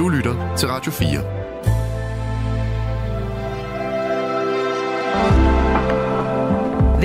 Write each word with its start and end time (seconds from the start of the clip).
Du 0.00 0.08
lytter 0.08 0.56
til 0.56 0.68
Radio 0.68 0.92
4. 0.92 1.08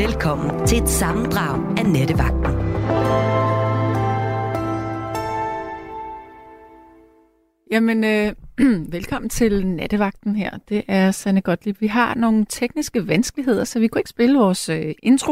Velkommen 0.06 0.68
til 0.68 0.84
et 0.84 0.90
sammendrag 0.90 1.78
af 1.78 1.86
Nettevagten. 1.86 2.52
Jamen, 7.72 8.04
øh, 8.04 8.34
velkommen 8.98 9.30
til 9.30 9.68
Nattevagten 9.68 10.36
her. 10.36 10.58
Det 10.70 10.84
er 10.88 11.12
Sanne 11.12 11.42
Gottlieb. 11.42 11.82
Vi 11.82 11.88
har 11.88 12.16
nogle 12.16 12.46
tekniske 12.50 13.08
vanskeligheder, 13.08 13.64
så 13.64 13.80
vi 13.80 13.88
kunne 13.88 14.00
ikke 14.00 14.10
spille 14.10 14.40
vores 14.40 14.70
øh, 14.70 14.94
intro. 15.04 15.32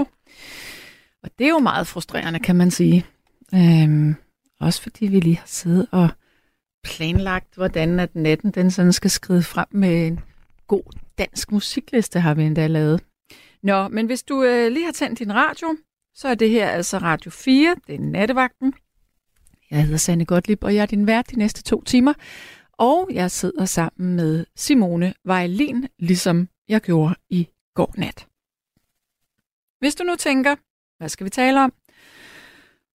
Og 1.24 1.30
det 1.40 1.46
er 1.46 1.52
jo 1.52 1.60
meget 1.60 1.88
frustrerende, 1.88 2.40
kan 2.40 2.56
man 2.56 2.72
sige. 2.72 3.06
Øhm, 3.54 4.16
også 4.60 4.82
fordi 4.82 5.08
vi 5.08 5.20
lige 5.20 5.38
har 5.38 5.48
siddet 5.48 5.88
og 5.92 6.10
planlagt, 6.84 7.56
hvordan 7.56 8.00
at 8.00 8.16
natten 8.16 8.52
den 8.52 8.72
sådan 8.72 8.94
skal 8.94 9.12
skride 9.12 9.44
frem 9.44 9.68
med 9.72 10.08
en 10.08 10.20
god 10.68 10.84
dansk 11.18 11.52
musikliste, 11.52 12.20
har 12.20 12.34
vi 12.34 12.44
endda 12.44 12.68
lavet. 12.68 13.04
Nå, 13.64 13.88
men 13.88 14.06
hvis 14.06 14.24
du 14.24 14.44
øh, 14.44 14.72
lige 14.72 14.86
har 14.86 14.92
tændt 14.92 15.20
din 15.20 15.34
radio, 15.34 15.76
så 16.16 16.28
er 16.28 16.36
det 16.36 16.50
her 16.50 16.70
altså 16.70 16.98
Radio 16.98 17.32
4, 17.32 17.76
det 17.88 17.96
er 17.96 18.00
Nattevagten. 18.00 18.74
Jeg 19.72 19.84
hedder 19.84 19.98
Sanne 19.98 20.26
Gottlieb, 20.26 20.64
og 20.64 20.76
jeg 20.76 20.82
er 20.82 20.86
din 20.86 21.08
vært 21.08 21.32
de 21.32 21.36
næste 21.36 21.64
to 21.64 21.84
timer. 21.84 22.14
Og 22.74 23.10
jeg 23.14 23.32
sidder 23.32 23.66
sammen 23.66 24.16
med 24.16 24.46
Simone 24.56 25.14
Vejlin, 25.26 25.88
ligesom 26.00 26.50
jeg 26.68 26.82
gjorde 26.82 27.16
i 27.30 27.48
går 27.74 27.94
nat. 27.98 28.28
Hvis 29.80 29.96
du 29.96 30.04
nu 30.04 30.16
tænker, 30.16 30.56
hvad 30.98 31.10
skal 31.10 31.26
vi 31.26 31.30
tale 31.30 31.64
om? 31.64 31.74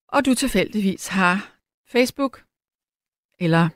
Og 0.08 0.26
du 0.26 0.34
tilfældigvis 0.34 1.08
har 1.08 1.58
Facebook, 1.92 2.44
eller 3.40 3.70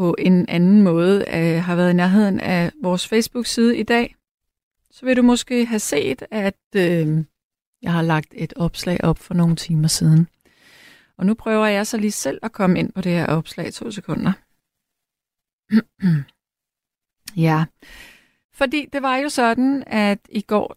på 0.00 0.14
en 0.18 0.48
anden 0.48 0.82
måde 0.82 1.24
øh, 1.34 1.62
har 1.62 1.76
været 1.76 1.90
i 1.90 1.96
nærheden 1.96 2.40
af 2.40 2.72
vores 2.82 3.08
Facebook-side 3.08 3.76
i 3.76 3.82
dag, 3.82 4.16
så 4.90 5.06
vil 5.06 5.16
du 5.16 5.22
måske 5.22 5.66
have 5.66 5.78
set, 5.78 6.22
at 6.30 6.58
øh, 6.76 7.24
jeg 7.82 7.92
har 7.92 8.02
lagt 8.02 8.34
et 8.36 8.52
opslag 8.56 9.04
op 9.04 9.18
for 9.18 9.34
nogle 9.34 9.56
timer 9.56 9.88
siden. 9.88 10.28
Og 11.18 11.26
nu 11.26 11.34
prøver 11.34 11.66
jeg 11.66 11.86
så 11.86 11.96
lige 11.96 12.12
selv 12.12 12.38
at 12.42 12.52
komme 12.52 12.78
ind 12.78 12.92
på 12.92 13.00
det 13.00 13.12
her 13.12 13.26
opslag 13.26 13.72
to 13.72 13.90
sekunder. 13.90 14.32
ja, 17.46 17.64
fordi 18.54 18.86
det 18.92 19.02
var 19.02 19.16
jo 19.16 19.28
sådan, 19.28 19.84
at 19.86 20.18
i 20.28 20.40
går 20.40 20.76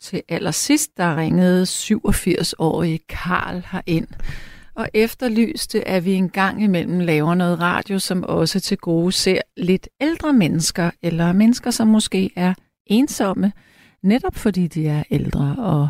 til 0.00 0.22
allersidst, 0.28 0.96
der 0.96 1.16
ringede 1.16 1.62
87-årige 1.62 2.98
Karl 2.98 3.62
herind 3.72 4.08
og 4.76 4.88
efterlyste, 4.94 5.88
at 5.88 6.04
vi 6.04 6.12
en 6.12 6.28
gang 6.28 6.62
imellem 6.62 7.00
laver 7.00 7.34
noget 7.34 7.60
radio, 7.60 7.98
som 7.98 8.24
også 8.24 8.60
til 8.60 8.78
gode 8.78 9.12
ser 9.12 9.40
lidt 9.56 9.88
ældre 10.00 10.32
mennesker, 10.32 10.90
eller 11.02 11.32
mennesker, 11.32 11.70
som 11.70 11.88
måske 11.88 12.30
er 12.36 12.54
ensomme, 12.86 13.52
netop 14.02 14.34
fordi 14.34 14.66
de 14.66 14.88
er 14.88 15.02
ældre 15.10 15.56
og 15.58 15.88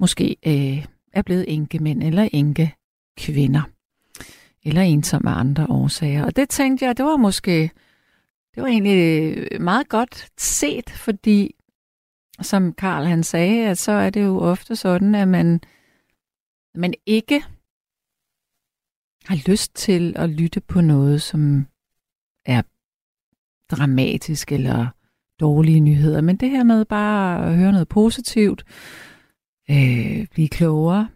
måske 0.00 0.36
øh, 0.46 0.84
er 1.12 1.22
blevet 1.22 1.54
enkemænd 1.54 2.02
eller 2.02 2.28
enke 2.32 2.74
kvinder. 3.18 3.62
Eller 4.64 4.82
ensomme 4.82 5.30
af 5.30 5.38
andre 5.38 5.66
årsager. 5.68 6.24
Og 6.24 6.36
det 6.36 6.48
tænkte 6.48 6.84
jeg, 6.84 6.96
det 6.96 7.04
var 7.04 7.16
måske, 7.16 7.70
det 8.54 8.62
var 8.62 8.68
egentlig 8.68 9.36
øh, 9.52 9.60
meget 9.60 9.88
godt 9.88 10.26
set, 10.38 10.90
fordi 10.90 11.54
som 12.42 12.72
Karl 12.72 13.04
han 13.04 13.22
sagde, 13.22 13.68
at 13.68 13.78
så 13.78 13.92
er 13.92 14.10
det 14.10 14.22
jo 14.22 14.38
ofte 14.38 14.76
sådan, 14.76 15.14
at 15.14 15.28
man, 15.28 15.60
man 16.74 16.94
ikke 17.06 17.44
har 19.26 19.50
lyst 19.50 19.74
til 19.74 20.12
at 20.16 20.30
lytte 20.30 20.60
på 20.60 20.80
noget, 20.80 21.22
som 21.22 21.66
er 22.46 22.62
dramatisk 23.70 24.52
eller 24.52 24.88
dårlige 25.40 25.80
nyheder. 25.80 26.20
Men 26.20 26.36
det 26.36 26.50
her 26.50 26.64
med 26.64 26.84
bare 26.84 27.46
at 27.46 27.56
høre 27.56 27.72
noget 27.72 27.88
positivt, 27.88 28.64
øh, 29.70 30.26
blive 30.30 30.48
klogere, 30.48 31.08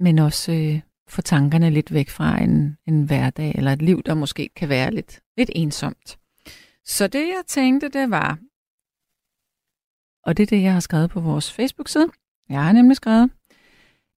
men 0.00 0.18
også 0.18 0.52
øh, 0.52 0.80
få 1.08 1.22
tankerne 1.22 1.70
lidt 1.70 1.92
væk 1.92 2.08
fra 2.08 2.42
en, 2.42 2.76
en 2.86 3.04
hverdag 3.04 3.54
eller 3.54 3.72
et 3.72 3.82
liv, 3.82 4.02
der 4.02 4.14
måske 4.14 4.50
kan 4.56 4.68
være 4.68 4.90
lidt, 4.90 5.20
lidt 5.36 5.50
ensomt. 5.54 6.18
Så 6.84 7.06
det 7.06 7.28
jeg 7.28 7.42
tænkte, 7.46 7.88
det 7.88 8.10
var, 8.10 8.38
og 10.26 10.36
det 10.36 10.42
er 10.42 10.46
det, 10.46 10.62
jeg 10.62 10.72
har 10.72 10.80
skrevet 10.80 11.10
på 11.10 11.20
vores 11.20 11.52
Facebook-side. 11.52 12.08
Jeg 12.48 12.64
har 12.64 12.72
nemlig 12.72 12.96
skrevet, 12.96 13.30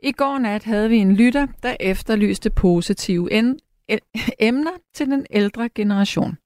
i 0.03 0.11
går 0.11 0.37
nat 0.37 0.63
havde 0.63 0.89
vi 0.89 0.97
en 0.97 1.15
lytter, 1.15 1.47
der 1.63 1.75
efterlyste 1.79 2.49
positive 2.49 3.33
emner 4.39 4.71
til 4.93 5.07
den 5.07 5.25
ældre 5.29 5.69
generation. 5.69 6.37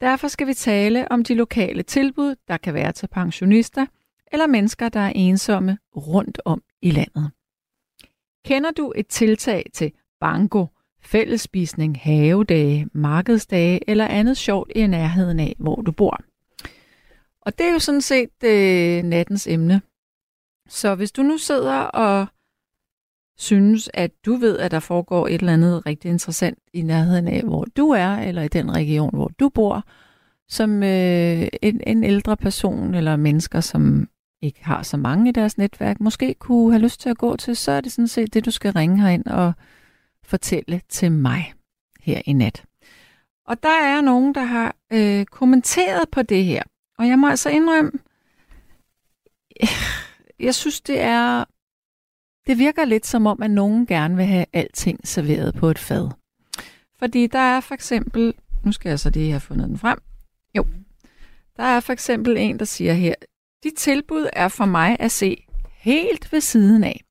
Derfor 0.00 0.28
skal 0.28 0.46
vi 0.46 0.54
tale 0.54 1.12
om 1.12 1.24
de 1.24 1.34
lokale 1.34 1.82
tilbud, 1.82 2.34
der 2.48 2.56
kan 2.56 2.74
være 2.74 2.92
til 2.92 3.06
pensionister 3.06 3.86
eller 4.32 4.46
mennesker, 4.46 4.88
der 4.88 5.00
er 5.00 5.12
ensomme 5.14 5.78
rundt 5.96 6.40
om 6.44 6.62
i 6.82 6.90
landet. 6.90 7.30
Kender 8.44 8.70
du 8.70 8.92
et 8.96 9.06
tiltag 9.06 9.66
til 9.74 9.92
banko, 10.20 10.66
fællesspisning, 11.02 11.98
havedage, 12.00 12.88
markedsdage 12.92 13.90
eller 13.90 14.06
andet 14.06 14.36
sjovt 14.36 14.72
i 14.74 14.86
nærheden 14.86 15.40
af, 15.40 15.56
hvor 15.58 15.76
du 15.76 15.92
bor? 15.92 16.20
Og 17.40 17.58
det 17.58 17.66
er 17.66 17.72
jo 17.72 17.78
sådan 17.78 18.00
set 18.00 18.44
øh, 18.44 19.02
nattens 19.02 19.46
emne. 19.46 19.82
Så 20.68 20.94
hvis 20.94 21.12
du 21.12 21.22
nu 21.22 21.38
sidder 21.38 21.80
og 21.80 22.26
synes, 23.38 23.90
at 23.94 24.10
du 24.26 24.36
ved, 24.36 24.58
at 24.58 24.70
der 24.70 24.80
foregår 24.80 25.26
et 25.26 25.34
eller 25.34 25.52
andet 25.52 25.86
rigtig 25.86 26.08
interessant 26.08 26.58
i 26.72 26.82
nærheden 26.82 27.28
af, 27.28 27.42
hvor 27.42 27.66
du 27.76 27.90
er, 27.90 28.16
eller 28.16 28.42
i 28.42 28.48
den 28.48 28.74
region, 28.74 29.10
hvor 29.14 29.30
du 29.40 29.48
bor, 29.48 29.84
som 30.48 30.82
øh, 30.82 31.48
en, 31.62 31.80
en 31.86 32.04
ældre 32.04 32.36
person 32.36 32.94
eller 32.94 33.16
mennesker, 33.16 33.60
som 33.60 34.08
ikke 34.42 34.64
har 34.64 34.82
så 34.82 34.96
mange 34.96 35.28
i 35.28 35.32
deres 35.32 35.58
netværk, 35.58 36.00
måske 36.00 36.34
kunne 36.34 36.72
have 36.72 36.82
lyst 36.82 37.00
til 37.00 37.08
at 37.08 37.18
gå 37.18 37.36
til, 37.36 37.56
så 37.56 37.72
er 37.72 37.80
det 37.80 37.92
sådan 37.92 38.08
set 38.08 38.34
det, 38.34 38.44
du 38.44 38.50
skal 38.50 38.72
ringe 38.72 39.02
herind 39.02 39.26
og 39.26 39.52
fortælle 40.24 40.80
til 40.88 41.12
mig 41.12 41.52
her 42.00 42.22
i 42.26 42.32
nat. 42.32 42.64
Og 43.46 43.62
der 43.62 43.82
er 43.82 44.00
nogen, 44.00 44.34
der 44.34 44.42
har 44.42 44.76
øh, 44.92 45.24
kommenteret 45.24 46.08
på 46.12 46.22
det 46.22 46.44
her. 46.44 46.62
Og 46.98 47.08
jeg 47.08 47.18
må 47.18 47.28
altså 47.28 47.50
indrømme, 47.50 47.90
jeg 50.40 50.54
synes, 50.54 50.80
det 50.80 51.00
er 51.00 51.44
det 52.48 52.58
virker 52.58 52.84
lidt 52.84 53.06
som 53.06 53.26
om, 53.26 53.42
at 53.42 53.50
nogen 53.50 53.86
gerne 53.86 54.16
vil 54.16 54.24
have 54.26 54.46
alting 54.52 55.08
serveret 55.08 55.54
på 55.54 55.70
et 55.70 55.78
fad. 55.78 56.10
Fordi 56.98 57.26
der 57.26 57.38
er 57.38 57.60
for 57.60 57.74
eksempel, 57.74 58.34
nu 58.64 58.72
skal 58.72 58.88
jeg 58.88 58.98
så 58.98 59.10
lige 59.10 59.30
have 59.30 59.40
fundet 59.40 59.68
den 59.68 59.78
frem. 59.78 59.98
Jo, 60.56 60.66
der 61.56 61.62
er 61.62 61.80
for 61.80 61.92
eksempel 61.92 62.36
en, 62.36 62.58
der 62.58 62.64
siger 62.64 62.92
her, 62.92 63.14
de 63.62 63.70
tilbud 63.76 64.28
er 64.32 64.48
for 64.48 64.64
mig 64.64 64.96
at 65.00 65.10
se 65.10 65.46
helt 65.70 66.32
ved 66.32 66.40
siden 66.40 66.84
af. 66.84 67.04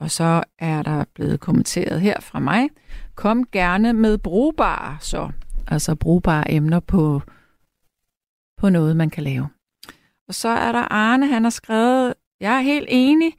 Og 0.00 0.10
så 0.10 0.42
er 0.58 0.82
der 0.82 1.04
blevet 1.14 1.40
kommenteret 1.40 2.00
her 2.00 2.20
fra 2.20 2.38
mig, 2.38 2.68
kom 3.14 3.46
gerne 3.46 3.92
med 3.92 4.18
brugbare, 4.18 4.98
så, 5.00 5.30
altså 5.66 5.94
brugbare 5.94 6.50
emner 6.50 6.80
på, 6.80 7.22
på 8.56 8.68
noget, 8.68 8.96
man 8.96 9.10
kan 9.10 9.22
lave. 9.22 9.48
Og 10.28 10.34
så 10.34 10.48
er 10.48 10.72
der 10.72 10.92
Arne, 10.92 11.26
han 11.26 11.44
har 11.44 11.50
skrevet, 11.50 12.14
jeg 12.40 12.56
er 12.56 12.60
helt 12.60 12.86
enig, 12.88 13.32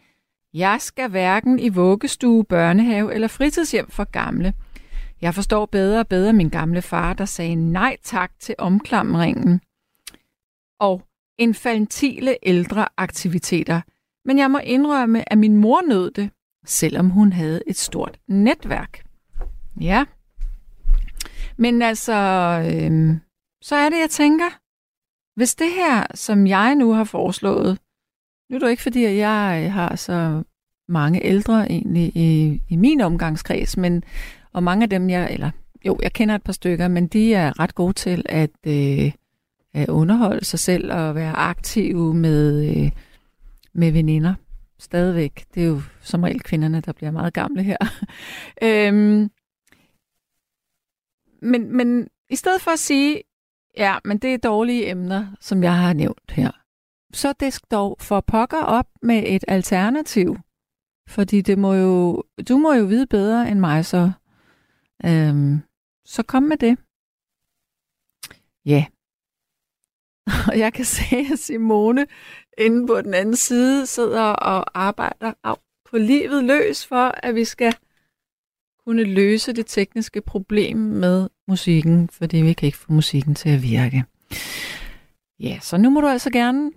jeg 0.55 0.81
skal 0.81 1.09
hverken 1.09 1.59
i 1.59 1.69
vuggestue, 1.69 2.43
børnehave 2.43 3.13
eller 3.13 3.27
fritidshjem 3.27 3.89
for 3.89 4.03
gamle. 4.03 4.53
Jeg 5.21 5.33
forstår 5.35 5.65
bedre 5.65 5.99
og 5.99 6.07
bedre 6.07 6.33
min 6.33 6.49
gamle 6.49 6.81
far, 6.81 7.13
der 7.13 7.25
sagde 7.25 7.55
nej 7.55 7.97
tak 8.03 8.31
til 8.39 8.55
omklamringen 8.57 9.61
og 10.79 11.01
infantile 11.37 12.37
ældre 12.43 12.87
aktiviteter. 12.97 13.81
Men 14.25 14.37
jeg 14.37 14.51
må 14.51 14.57
indrømme, 14.57 15.31
at 15.31 15.37
min 15.37 15.55
mor 15.55 15.81
nød 15.81 16.11
det, 16.11 16.29
selvom 16.65 17.09
hun 17.09 17.33
havde 17.33 17.61
et 17.67 17.77
stort 17.77 18.19
netværk. 18.27 19.03
Ja. 19.81 20.05
Men 21.57 21.81
altså, 21.81 22.13
øhm, 22.71 23.19
så 23.61 23.75
er 23.75 23.89
det, 23.89 23.99
jeg 23.99 24.09
tænker, 24.09 24.49
hvis 25.35 25.55
det 25.55 25.71
her, 25.71 26.05
som 26.13 26.47
jeg 26.47 26.75
nu 26.75 26.93
har 26.93 27.03
foreslået, 27.03 27.79
nu 28.49 28.55
er 28.55 28.59
det 28.59 28.69
ikke 28.69 28.83
fordi, 28.83 29.03
jeg 29.03 29.63
øh, 29.65 29.71
har 29.71 29.95
så 29.95 30.43
mange 30.87 31.25
ældre 31.25 31.71
egentlig 31.71 32.11
i, 32.15 32.61
i 32.69 32.75
min 32.75 33.01
omgangskreds, 33.01 33.77
men 33.77 34.03
og 34.53 34.63
mange 34.63 34.83
af 34.83 34.89
dem, 34.89 35.09
jeg, 35.09 35.33
eller 35.33 35.51
jo, 35.85 35.99
jeg 36.01 36.13
kender 36.13 36.35
et 36.35 36.43
par 36.43 36.53
stykker, 36.53 36.87
men 36.87 37.07
de 37.07 37.33
er 37.33 37.59
ret 37.59 37.75
gode 37.75 37.93
til 37.93 38.25
at, 38.29 38.49
øh, 38.67 39.11
at 39.73 39.89
underholde 39.89 40.45
sig 40.45 40.59
selv 40.59 40.93
og 40.93 41.15
være 41.15 41.33
aktive 41.35 42.13
med, 42.13 42.69
øh, 42.69 42.91
med 43.73 43.91
veninder. 43.91 44.33
Stadigvæk. 44.79 45.45
Det 45.53 45.63
er 45.63 45.67
jo 45.67 45.81
som 46.01 46.23
regel 46.23 46.39
kvinderne, 46.41 46.81
der 46.81 46.91
bliver 46.91 47.11
meget 47.11 47.33
gamle 47.33 47.63
her. 47.63 47.77
øhm, 48.63 49.29
men, 51.41 51.77
men 51.77 52.07
i 52.29 52.35
stedet 52.35 52.61
for 52.61 52.71
at 52.71 52.79
sige, 52.79 53.21
ja, 53.77 53.97
men 54.05 54.17
det 54.17 54.33
er 54.33 54.37
dårlige 54.37 54.89
emner, 54.89 55.27
som 55.39 55.63
jeg 55.63 55.77
har 55.77 55.93
nævnt 55.93 56.31
her, 56.31 56.51
så 57.15 57.33
disk 57.33 57.71
dog 57.71 57.97
for 57.99 58.19
pokker 58.19 58.61
op 58.61 58.87
med 59.01 59.23
et 59.27 59.43
alternativ. 59.47 60.37
Fordi 61.07 61.41
det 61.41 61.57
må 61.57 61.73
jo, 61.73 62.23
du 62.49 62.57
må 62.57 62.73
jo 62.73 62.85
vide 62.85 63.07
bedre 63.07 63.49
end 63.49 63.59
mig, 63.59 63.85
så, 63.85 64.11
øhm, 65.05 65.59
så 66.05 66.23
kom 66.23 66.43
med 66.43 66.57
det. 66.57 66.77
Ja. 68.65 68.85
Og 70.47 70.59
jeg 70.63 70.73
kan 70.73 70.85
se, 70.85 71.15
at 71.33 71.39
Simone 71.39 72.07
inde 72.57 72.87
på 72.87 73.01
den 73.01 73.13
anden 73.13 73.35
side 73.35 73.87
sidder 73.87 74.23
og 74.23 74.79
arbejder 74.79 75.33
af 75.43 75.55
på 75.85 75.97
livet 75.97 76.43
løs 76.43 76.85
for, 76.85 77.11
at 77.23 77.35
vi 77.35 77.45
skal 77.45 77.75
kunne 78.85 79.03
løse 79.03 79.53
det 79.53 79.65
tekniske 79.65 80.21
problem 80.21 80.77
med 80.77 81.29
musikken, 81.47 82.09
fordi 82.09 82.37
vi 82.37 82.53
kan 82.53 82.65
ikke 82.65 82.77
få 82.77 82.91
musikken 82.91 83.35
til 83.35 83.49
at 83.49 83.63
virke. 83.63 84.03
Ja, 85.39 85.59
så 85.61 85.77
nu 85.77 85.89
må 85.89 86.01
du 86.01 86.07
altså 86.07 86.29
gerne 86.29 86.71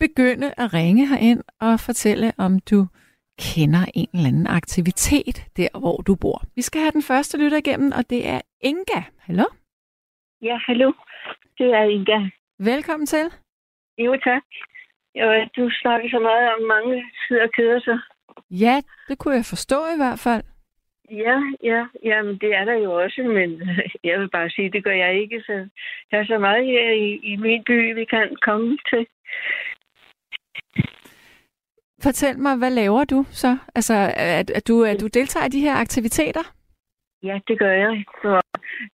begynde 0.00 0.48
at 0.56 0.74
ringe 0.74 1.06
herind 1.06 1.42
og 1.60 1.80
fortælle, 1.80 2.32
om 2.38 2.52
du 2.70 2.86
kender 3.38 3.84
en 3.94 4.08
eller 4.14 4.28
anden 4.28 4.46
aktivitet 4.46 5.38
der, 5.56 5.78
hvor 5.78 5.96
du 5.96 6.14
bor. 6.14 6.38
Vi 6.56 6.62
skal 6.62 6.80
have 6.80 6.96
den 6.98 7.02
første 7.02 7.38
lytter 7.42 7.58
igennem, 7.58 7.92
og 7.98 8.10
det 8.10 8.28
er 8.28 8.40
Inga. 8.60 9.00
Hallo? 9.26 9.44
Ja, 10.42 10.56
hallo. 10.66 10.92
Det 11.58 11.68
er 11.78 11.82
Inga. 11.82 12.18
Velkommen 12.58 13.06
til. 13.06 13.26
Jo, 13.98 14.16
tak. 14.24 14.44
Jo, 15.14 15.26
du 15.56 15.70
snakker 15.82 16.08
så 16.10 16.18
meget 16.18 16.46
om 16.54 16.62
mange 16.62 17.04
sidder 17.28 17.42
og 17.42 17.52
keder 17.56 17.80
sig. 17.80 17.98
Ja, 18.50 18.82
det 19.08 19.18
kunne 19.18 19.34
jeg 19.34 19.44
forstå 19.44 19.78
i 19.94 19.96
hvert 19.96 20.18
fald. 20.18 20.44
Ja, 21.10 21.36
ja, 21.62 21.86
jamen 22.04 22.38
det 22.38 22.54
er 22.54 22.64
der 22.64 22.74
jo 22.74 22.92
også, 23.02 23.22
men 23.22 23.50
jeg 24.08 24.20
vil 24.20 24.30
bare 24.30 24.50
sige, 24.50 24.72
det 24.72 24.84
gør 24.84 24.96
jeg 25.04 25.20
ikke. 25.20 25.42
Så 25.46 25.68
der 26.10 26.18
er 26.18 26.26
så 26.26 26.38
meget 26.38 26.66
her 26.66 26.90
i, 26.90 27.08
i 27.32 27.36
min 27.36 27.64
by, 27.64 27.94
vi 27.94 28.04
kan 28.04 28.36
komme 28.42 28.78
til. 28.90 29.06
Fortæl 32.02 32.38
mig, 32.38 32.56
hvad 32.56 32.70
laver 32.70 33.04
du 33.04 33.24
så? 33.30 33.58
Altså, 33.74 33.94
at, 34.16 34.50
at 34.50 34.68
du, 34.68 34.84
at 34.84 35.00
du 35.00 35.06
deltager 35.06 35.46
i 35.46 35.48
de 35.48 35.60
her 35.60 35.74
aktiviteter? 35.74 36.44
Ja, 37.22 37.40
det 37.48 37.58
gør 37.58 37.72
jeg. 37.72 38.04
Så, 38.22 38.40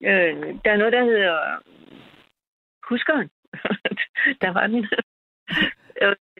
øh, 0.08 0.34
der 0.64 0.70
er 0.70 0.76
noget, 0.76 0.92
der 0.92 1.04
hedder 1.04 1.38
Huskeren. 2.88 3.28
der 4.42 4.52
var 4.52 4.66
den. 4.66 4.86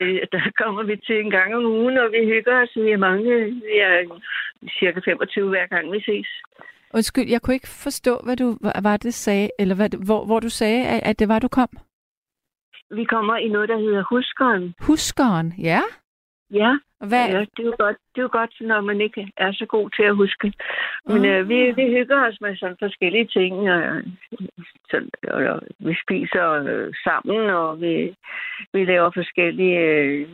Øh, 0.00 0.20
der 0.32 0.40
kommer 0.62 0.82
vi 0.82 0.96
til 0.96 1.20
en 1.20 1.30
gang 1.30 1.54
om 1.54 1.64
ugen, 1.64 1.98
og 1.98 2.12
vi 2.12 2.24
hygger 2.24 2.62
os. 2.62 2.72
Vi 2.76 2.90
er 2.90 2.96
mange. 2.96 3.44
Vi 3.44 3.74
er 3.78 4.20
cirka 4.78 5.00
25 5.04 5.48
hver 5.48 5.66
gang, 5.66 5.92
vi 5.92 6.00
ses. 6.00 6.28
Undskyld, 6.94 7.28
jeg 7.28 7.42
kunne 7.42 7.54
ikke 7.54 7.68
forstå, 7.68 8.20
hvad 8.24 8.36
du 8.36 8.58
var 8.82 8.96
det 8.96 9.14
sagde, 9.14 9.50
eller 9.58 9.74
hvad, 9.74 10.06
hvor, 10.06 10.24
hvor 10.24 10.40
du 10.40 10.48
sagde, 10.48 11.00
at 11.00 11.18
det 11.18 11.28
var, 11.28 11.38
du 11.38 11.48
kom. 11.48 11.68
Vi 12.90 13.04
kommer 13.04 13.36
i 13.36 13.48
noget, 13.48 13.68
der 13.68 13.78
hedder 13.78 14.04
Huskeren. 14.10 14.74
Huskeren, 14.80 15.54
ja. 15.58 15.80
Ja, 16.52 16.78
Hvad? 17.08 17.26
ja 17.28 17.40
det, 17.40 17.58
er 17.58 17.70
jo 17.72 17.74
godt, 17.78 17.96
det 18.12 18.18
er 18.18 18.22
jo 18.22 18.28
godt, 18.32 18.54
når 18.60 18.80
man 18.80 19.00
ikke 19.00 19.32
er 19.36 19.52
så 19.52 19.66
god 19.66 19.90
til 19.90 20.02
at 20.02 20.16
huske. 20.16 20.52
Men 21.06 21.24
øh, 21.24 21.48
vi, 21.48 21.58
vi 21.78 21.84
hygger 21.96 22.26
os 22.28 22.40
med 22.40 22.56
sådan 22.56 22.76
forskellige 22.78 23.26
ting. 23.26 23.70
Og, 23.70 24.02
så, 24.90 24.96
og, 25.28 25.42
og 25.52 25.60
vi 25.78 25.94
spiser 26.04 26.46
øh, 26.50 26.94
sammen, 27.04 27.50
og 27.50 27.80
vi, 27.80 28.14
vi 28.72 28.84
laver 28.84 29.10
forskellige... 29.14 29.78
Øh, 29.78 30.28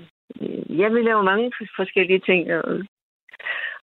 ja, 0.80 0.88
vi 0.88 1.02
laver 1.02 1.22
mange 1.22 1.52
forskellige 1.76 2.22
ting. 2.28 2.54
Og, 2.54 2.84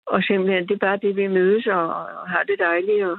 og 0.06 0.24
simpelthen, 0.24 0.68
det 0.68 0.76
er 0.76 0.88
bare 0.88 1.00
det, 1.06 1.16
vi 1.16 1.28
mødes 1.28 1.68
og, 1.68 1.88
og 2.20 2.30
har 2.30 2.44
det 2.44 2.60
dejligt. 2.60 3.04
Og, 3.04 3.18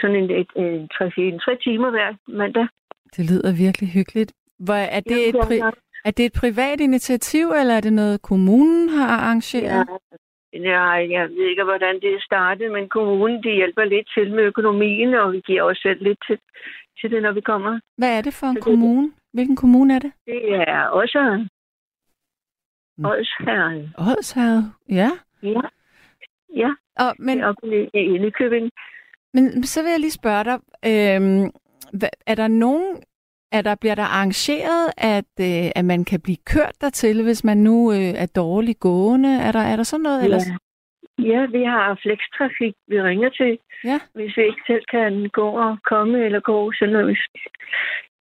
sådan 0.00 0.16
en, 0.16 0.30
et, 0.30 0.50
en, 0.56 0.88
tre, 0.88 1.12
en, 1.16 1.38
tre 1.38 1.56
timer 1.56 1.90
hver 1.90 2.14
mandag. 2.28 2.68
Det 3.16 3.30
lyder 3.30 3.64
virkelig 3.64 3.88
hyggeligt. 3.88 4.32
Hvor, 4.58 4.74
er, 4.74 5.00
det 5.00 5.28
et 5.28 5.34
pri-. 5.34 5.85
Er 6.06 6.10
det 6.10 6.24
et 6.24 6.36
privat 6.40 6.80
initiativ, 6.80 7.46
eller 7.60 7.74
er 7.74 7.80
det 7.80 7.92
noget, 7.92 8.22
kommunen 8.22 8.88
har 8.88 9.08
arrangeret? 9.08 9.86
Ja, 10.52 10.84
jeg 11.16 11.28
ved 11.28 11.44
ikke, 11.50 11.64
hvordan 11.64 11.94
det 11.94 12.10
er 12.14 12.20
startet, 12.20 12.72
men 12.72 12.88
kommunen 12.88 13.42
de 13.42 13.50
hjælper 13.60 13.84
lidt 13.84 14.08
til 14.14 14.34
med 14.34 14.42
økonomien, 14.42 15.14
og 15.14 15.32
vi 15.32 15.40
giver 15.46 15.62
også 15.62 15.80
selv 15.82 16.02
lidt 16.02 16.18
til, 16.26 16.38
til 17.00 17.10
det, 17.10 17.22
når 17.22 17.32
vi 17.32 17.40
kommer. 17.40 17.80
Hvad 17.98 18.18
er 18.18 18.22
det 18.22 18.34
for 18.34 18.46
en 18.46 18.56
Så 18.56 18.62
kommune? 18.62 19.12
Hvilken 19.32 19.56
kommune 19.56 19.94
er 19.94 19.98
det? 19.98 20.12
Det 20.26 20.54
er 20.54 20.82
også 20.86 21.46
Mm. 22.98 23.04
Odsherred. 23.04 23.88
Odsherred. 23.98 24.62
Ja. 24.88 25.10
Ja, 25.42 25.60
ja 26.56 26.70
Og, 26.98 27.14
men, 27.18 27.38
det 27.38 27.44
er 27.44 27.48
oppe 27.48 27.88
i, 27.94 27.98
i 27.98 28.18
Nykøbing. 28.18 28.70
men 29.34 29.62
så 29.62 29.82
vil 29.82 29.90
jeg 29.90 30.00
lige 30.00 30.10
spørge 30.20 30.44
dig, 30.44 30.58
øhm, 30.86 31.50
er 32.26 32.34
der 32.34 32.48
nogen, 32.48 33.02
er 33.52 33.62
der, 33.62 33.74
bliver 33.74 33.94
der 33.94 34.02
arrangeret, 34.02 34.86
at, 34.96 35.32
øh, 35.40 35.70
at 35.76 35.84
man 35.84 36.04
kan 36.04 36.20
blive 36.20 36.36
kørt 36.46 36.74
dertil, 36.80 37.22
hvis 37.22 37.44
man 37.44 37.56
nu 37.56 37.92
øh, 37.92 37.98
er 38.22 38.26
dårlig 38.36 38.76
gående? 38.80 39.28
Er 39.46 39.52
der, 39.52 39.60
er 39.60 39.76
der 39.76 39.82
sådan 39.82 40.02
noget? 40.02 40.24
Ellers? 40.24 40.46
Ja, 41.18 41.46
vi 41.46 41.62
har 41.64 41.98
flekstrafik, 42.02 42.74
vi 42.88 43.02
ringer 43.02 43.28
til, 43.28 43.58
Ja. 43.84 43.98
hvis 44.14 44.36
vi 44.36 44.42
ikke 44.42 44.62
selv 44.66 44.84
kan 44.90 45.28
gå 45.32 45.48
og 45.50 45.78
komme 45.84 46.24
eller 46.24 46.40
gå. 46.40 46.72
Sådan 46.72 46.92
noget. 46.92 47.18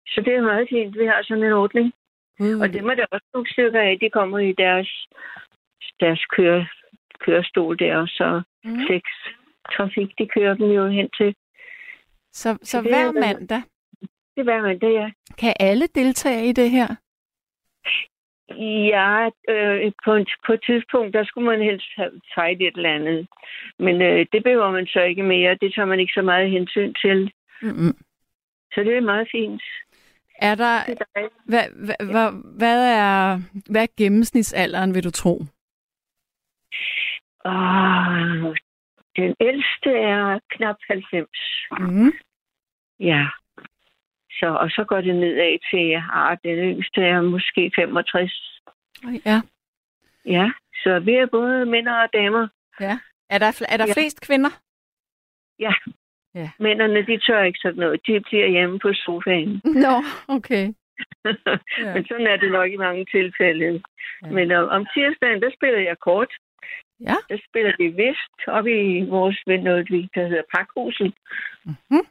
Så 0.08 0.22
det 0.26 0.34
er 0.36 0.42
meget 0.42 0.68
fint, 0.70 0.98
vi 1.00 1.06
har 1.06 1.20
sådan 1.24 1.44
en 1.44 1.52
ordning. 1.54 1.94
Gud, 2.40 2.60
Og 2.62 2.74
dem 2.74 2.86
er 2.90 2.96
der 2.96 3.06
også 3.12 3.28
nogle 3.34 3.52
stykker 3.52 3.82
af, 3.82 3.98
de 4.02 4.10
kommer 4.10 4.40
i 4.40 4.52
deres, 4.58 4.90
deres 6.00 6.26
køre, 6.36 6.68
kørestol 7.26 7.80
der, 7.80 7.98
og 7.98 8.08
så 8.08 8.42
mm. 8.64 8.80
flex 8.88 9.04
trafik, 9.76 10.10
de 10.20 10.28
kører 10.28 10.54
dem 10.54 10.70
jo 10.72 10.88
hen 10.88 11.10
til. 11.18 11.36
Så, 12.34 12.58
så 12.64 12.82
det 12.82 12.88
hver 12.92 13.08
er- 13.08 13.12
mandag 13.12 13.62
Det 14.36 14.44
hver 14.44 14.62
mandag, 14.62 14.94
ja. 14.94 15.12
kan 15.38 15.54
alle 15.60 15.88
deltage 15.96 16.50
i 16.50 16.52
det 16.52 16.72
her? 16.72 16.88
Ja, 18.94 19.30
øh, 19.50 19.92
på, 20.06 20.14
et, 20.14 20.30
på 20.46 20.54
et 20.54 20.64
tidspunkt, 20.66 21.14
der 21.14 21.26
skulle 21.26 21.50
man 21.50 21.62
helst 21.62 21.88
have 21.96 22.12
fejret 22.36 22.62
et 22.62 22.78
eller 22.78 22.94
andet. 22.94 23.28
Men 23.80 24.02
øh, 24.02 24.26
det 24.32 24.44
behøver 24.44 24.72
man 24.72 24.88
så 24.88 25.02
ikke 25.02 25.24
mere. 25.24 25.58
Det 25.62 25.74
tager 25.74 25.86
man 25.86 26.00
ikke 26.00 26.14
så 26.14 26.22
meget 26.22 26.52
hensyn 26.52 26.94
til. 26.94 27.32
Mm-mm. 27.62 27.96
Så 28.74 28.82
det 28.84 28.98
er 28.98 29.02
meget 29.02 29.28
fint. 29.32 29.64
Er 30.40 30.56
der, 30.56 30.76
er 30.76 31.28
hvad, 31.46 31.66
hvad, 31.86 31.96
hvad, 32.12 32.32
hvad, 32.58 32.98
er, 32.98 33.40
hvad 33.72 33.84
er 33.84 33.96
gennemsnitsalderen, 33.98 34.94
vil 34.96 35.04
du 35.04 35.12
tro? 35.12 35.36
Åh, 37.46 38.56
den 39.16 39.36
ældste 39.40 39.90
er 39.90 40.40
knap 40.50 40.76
90. 40.88 41.30
Mm. 41.80 42.12
Ja. 43.00 43.26
Så, 44.40 44.48
og 44.62 44.70
så 44.70 44.84
går 44.88 45.02
det 45.02 45.16
nedad 45.16 45.58
til, 45.72 46.02
ah, 46.14 46.38
den 46.44 46.56
yngste 46.72 47.02
er 47.02 47.22
måske 47.22 47.72
65. 47.76 48.62
Ja. 49.26 49.42
Ja, 50.26 50.52
så 50.84 51.00
vi 51.00 51.14
er 51.14 51.26
både 51.26 51.66
mænd 51.66 51.88
og 51.88 52.10
damer. 52.14 52.48
ja. 52.80 53.00
Er 53.30 53.38
der, 53.38 53.66
er 53.70 53.78
der 53.78 53.86
Ja. 53.88 53.94
flest 53.94 54.22
kvinder? 54.28 54.50
Mændene, 56.60 57.06
de 57.06 57.18
tør 57.18 57.44
ikke 57.44 57.60
sådan 57.62 57.80
noget. 57.80 58.02
De 58.08 58.20
bliver 58.20 58.48
hjemme 58.48 58.80
på 58.80 58.94
sofaen. 58.94 59.62
Nå, 59.86 59.96
okay. 60.28 60.66
Ja. 61.26 61.94
Men 61.96 62.06
sådan 62.08 62.28
er 62.28 62.38
det 62.38 62.52
nok 62.52 62.72
i 62.72 62.76
mange 62.78 63.06
tilfælde. 63.06 63.66
Ja. 63.66 63.80
Ja. 64.28 64.32
Men 64.32 64.52
om, 64.52 64.68
om 64.70 64.86
tirsdagen, 64.94 65.42
der 65.42 65.52
spiller 65.58 65.80
jeg 65.80 66.00
kort. 66.00 66.32
Ja. 67.00 67.16
Der 67.30 67.38
spiller 67.50 67.74
vi 67.78 67.88
vist 67.88 68.38
op 68.48 68.68
i 68.68 69.06
vores 69.10 69.40
ven, 69.48 69.64
noget, 69.64 69.90
vi- 69.92 70.10
der 70.16 70.28
hedder 70.28 70.44
Pakhuset. 70.56 71.14
Mm-hmm. 71.66 72.06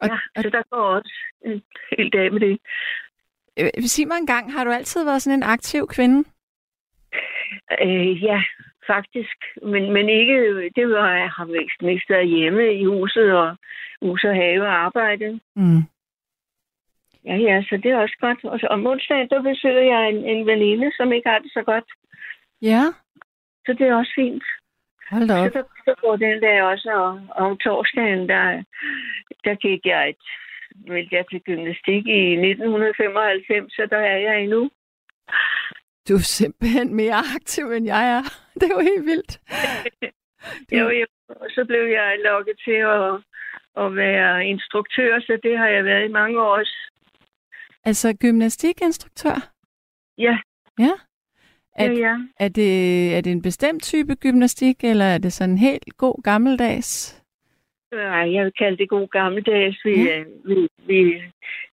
Og, 0.00 0.08
Ja, 0.08 0.18
og, 0.36 0.42
så 0.42 0.50
der 0.50 0.62
går 0.70 0.82
også 0.82 1.14
en 1.44 1.62
hel 1.96 2.10
dag 2.12 2.32
med 2.32 2.40
det. 2.40 2.58
øh, 3.58 3.70
sig 3.86 4.08
mig 4.08 4.16
en 4.16 4.26
gang, 4.26 4.52
har 4.52 4.64
du 4.64 4.70
altid 4.70 5.04
været 5.04 5.22
sådan 5.22 5.38
en 5.38 5.42
aktiv 5.42 5.86
kvinde? 5.86 6.28
Øh, 7.82 8.22
ja, 8.22 8.42
faktisk. 8.86 9.36
Men, 9.62 9.92
men 9.92 10.08
ikke, 10.08 10.70
det 10.76 10.88
var, 10.88 11.10
jeg 11.14 11.30
har 11.30 11.44
mest, 11.44 11.82
mest 11.82 12.10
været 12.10 12.28
hjemme 12.28 12.74
i 12.74 12.84
huset 12.84 13.32
og 13.32 13.56
hus 14.02 14.24
og 14.24 14.34
have 14.34 14.62
og 14.62 14.74
arbejde. 14.74 15.40
Mm. 15.56 15.82
Ja, 17.24 17.36
ja, 17.36 17.62
så 17.68 17.76
det 17.82 17.90
er 17.90 17.98
også 17.98 18.16
godt. 18.20 18.44
Og 18.44 18.60
så 18.60 18.66
om 18.66 18.86
onsdagen, 18.86 19.28
der 19.28 19.42
besøger 19.42 19.82
jeg 19.82 20.08
en, 20.10 20.24
en 20.24 20.46
veninde, 20.46 20.92
som 20.96 21.12
ikke 21.12 21.28
har 21.28 21.38
det 21.38 21.52
så 21.52 21.62
godt. 21.62 21.84
Ja, 22.62 22.82
Så 23.66 23.72
det 23.72 23.88
er 23.88 23.94
også 23.94 24.12
fint. 24.14 24.44
Hold 25.10 25.28
da 25.28 25.34
Så 25.34 25.44
op. 25.46 25.52
der, 25.52 25.62
der 25.86 25.94
går 26.00 26.16
den 26.16 26.42
der 26.42 26.62
også, 26.62 26.90
og, 26.94 27.10
og 27.36 27.46
om 27.50 27.58
torsdagen, 27.58 28.28
der, 28.28 28.62
der 29.44 29.54
gik 29.54 29.80
jeg 29.84 30.08
et, 30.08 30.16
meldte 30.88 31.14
jeg 31.16 31.24
til 31.30 31.40
gymnastik 31.40 32.06
i 32.06 32.20
1995, 32.32 33.72
så 33.72 33.86
der 33.90 33.98
er 33.98 34.18
jeg 34.18 34.42
endnu. 34.42 34.70
Du 36.08 36.14
er 36.14 36.18
simpelthen 36.40 36.94
mere 36.94 37.14
aktiv, 37.36 37.64
end 37.72 37.86
jeg 37.86 38.04
er. 38.16 38.22
Det 38.60 38.62
er 38.70 38.74
jo 38.78 38.80
helt 38.90 39.06
vildt. 39.06 39.32
Du- 40.70 40.76
Jo, 40.78 40.88
jo. 40.88 41.06
Og 41.28 41.46
så 41.50 41.64
blev 41.68 41.84
jeg 41.98 42.18
lukket 42.24 42.56
til 42.64 42.78
at, 42.96 43.14
at 43.84 43.96
være 43.96 44.46
instruktør, 44.46 45.20
så 45.20 45.38
det 45.42 45.58
har 45.58 45.66
jeg 45.68 45.84
været 45.84 46.04
i 46.08 46.12
mange 46.12 46.40
år 46.42 46.56
også. 46.58 46.76
Altså 47.84 48.16
gymnastikinstruktør? 48.20 49.50
Ja, 50.18 50.38
Ja. 50.78 50.90
Ja, 51.78 51.84
At, 51.84 51.98
ja. 51.98 52.14
er, 52.40 52.48
det, 52.48 52.70
er 53.16 53.20
det 53.20 53.32
en 53.32 53.42
bestemt 53.42 53.82
type 53.82 54.14
gymnastik, 54.14 54.84
eller 54.84 55.04
er 55.04 55.18
det 55.18 55.32
sådan 55.32 55.58
helt 55.58 55.84
god 55.96 56.22
gammeldags? 56.22 57.20
Nej, 57.92 58.32
jeg 58.34 58.44
vil 58.44 58.52
kalde 58.58 58.76
det 58.76 58.88
god 58.88 59.08
gammeldags. 59.08 59.84
Vi, 59.84 59.90
Ja. 60.04 60.16
ja. 60.18 60.24
vi, 60.44 60.68
vi 60.86 61.22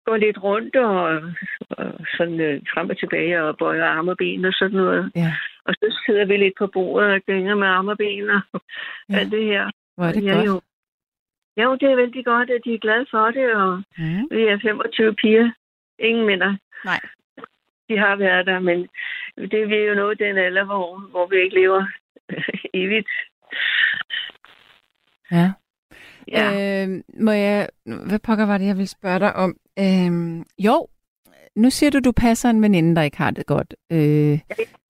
går 0.07 0.17
lidt 0.17 0.43
rundt 0.43 0.77
og, 0.77 1.23
og 1.71 1.93
sådan 2.17 2.41
øh, 2.41 2.63
frem 2.75 2.91
og 2.91 2.99
tilbage 2.99 3.43
og 3.45 3.57
bøjer 3.59 3.85
arme 3.85 4.11
og 4.11 4.17
ben 4.17 4.45
og 4.45 4.53
sådan 4.53 4.77
noget. 4.77 5.13
Ja, 5.17 5.33
Og 5.65 5.75
så 5.75 6.03
sidder 6.07 6.25
vi 6.25 6.37
lidt 6.37 6.55
på 6.59 6.67
bordet 6.67 7.11
og 7.15 7.21
gynger 7.21 7.55
med 7.55 7.67
arme 7.67 7.91
og 7.91 7.99
ben 7.99 8.31
og 8.31 8.41
Ja. 8.53 8.59
ja. 9.15 9.19
alt 9.19 9.33
det 9.33 9.45
her. 9.45 9.71
hvor 9.97 10.05
er 10.05 10.13
det 10.13 10.25
ja, 10.25 10.33
godt. 10.35 10.47
Jo. 10.47 10.61
Jo, 11.63 11.75
det 11.81 11.91
er 11.91 11.97
vældig 11.97 12.25
godt, 12.25 12.51
at 12.51 12.61
de 12.65 12.75
er 12.75 12.79
glade 12.79 13.07
for 13.11 13.27
det, 13.31 13.53
og 13.55 13.83
Mm. 13.99 14.27
vi 14.31 14.43
er 14.43 14.59
25 14.63 15.15
piger. 15.15 15.51
Ingen 15.99 16.27
minder. 16.27 16.57
Nej. 16.85 17.01
De 17.89 17.99
har 17.99 18.17
været 18.17 18.47
der, 18.47 18.59
men 18.61 18.89
det 19.51 19.63
er 19.63 19.67
vi 19.67 19.77
jo 19.77 19.95
nået 19.95 20.19
den 20.19 20.39
alder, 20.39 20.65
hvor, 20.65 21.11
hvor 21.11 21.27
vi 21.27 21.37
ikke 21.37 21.55
lever 21.61 21.87
evigt. 22.75 23.09
Ja. 25.33 25.53
Ja. 26.29 26.47
Øh, 26.85 26.89
må 27.21 27.31
jeg, 27.31 27.69
hvad 28.09 28.19
pokker 28.19 28.47
var 28.47 28.59
det, 28.59 28.67
jeg 28.67 28.77
ville 28.77 28.89
spørge 28.99 29.19
dig 29.19 29.37
om? 29.37 29.57
Øh, 29.79 30.11
jo, 30.59 30.87
nu 31.57 31.71
siger 31.71 31.91
du, 31.91 31.99
du 32.05 32.13
passer 32.13 32.51
en 32.51 32.63
veninde, 32.63 32.97
der 32.97 33.03
ikke 33.03 33.17
har 33.19 33.31
det 33.31 33.47
godt. 33.47 33.75
Øh, 33.93 34.35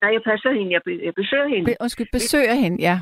Nej, 0.01 0.11
jeg 0.13 0.21
passer 0.25 0.51
hende. 0.51 0.71
Jeg, 0.73 0.81
be- 0.85 1.01
jeg 1.05 1.13
besøger 1.15 1.47
hende. 1.47 1.65
be, 1.65 1.75
undskyld, 1.81 2.07
besøger 2.11 2.53
hende, 2.53 2.77
ja. 2.81 2.99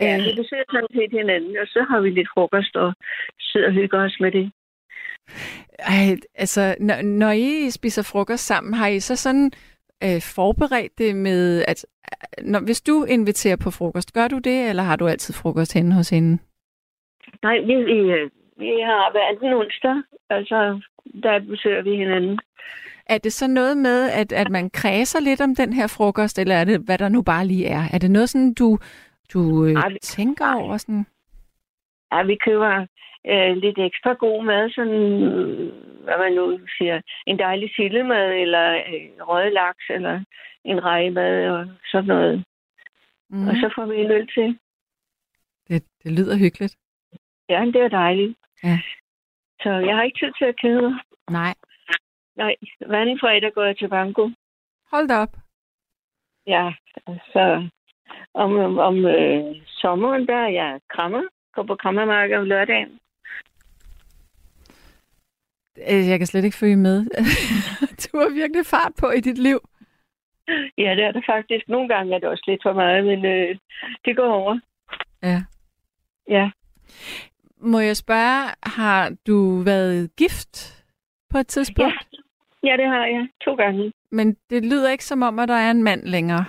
Ja, 0.00 0.16
Øh. 0.18 0.24
vi 0.26 0.32
besøger 0.42 0.64
sådan 0.70 0.88
set 0.94 1.10
hinanden, 1.20 1.56
og 1.62 1.66
så 1.66 1.86
har 1.90 2.00
vi 2.00 2.10
lidt 2.10 2.28
frokost 2.34 2.76
og 2.76 2.94
sidder 3.40 3.66
og 3.66 3.72
hygger 3.72 4.04
os 4.04 4.16
med 4.20 4.32
det. 4.32 4.52
Ej, 5.78 6.16
altså, 6.34 6.74
når, 6.80 7.02
når 7.02 7.30
I 7.30 7.70
spiser 7.70 8.02
frokost 8.02 8.46
sammen, 8.46 8.74
har 8.74 8.86
I 8.86 9.00
så 9.00 9.16
sådan 9.16 9.52
øh, 10.04 10.20
forberedt 10.22 10.98
det 10.98 11.16
med, 11.16 11.64
at 11.68 11.86
når, 12.42 12.60
hvis 12.60 12.80
du 12.82 13.04
inviterer 13.04 13.56
på 13.56 13.70
frokost, 13.70 14.12
gør 14.12 14.28
du 14.28 14.38
det, 14.38 14.68
eller 14.68 14.82
har 14.82 14.96
du 14.96 15.06
altid 15.06 15.34
frokost 15.34 15.74
henne 15.74 15.94
hos 15.94 16.10
hende? 16.10 16.38
Nej, 17.42 17.58
vi, 17.58 17.74
vi, 17.74 17.92
øh, 17.92 18.30
vi 18.58 18.66
har 18.84 19.10
hver 19.12 19.28
anden 19.28 19.52
onsdag, 19.52 19.96
altså 20.30 20.80
der 21.22 21.38
besøger 21.38 21.82
vi 21.82 21.96
hinanden. 21.96 22.38
Er 23.06 23.18
det 23.18 23.32
så 23.32 23.46
noget 23.46 23.76
med, 23.76 24.10
at, 24.10 24.32
at 24.32 24.50
man 24.50 24.70
kredser 24.70 25.20
lidt 25.20 25.40
om 25.40 25.54
den 25.54 25.72
her 25.72 25.86
frokost, 25.86 26.38
eller 26.38 26.54
er 26.54 26.64
det, 26.64 26.80
hvad 26.80 26.98
der 26.98 27.08
nu 27.08 27.22
bare 27.22 27.46
lige 27.46 27.66
er? 27.66 27.82
Er 27.92 27.98
det 27.98 28.10
noget 28.10 28.28
sådan, 28.30 28.54
du, 28.54 28.78
du 29.32 29.64
øh, 29.64 29.72
Ej, 29.74 29.88
vi- 29.88 29.98
tænker 30.02 30.54
over? 30.54 30.76
Sådan? 30.76 31.06
Ja, 32.12 32.22
vi 32.22 32.36
køber 32.44 32.86
øh, 33.26 33.56
lidt 33.56 33.78
ekstra 33.78 34.12
god 34.12 34.44
mad, 34.44 34.70
sådan, 34.70 35.00
hvad 36.04 36.18
man 36.18 36.32
nu 36.32 36.60
siger, 36.78 37.00
en 37.26 37.38
dejlig 37.38 37.70
sillemad, 37.76 38.32
eller 38.32 38.74
øh, 38.74 39.26
røget 39.28 39.52
laks, 39.52 39.84
eller 39.90 40.24
en 40.64 40.84
rejemad, 40.84 41.48
og 41.50 41.66
sådan 41.90 42.08
noget. 42.08 42.44
Mm. 43.30 43.48
Og 43.48 43.54
så 43.54 43.72
får 43.74 43.86
vi 43.86 43.96
en 43.96 44.10
øl 44.10 44.28
til. 44.34 44.58
det, 45.68 45.84
det 46.02 46.12
lyder 46.12 46.36
hyggeligt. 46.38 46.76
Ja, 47.48 47.60
det 47.74 47.80
er 47.82 47.88
dejligt. 47.88 48.38
Ja. 48.64 48.78
Så 49.62 49.70
jeg 49.70 49.96
har 49.96 50.02
ikke 50.02 50.26
tid 50.26 50.32
til 50.38 50.44
at 50.44 50.60
kede 50.60 50.82
mig. 50.82 50.94
Nej, 51.30 51.54
Nej, 52.36 52.56
hver 52.86 53.00
anden 53.00 53.18
fredag 53.20 53.52
går 53.52 53.62
jeg 53.64 53.78
til 53.78 53.88
banko. 53.88 54.30
hold 54.90 55.08
da 55.08 55.14
op. 55.14 55.36
Ja, 56.46 56.72
så 57.06 57.68
om, 58.34 58.56
om, 58.56 58.78
om 58.78 59.04
øh, 59.06 59.56
sommeren, 59.66 60.26
der 60.26 60.36
er 60.36 60.48
jeg 60.48 60.80
krammer. 60.88 61.22
Går 61.54 61.62
på 61.62 61.76
krammermarkedet 61.76 62.40
om 62.40 62.46
lørdagen. 62.46 63.00
Øh, 65.78 66.08
Jeg 66.08 66.18
kan 66.18 66.26
slet 66.26 66.44
ikke 66.44 66.56
følge 66.56 66.76
med. 66.76 67.04
du 68.02 68.18
har 68.18 68.34
virkelig 68.34 68.66
fart 68.66 68.92
på 69.00 69.10
i 69.10 69.20
dit 69.20 69.38
liv. 69.38 69.60
Ja, 70.78 70.90
det 70.96 71.04
er 71.04 71.12
det 71.12 71.24
faktisk. 71.26 71.68
Nogle 71.68 71.88
gange 71.88 72.14
er 72.14 72.18
det 72.18 72.28
også 72.28 72.44
lidt 72.48 72.60
for 72.62 72.72
meget, 72.72 73.04
men 73.04 73.24
øh, 73.24 73.56
det 74.04 74.16
går 74.16 74.32
over. 74.32 74.58
Ja. 75.22 75.42
Ja. 76.28 76.50
Må 77.58 77.78
jeg 77.78 77.96
spørge, 77.96 78.54
har 78.62 79.12
du 79.26 79.62
været 79.64 80.10
gift 80.16 80.84
på 81.30 81.38
et 81.38 81.46
tidspunkt? 81.46 81.94
Ja. 82.62 82.68
ja, 82.70 82.76
det 82.76 82.86
har 82.86 83.06
jeg. 83.06 83.28
To 83.44 83.54
gange. 83.54 83.92
Men 84.10 84.36
det 84.50 84.64
lyder 84.64 84.90
ikke 84.90 85.04
som 85.04 85.22
om, 85.22 85.38
at 85.38 85.48
der 85.48 85.54
er 85.54 85.70
en 85.70 85.82
mand 85.82 86.02
længere. 86.06 86.44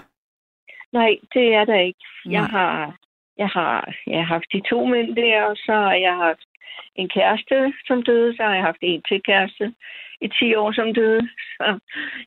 Nej, 0.93 1.09
det 1.33 1.53
er 1.55 1.65
der 1.65 1.79
ikke. 1.79 1.99
Jeg 2.25 2.41
Nej. 2.41 2.49
har, 2.49 2.95
jeg 3.37 3.47
har, 3.47 3.93
jeg 4.07 4.17
har 4.17 4.33
haft 4.35 4.45
de 4.53 4.61
to 4.69 4.85
mænd 4.85 5.15
der, 5.15 5.41
og 5.41 5.55
så 5.57 5.71
har 5.71 5.93
jeg 5.93 6.15
haft 6.15 6.47
en 6.95 7.09
kæreste, 7.09 7.73
som 7.87 8.03
døde. 8.03 8.35
Så 8.35 8.43
har 8.43 8.53
jeg 8.55 8.63
haft 8.63 8.77
en 8.81 9.01
til 9.07 9.21
kæreste 9.23 9.73
i 10.21 10.27
10 10.27 10.55
år, 10.55 10.71
som 10.71 10.93
døde. 10.93 11.21
Så 11.57 11.79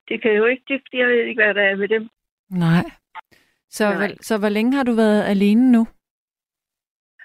det 0.08 0.22
kan 0.22 0.32
jo 0.32 0.44
ikke, 0.44 0.62
det, 0.68 0.80
jeg 0.92 1.06
ved 1.08 1.24
ikke, 1.24 1.42
hvad 1.42 1.54
der 1.54 1.62
er 1.62 1.76
med 1.76 1.88
dem. 1.88 2.08
Nej. 2.50 2.84
Så, 3.70 3.84
Nej. 3.84 3.96
Hvor, 3.96 4.06
så 4.20 4.38
hvor 4.38 4.48
længe 4.48 4.76
har 4.76 4.82
du 4.84 4.92
været 4.92 5.22
alene 5.24 5.72
nu? 5.72 5.86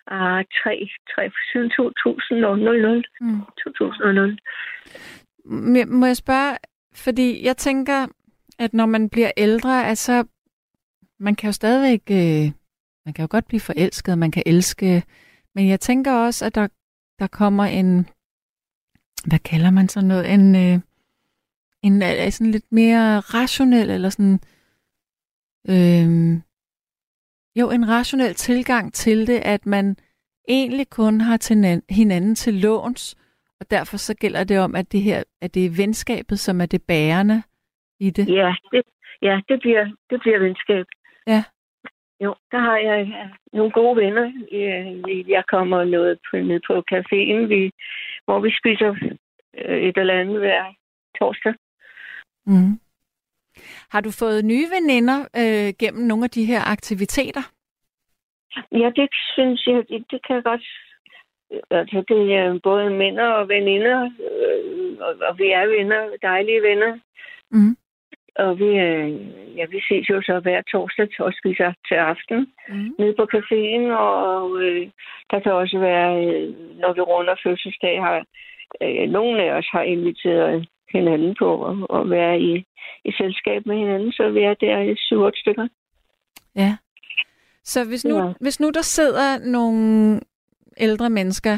Ah, 0.08 0.46
tre, 0.63 0.90
tre, 1.16 1.32
siden 1.54 1.70
2000. 1.70 3.06
Mm. 3.22 3.42
2000. 3.63 4.40
Må- 5.46 6.00
Må 6.00 6.06
jeg 6.06 6.18
spørge, 6.18 6.58
fordi 6.96 7.46
jeg 7.46 7.58
tænker, 7.58 8.08
at 8.60 8.74
når 8.74 8.86
man 8.86 9.10
bliver 9.10 9.32
ældre, 9.38 9.86
altså, 9.86 10.25
man 11.20 11.36
kan 11.36 11.48
jo 11.48 11.52
stadigvæk, 11.52 12.02
øh, 12.12 12.52
man 13.05 13.13
kan 13.13 13.24
jo 13.24 13.27
godt 13.29 13.48
blive 13.48 13.60
forelsket, 13.60 14.17
man 14.17 14.31
kan 14.31 14.43
elske, 14.45 15.03
men 15.55 15.67
jeg 15.67 15.79
tænker 15.79 16.13
også, 16.13 16.45
at 16.45 16.55
der, 16.55 16.67
der 17.19 17.27
kommer 17.27 17.63
en, 17.63 18.10
hvad 19.29 19.39
kalder 19.39 19.72
man 19.72 19.89
sådan 19.89 20.07
noget, 20.07 20.33
en, 20.33 20.55
øh, 20.55 20.79
en 21.83 22.01
øh, 22.03 22.31
sådan 22.31 22.51
lidt 22.51 22.72
mere 22.72 23.19
rationel, 23.19 23.89
eller 23.89 24.10
sådan, 24.10 24.39
øh, 25.69 26.41
jo, 27.60 27.72
en 27.72 27.89
rationel 27.89 28.33
tilgang 28.33 28.93
til 28.93 29.27
det, 29.27 29.39
at 29.39 29.65
man 29.65 29.98
egentlig 30.48 30.89
kun 30.89 31.22
har 31.22 31.38
til 31.38 31.55
nan- 31.55 31.95
hinanden 31.95 32.36
til 32.36 32.53
låns, 32.53 33.15
og 33.60 33.72
derfor 33.72 33.98
så 33.98 34.13
gælder 34.13 34.43
det 34.43 34.60
om, 34.60 34.75
at 34.75 34.91
det 34.91 35.01
her, 35.01 35.24
at 35.41 35.53
det 35.53 35.65
er 35.65 35.77
venskabet, 35.77 36.39
som 36.39 36.62
er 36.62 36.65
det 36.65 36.83
bærende 36.83 37.43
i 38.00 38.10
det. 38.10 38.27
Ja, 38.27 38.55
det, 38.72 38.81
ja, 39.22 39.41
det 39.50 39.60
bliver, 39.60 39.86
det 40.10 40.19
bliver 40.22 40.39
venskab. 40.39 40.86
Ja. 41.27 41.43
Jo, 42.20 42.36
der 42.51 42.58
har 42.58 42.77
jeg 42.77 43.08
ja, 43.08 43.29
nogle 43.58 43.72
gode 43.72 43.96
venner. 43.96 44.32
Jeg, 44.51 45.24
jeg 45.27 45.43
kommer 45.48 45.84
noget 45.84 46.20
på, 46.29 46.38
ned 46.38 46.60
på 46.67 46.84
caféen, 46.93 47.48
vi, 47.48 47.72
hvor 48.25 48.39
vi 48.39 48.51
spiser 48.60 48.91
øh, 49.58 49.77
et 49.88 49.98
eller 49.98 50.20
andet 50.20 50.39
hver 50.39 50.63
torsdag. 51.20 51.53
Mm. 52.46 52.79
Har 53.89 54.01
du 54.01 54.12
fået 54.12 54.46
nye 54.46 54.67
veninder 54.75 55.20
øh, 55.41 55.74
gennem 55.79 56.03
nogle 56.08 56.24
af 56.24 56.29
de 56.29 56.46
her 56.46 56.62
aktiviteter? 56.72 57.51
Ja, 58.72 58.91
det 58.96 59.10
synes 59.34 59.67
jeg, 59.67 59.84
det, 59.89 60.05
det 60.12 60.20
kan 60.27 60.36
jeg 60.36 60.43
godt. 60.43 60.65
Altså, 61.72 62.03
det 62.08 62.36
er 62.36 62.60
både 62.63 62.89
mænd 62.89 63.20
og 63.20 63.48
veninder, 63.48 64.00
øh, 64.03 64.98
og, 65.00 65.15
og 65.27 65.38
vi 65.38 65.48
er 65.51 65.65
venner, 65.77 66.10
dejlige 66.22 66.62
venner. 66.62 67.00
Mm. 67.51 67.77
Og 68.36 68.60
vi, 68.60 68.66
øh, 68.88 69.10
ja, 69.58 69.66
vi 69.66 69.80
ses 69.90 70.10
jo 70.10 70.22
så 70.22 70.40
hver 70.40 70.62
torsdag 70.72 71.08
til 71.10 71.24
at 71.30 71.36
spise 71.40 71.75
til 71.88 71.96
aften. 71.96 72.40
Mm. 72.70 72.96
nede 73.00 73.16
på 73.20 73.25
caféen, 73.36 73.86
og 74.10 74.62
øh, 74.62 74.88
der 75.32 75.40
kan 75.40 75.52
også 75.52 75.78
være, 75.80 76.25
øh, 76.25 76.54
når 76.82 76.94
vi 76.94 77.02
runder 77.02 77.36
fødselsdag, 77.44 78.02
har 78.02 78.18
øh, 78.84 79.10
nogle 79.10 79.44
af 79.44 79.52
os 79.58 79.68
har 79.72 79.82
inviteret 79.82 80.68
hinanden 80.94 81.36
på 81.40 81.50
at, 81.70 82.02
at 82.02 82.10
være 82.10 82.40
i, 82.40 82.66
i 83.06 83.12
selskab 83.12 83.66
med 83.66 83.75
hinanden, 83.78 84.12
så 84.12 84.30
vi 84.30 84.42
er 84.44 84.54
der 84.54 84.80
i 84.80 84.96
syv 84.98 85.20
otte 85.22 85.40
stykker. 85.40 85.68
Ja. 86.56 86.75
Så 87.63 87.88
hvis 87.88 88.06
nu, 88.06 88.18
Ja. 88.18 88.34
hvis 88.40 88.60
nu 88.60 88.70
der 88.70 88.82
sidder 88.82 89.40
nogle 89.52 90.20
ældre 90.78 91.10
mennesker 91.10 91.58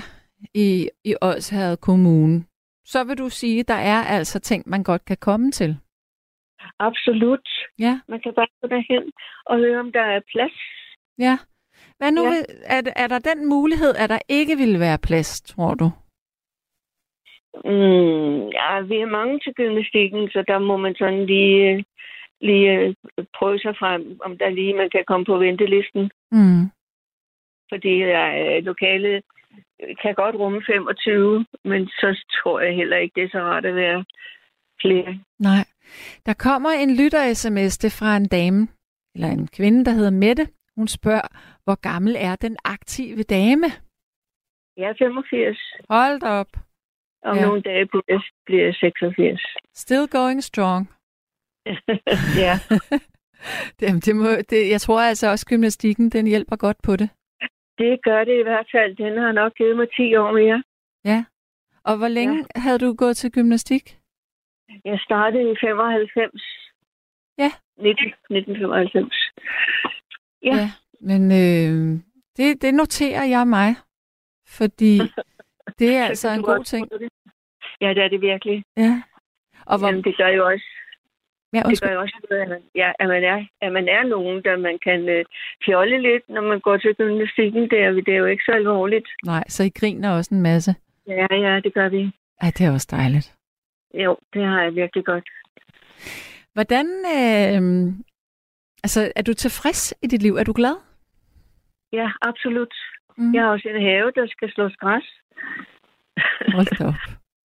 i, 0.54 0.90
i 1.04 1.16
Odsherred 1.22 1.78
Kommune, 1.78 2.44
så 2.86 3.04
vil 3.04 3.18
du 3.18 3.30
sige, 3.30 3.60
at 3.60 3.68
der 3.68 3.74
er 3.74 4.04
altså 4.04 4.40
ting, 4.40 4.64
man 4.70 4.84
godt 4.84 5.06
kan 5.06 5.18
komme 5.18 5.52
til. 5.52 5.78
Absolut. 6.80 7.48
Ja. 7.80 8.00
Man 8.08 8.20
kan 8.20 8.34
bare 8.34 8.48
gå 8.62 8.68
derhen 8.68 9.12
og 9.46 9.58
høre, 9.58 9.80
om 9.80 9.92
der 9.92 10.02
er 10.02 10.20
plads. 10.34 10.58
Ja. 11.20 11.38
Hvad 11.98 12.12
nu, 12.12 12.24
Ja. 12.24 12.42
er, 12.76 12.82
er 12.96 13.08
der 13.08 13.20
den 13.20 13.50
mulighed, 13.50 13.96
at 13.96 14.10
der 14.10 14.20
ikke 14.30 14.56
vil 14.56 14.80
være 14.80 14.98
plads, 15.08 15.42
tror 15.42 15.74
du? 15.74 15.88
Mm, 17.66 18.48
ja, 18.60 18.82
vi 18.82 18.96
er 18.96 19.06
mange 19.20 19.40
til 19.40 19.54
gymnastikken, 19.54 20.30
så 20.30 20.44
der 20.48 20.60
må 20.60 20.78
man 20.78 20.96
sådan 20.96 21.26
lige, 21.26 21.86
lige 22.42 22.72
øh, 22.72 22.96
prøve 23.38 23.60
sig 23.60 23.76
frem, 23.80 24.20
om 24.24 24.38
der 24.38 24.50
lige 24.50 24.74
man 24.74 24.90
kan 24.90 25.04
komme 25.08 25.26
på 25.26 25.38
ventelisten. 25.38 26.12
Mm. 26.32 26.64
fordi 27.70 27.94
ja, 27.98 28.60
lokale 28.60 29.22
kan 30.02 30.16
godt 30.16 30.36
rumme 30.36 30.62
25, 30.68 31.46
men 31.64 31.88
så 31.88 32.24
tror 32.38 32.60
jeg 32.60 32.76
heller 32.76 32.98
ikke, 32.98 33.14
det 33.16 33.24
er 33.24 33.30
så 33.32 33.40
rart 33.40 33.66
at 33.66 33.76
være 33.76 34.06
flere. 34.82 35.20
Nej. 35.40 35.66
Der 36.26 36.34
kommer 36.34 36.70
en 36.70 36.96
lytter-sms 36.96 37.78
det 37.78 37.92
fra 37.92 38.18
en 38.18 38.28
dame, 38.28 38.68
eller 39.16 39.28
en 39.28 39.48
kvinde, 39.48 39.86
der 39.86 39.92
hedder 39.92 40.12
Mette. 40.12 40.48
Hun 40.78 40.88
spørger, 40.88 41.28
hvor 41.64 41.76
gammel 41.76 42.16
er 42.20 42.36
den 42.36 42.58
aktive 42.64 43.24
dame? 43.24 43.68
Jeg 44.78 44.90
er 44.90 44.96
85, 45.00 45.58
Hold 45.90 46.24
op. 46.24 46.48
om 47.24 47.38
Ja. 47.38 47.46
nogle 47.46 47.62
dage 47.62 47.86
bliver 47.86 48.04
jeg, 48.08 48.22
bliver 48.46 48.64
jeg 48.66 48.76
86. 48.76 49.42
Still 49.76 50.08
going 50.08 50.44
strong. 50.44 50.90
ja, 52.46 52.54
Det, 53.80 54.06
det 54.06 54.16
må, 54.16 54.28
det, 54.50 54.70
jeg 54.70 54.82
tror 54.82 55.02
altså 55.02 55.28
også, 55.32 55.46
gymnastikken 55.46 56.10
den 56.10 56.28
hjælper 56.28 56.56
godt 56.56 56.78
på 56.84 56.96
det. 56.96 57.10
det 57.78 58.00
gør 58.04 58.24
det 58.24 58.40
i 58.40 58.44
hvert 58.44 58.68
fald. 58.72 58.96
Den 58.96 59.18
har 59.18 59.32
nok 59.32 59.54
givet 59.54 59.76
mig 59.78 59.88
10 59.98 60.16
år 60.16 60.32
mere. 60.32 60.64
Ja. 61.06 61.26
Og 61.84 61.98
hvor 61.98 62.08
længe 62.08 62.38
ja. 62.56 62.60
havde 62.62 62.80
du 62.80 62.94
gået 62.94 63.18
til 63.18 63.32
gymnastik? 63.32 63.98
Jeg 64.86 65.00
startede 65.00 65.52
i 65.52 65.56
95. 65.62 66.44
Ja. 67.38 67.52
19, 67.78 68.06
1995. 68.30 69.16
Ja. 70.44 70.56
ja. 70.56 70.72
Men 71.00 71.22
øh, 71.32 72.00
det, 72.38 72.62
det 72.62 72.74
noterer 72.74 73.24
jeg 73.24 73.48
mig, 73.48 73.76
fordi 74.48 75.00
Det 75.80 75.96
er 75.96 76.06
altså 76.06 76.30
en 76.30 76.44
god 76.44 76.64
ting. 76.64 76.88
Ja, 77.82 77.90
det 77.90 78.04
er 78.04 78.08
det 78.08 78.22
virkelig. 78.22 78.64
Ja. 78.78 79.02
Og 79.66 79.78
hvor... 79.80 79.88
Jamen, 79.88 80.04
det 80.04 80.18
gør 80.18 80.28
jo 80.28 80.46
også, 80.46 80.66
ja, 81.54 81.62
det 81.70 81.82
gør 81.82 81.94
jo 81.94 82.00
også 82.02 82.16
at 82.32 82.50
man, 82.50 82.62
ja, 82.76 82.92
at, 83.00 83.08
man 83.08 83.24
er, 83.24 83.46
at 83.62 83.72
man 83.72 83.88
er 83.88 84.04
nogen, 84.04 84.44
der 84.44 84.58
man 84.58 84.80
kan 84.84 85.10
øh, 85.10 85.26
fjolle 85.66 86.02
lidt, 86.02 86.30
når 86.30 86.42
man 86.42 86.60
går 86.60 86.78
til 86.78 86.96
gymnastikken. 86.96 87.70
Det 87.70 87.80
er, 87.80 87.92
det 87.92 88.14
er 88.14 88.18
jo 88.18 88.26
ikke 88.26 88.44
så 88.46 88.52
alvorligt. 88.52 89.08
Nej, 89.26 89.44
så 89.48 89.64
I 89.64 89.70
griner 89.70 90.12
også 90.18 90.36
en 90.36 90.42
masse? 90.42 90.76
Ja, 91.08 91.28
ja, 91.32 91.60
det 91.60 91.74
gør 91.74 91.90
vi. 91.90 92.12
Ja, 92.44 92.48
det 92.48 92.62
er 92.66 92.72
også 92.72 92.88
dejligt. 92.92 93.35
Jo, 93.94 94.18
det 94.34 94.46
har 94.46 94.62
jeg 94.62 94.76
virkelig 94.76 95.06
godt. 95.06 95.30
Hvordan, 96.54 96.86
øh, 97.18 97.94
altså, 98.84 99.12
er 99.16 99.22
du 99.22 99.34
tilfreds 99.34 99.94
i 100.02 100.08
dit 100.08 100.22
liv? 100.22 100.36
Er 100.36 100.44
du 100.44 100.54
glad? 100.56 100.76
Ja, 101.94 102.12
absolut. 102.22 102.74
Mm. 103.18 103.34
Jeg 103.34 103.44
har 103.44 103.50
også 103.50 103.70
en 103.70 103.82
have, 103.82 104.12
der 104.16 104.28
skal 104.28 104.52
slås 104.52 104.76
græs. 104.76 105.04
Hold 106.56 106.78
da 106.78 106.86
op. 106.88 107.02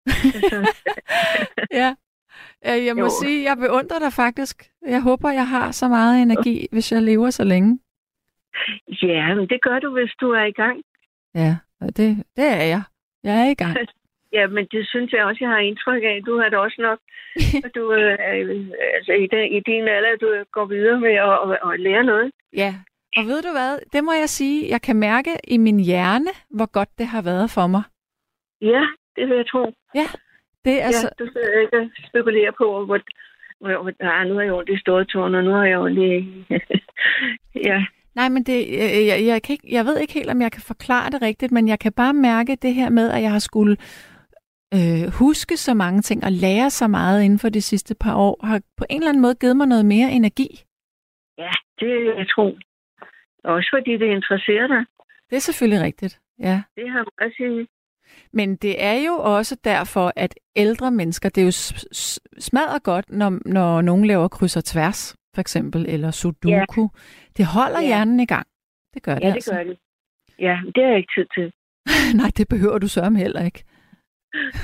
ja. 1.81 1.95
Jeg 2.65 2.97
må 2.97 3.03
jo. 3.03 3.11
sige, 3.23 3.45
jeg 3.49 3.57
beundrer 3.57 3.99
dig 3.99 4.13
faktisk. 4.13 4.71
Jeg 4.87 5.03
håber, 5.03 5.31
jeg 5.31 5.49
har 5.49 5.71
så 5.71 5.89
meget 5.89 6.23
energi, 6.23 6.67
hvis 6.73 6.93
jeg 6.93 7.03
lever 7.03 7.31
så 7.31 7.45
længe. 7.45 7.81
Ja, 9.03 9.35
men 9.35 9.49
det 9.49 9.63
gør 9.63 9.79
du, 9.79 9.93
hvis 9.93 10.13
du 10.21 10.31
er 10.31 10.45
i 10.45 10.53
gang. 10.53 10.83
Ja, 11.35 11.57
det, 11.81 12.25
det 12.37 12.47
er 12.47 12.65
jeg. 12.65 12.83
Jeg 13.25 13.47
er 13.47 13.51
i 13.51 13.55
gang. 13.55 13.77
Ja, 14.33 14.47
men 14.47 14.65
det 14.73 14.89
synes 14.89 15.13
jeg 15.13 15.25
også, 15.25 15.39
jeg 15.41 15.51
har 15.51 15.59
indtryk 15.59 16.03
af. 16.03 16.23
Du 16.27 16.39
har 16.41 16.49
det 16.49 16.59
også 16.59 16.79
nok, 16.89 16.99
du 17.77 17.93
øh, 17.93 18.19
altså, 18.97 19.13
i, 19.13 19.27
den, 19.33 19.45
i 19.57 19.61
din 19.61 19.89
alder, 19.89 20.17
du 20.21 20.29
går 20.53 20.67
videre 20.67 21.01
med 21.01 21.15
at, 21.29 21.37
at, 21.45 21.73
at 21.73 21.81
lære 21.81 22.05
noget. 22.05 22.31
Ja, 22.57 22.75
og 23.17 23.23
ved 23.27 23.43
du 23.43 23.51
hvad? 23.53 23.79
Det 23.93 24.05
må 24.05 24.13
jeg 24.13 24.29
sige, 24.29 24.71
jeg 24.71 24.83
kan 24.83 24.97
mærke 24.97 25.31
i 25.45 25.57
min 25.57 25.81
hjerne, 25.81 26.31
hvor 26.51 26.67
godt 26.73 26.99
det 26.99 27.07
har 27.07 27.23
været 27.23 27.51
for 27.51 27.67
mig. 27.67 27.83
Ja, 28.61 28.83
det 29.17 29.29
vil 29.29 29.37
jeg 29.37 29.47
tro. 29.47 29.73
Ja, 29.95 30.07
det 30.65 30.83
er 30.83 30.91
ja, 30.95 31.01
så... 31.01 31.11
du 31.19 31.27
sidder 31.33 31.61
ikke 31.61 31.79
og 31.79 31.91
spekulerer 32.09 32.53
på, 32.59 32.85
hvor, 32.85 32.99
ah, 34.01 34.29
nu 34.29 34.35
har 34.35 34.43
jeg 34.43 34.53
ondt 34.53 34.69
i 34.69 34.79
store 34.79 35.05
tårn, 35.05 35.35
og 35.35 35.45
nu 35.45 35.51
har 35.51 35.65
jeg 35.65 35.79
ondt 35.79 35.99
i... 35.99 36.45
ja. 37.71 37.85
Nej, 38.15 38.29
men 38.29 38.43
det, 38.43 38.59
jeg, 38.73 39.07
jeg, 39.07 39.27
jeg, 39.27 39.43
kan 39.43 39.53
ikke, 39.53 39.69
jeg 39.75 39.85
ved 39.85 39.99
ikke 39.99 40.15
helt, 40.15 40.31
om 40.31 40.43
jeg 40.43 40.53
kan 40.53 40.63
forklare 40.63 41.11
det 41.11 41.23
rigtigt, 41.23 41.53
men 41.53 41.69
jeg 41.69 41.79
kan 41.79 41.93
bare 41.93 42.15
mærke 42.15 42.57
det 42.57 42.75
her 42.75 42.91
med, 42.91 43.11
at 43.11 43.23
jeg 43.23 43.31
har 43.31 43.39
skulle 43.39 43.77
øh, 44.75 45.13
huske 45.13 45.57
så 45.57 45.75
mange 45.75 46.01
ting 46.03 46.25
og 46.25 46.33
lære 46.33 46.71
så 46.71 46.89
meget 46.89 47.23
inden 47.23 47.39
for 47.39 47.49
de 47.49 47.63
sidste 47.63 47.95
par 48.01 48.15
år, 48.17 48.47
har 48.47 48.61
på 48.77 48.85
en 48.91 48.97
eller 48.97 49.09
anden 49.09 49.23
måde 49.23 49.35
givet 49.35 49.57
mig 49.57 49.67
noget 49.67 49.87
mere 49.87 50.11
energi. 50.11 50.65
Ja, 51.39 51.51
det 51.81 52.05
jeg 52.19 52.27
tror. 52.35 52.53
Også 53.45 53.69
fordi 53.75 53.93
det 53.93 54.07
interesserer 54.07 54.67
dig. 54.67 54.85
Det 55.31 55.37
er 55.37 55.41
selvfølgelig 55.41 55.83
rigtigt, 55.85 56.21
ja. 56.39 56.63
Det 56.77 56.91
har 56.91 57.07
jeg 57.21 57.33
sige. 57.37 57.67
Men 58.33 58.57
det 58.57 58.85
er 58.85 59.05
jo 59.07 59.13
også 59.15 59.57
derfor, 59.65 60.13
at 60.17 60.35
ældre 60.57 60.91
mennesker, 60.91 61.29
det 61.29 61.41
er 61.41 61.45
jo 61.45 61.53
smadret 62.39 62.83
godt, 62.83 63.11
når, 63.11 63.49
når 63.49 63.81
nogen 63.81 64.05
laver 64.05 64.29
kryds 64.29 64.57
og 64.57 64.65
tværs, 64.65 65.17
for 65.35 65.41
eksempel, 65.41 65.87
eller 65.89 66.11
sudoku. 66.11 66.83
Ja. 66.83 67.01
Det 67.37 67.47
holder 67.47 67.81
ja. 67.81 67.87
hjernen 67.87 68.21
i 68.21 68.27
gang. 68.27 68.47
Det 68.95 69.03
gør 69.03 69.15
det 69.15 69.23
Ja, 69.23 69.27
det 69.29 69.35
altså. 69.35 69.55
gør 69.55 69.65
det. 69.65 69.79
Ja, 70.39 70.59
det 70.75 70.83
har 70.85 70.91
jeg 70.91 70.99
ikke 70.99 71.13
tid 71.17 71.27
til. 71.35 71.53
Nej, 72.21 72.31
det 72.37 72.49
behøver 72.49 72.79
du 72.79 72.89
sørge 72.89 73.17
heller 73.17 73.45
ikke. 73.45 73.65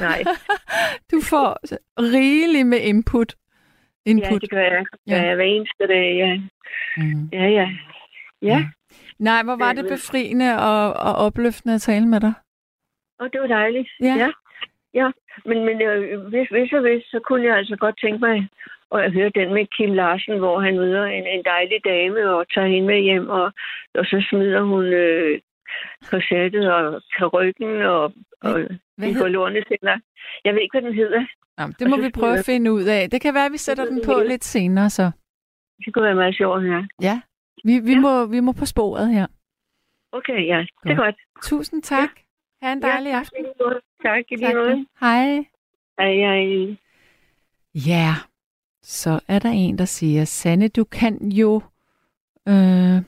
Nej. 0.01 0.25
du 1.11 1.21
får 1.21 1.59
rigeligt 2.01 2.67
med 2.67 2.81
input. 2.81 3.37
input. 4.05 4.31
Ja, 4.31 4.39
det 4.39 4.51
gør 4.51 4.63
jeg. 4.63 4.85
Ja. 5.07 5.23
Ja, 5.23 5.35
hver 5.35 5.45
eneste 5.45 5.87
dag, 5.87 6.17
ja. 6.17 6.41
Mm. 6.97 7.29
Ja, 7.33 7.47
ja. 7.49 7.69
Ja. 8.43 8.59
Mm. 8.59 8.65
Nej, 9.19 9.43
hvor 9.43 9.57
var 9.57 9.73
det 9.73 9.85
befriende 9.89 10.59
og, 10.59 10.93
og 10.93 11.15
opløftende 11.15 11.75
at 11.75 11.81
tale 11.81 12.07
med 12.07 12.21
dig. 12.21 12.33
Og 13.19 13.33
det 13.33 13.41
var 13.41 13.47
dejligt. 13.47 13.89
Ja. 14.01 14.15
Ja, 14.17 14.31
ja. 14.95 15.11
men, 15.45 15.65
men 15.65 15.83
øh, 15.83 16.21
hvis, 16.29 16.49
hvis 16.49 16.73
og 16.73 16.81
hvis, 16.81 17.02
så 17.05 17.21
kunne 17.25 17.45
jeg 17.45 17.57
altså 17.57 17.76
godt 17.76 18.00
tænke 18.00 18.19
mig 18.19 18.49
at 18.93 19.13
høre 19.13 19.31
den 19.31 19.55
med 19.55 19.67
Kim 19.76 19.93
Larsen, 19.93 20.39
hvor 20.39 20.61
han 20.61 20.76
møder 20.76 21.05
en, 21.05 21.26
en 21.26 21.45
dejlig 21.45 21.79
dame 21.85 22.31
og 22.31 22.47
tager 22.55 22.67
hende 22.67 22.87
med 22.87 23.00
hjem, 23.00 23.29
og, 23.29 23.52
og 23.95 24.05
så 24.05 24.26
smider 24.31 24.63
hun 24.63 24.85
øh, 24.85 25.41
korsettet 26.11 26.73
og 26.73 27.02
karykken 27.19 27.83
og, 27.83 28.13
og 28.41 28.61
de 29.00 29.15
forlorene 29.19 29.63
tænder. 29.69 29.99
Jeg 30.45 30.55
ved 30.55 30.61
ikke, 30.61 30.81
hvad 30.81 30.83
den 30.91 30.95
hedder. 30.95 31.26
Jamen, 31.59 31.75
det 31.79 31.91
må 31.91 31.97
vi 31.97 32.11
prøve 32.11 32.39
at 32.39 32.45
finde 32.45 32.73
ud 32.73 32.83
af. 32.85 33.11
Det 33.11 33.21
kan 33.21 33.35
være, 33.35 33.47
at 33.47 33.52
vi 33.52 33.59
sætter 33.59 33.85
den 33.85 34.02
på 34.05 34.23
lidt 34.29 34.45
senere, 34.45 34.91
så. 34.91 35.11
Det 35.85 35.95
kunne 35.95 36.05
være 36.05 36.15
meget 36.15 36.37
sjovt, 36.37 36.65
ja. 36.65 36.87
Ja, 37.02 37.21
vi, 37.65 37.79
vi, 37.79 37.93
ja. 37.93 38.00
Må, 38.00 38.26
vi 38.26 38.41
må 38.41 38.52
på 38.52 38.67
sporet 38.67 39.09
her. 39.15 39.26
Okay, 40.13 40.47
ja. 40.47 40.67
Det 40.83 40.91
er 40.91 40.97
godt. 40.97 41.15
Tusind 41.43 41.83
tak. 41.83 42.11
Ja. 42.63 42.67
Ha' 42.67 42.73
en 42.73 42.83
dejlig 42.83 43.11
ja, 43.11 43.19
aften. 43.19 43.45
Tak, 44.02 44.25
i 44.31 44.37
lige 44.37 44.55
måde. 44.55 44.87
Hej. 45.00 45.45
Hej, 45.99 46.15
hej. 46.15 46.76
Ja, 47.75 48.15
så 48.83 49.21
er 49.29 49.39
der 49.39 49.49
en, 49.49 49.79
der 49.79 49.85
siger, 49.85 50.25
Sanne, 50.25 50.69
du 50.69 50.85
kan 50.85 51.33
jo... 51.33 51.63
Øh, 52.49 53.02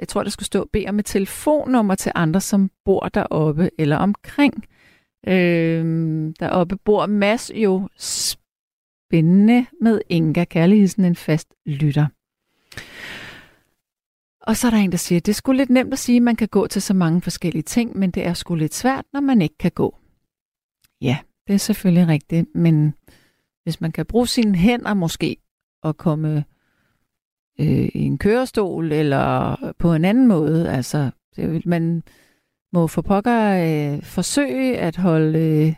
jeg 0.00 0.08
tror, 0.08 0.22
der 0.22 0.30
skulle 0.30 0.46
stå, 0.46 0.68
bed 0.72 0.86
om 0.88 0.98
et 0.98 1.06
telefonnummer 1.06 1.94
til 1.94 2.12
andre, 2.14 2.40
som 2.40 2.70
bor 2.84 3.08
deroppe 3.08 3.70
eller 3.78 3.96
omkring. 3.96 4.64
Øh, 5.28 5.84
deroppe 6.40 6.76
bor 6.76 7.06
Mads 7.06 7.50
jo 7.54 7.88
spændende 7.98 9.66
med 9.80 10.00
Inga 10.08 10.44
Kærligheden, 10.44 11.04
en 11.04 11.16
fast 11.16 11.54
lytter. 11.66 12.06
Og 14.46 14.56
så 14.56 14.66
er 14.66 14.70
der 14.70 14.78
en, 14.78 14.92
der 14.92 14.98
siger, 14.98 15.20
det 15.20 15.32
er 15.32 15.34
sgu 15.34 15.52
lidt 15.52 15.70
nemt 15.70 15.92
at 15.92 15.98
sige, 15.98 16.16
at 16.16 16.22
man 16.22 16.36
kan 16.36 16.48
gå 16.48 16.66
til 16.66 16.82
så 16.82 16.94
mange 16.94 17.20
forskellige 17.20 17.62
ting, 17.62 17.98
men 17.98 18.10
det 18.10 18.26
er 18.26 18.34
sgu 18.34 18.54
lidt 18.54 18.74
svært, 18.74 19.04
når 19.12 19.20
man 19.20 19.42
ikke 19.42 19.58
kan 19.58 19.70
gå. 19.70 19.98
Ja, 21.00 21.18
det 21.46 21.54
er 21.54 21.58
selvfølgelig 21.58 22.08
rigtigt, 22.08 22.54
men 22.54 22.94
hvis 23.62 23.80
man 23.80 23.92
kan 23.92 24.06
bruge 24.06 24.28
sine 24.28 24.54
hænder 24.54 24.94
måske 24.94 25.36
og 25.82 25.96
komme 25.96 26.44
øh, 27.60 27.88
i 27.94 28.02
en 28.02 28.18
kørestol 28.18 28.92
eller 28.92 29.56
på 29.78 29.94
en 29.94 30.04
anden 30.04 30.26
måde, 30.26 30.70
altså 30.70 31.10
det, 31.36 31.66
man 31.66 32.02
må 32.72 32.86
for 32.86 33.02
pokker 33.02 33.40
øh, 33.50 34.02
forsøge 34.02 34.78
at 34.78 34.96
holde 34.96 35.38
øh, 35.38 35.74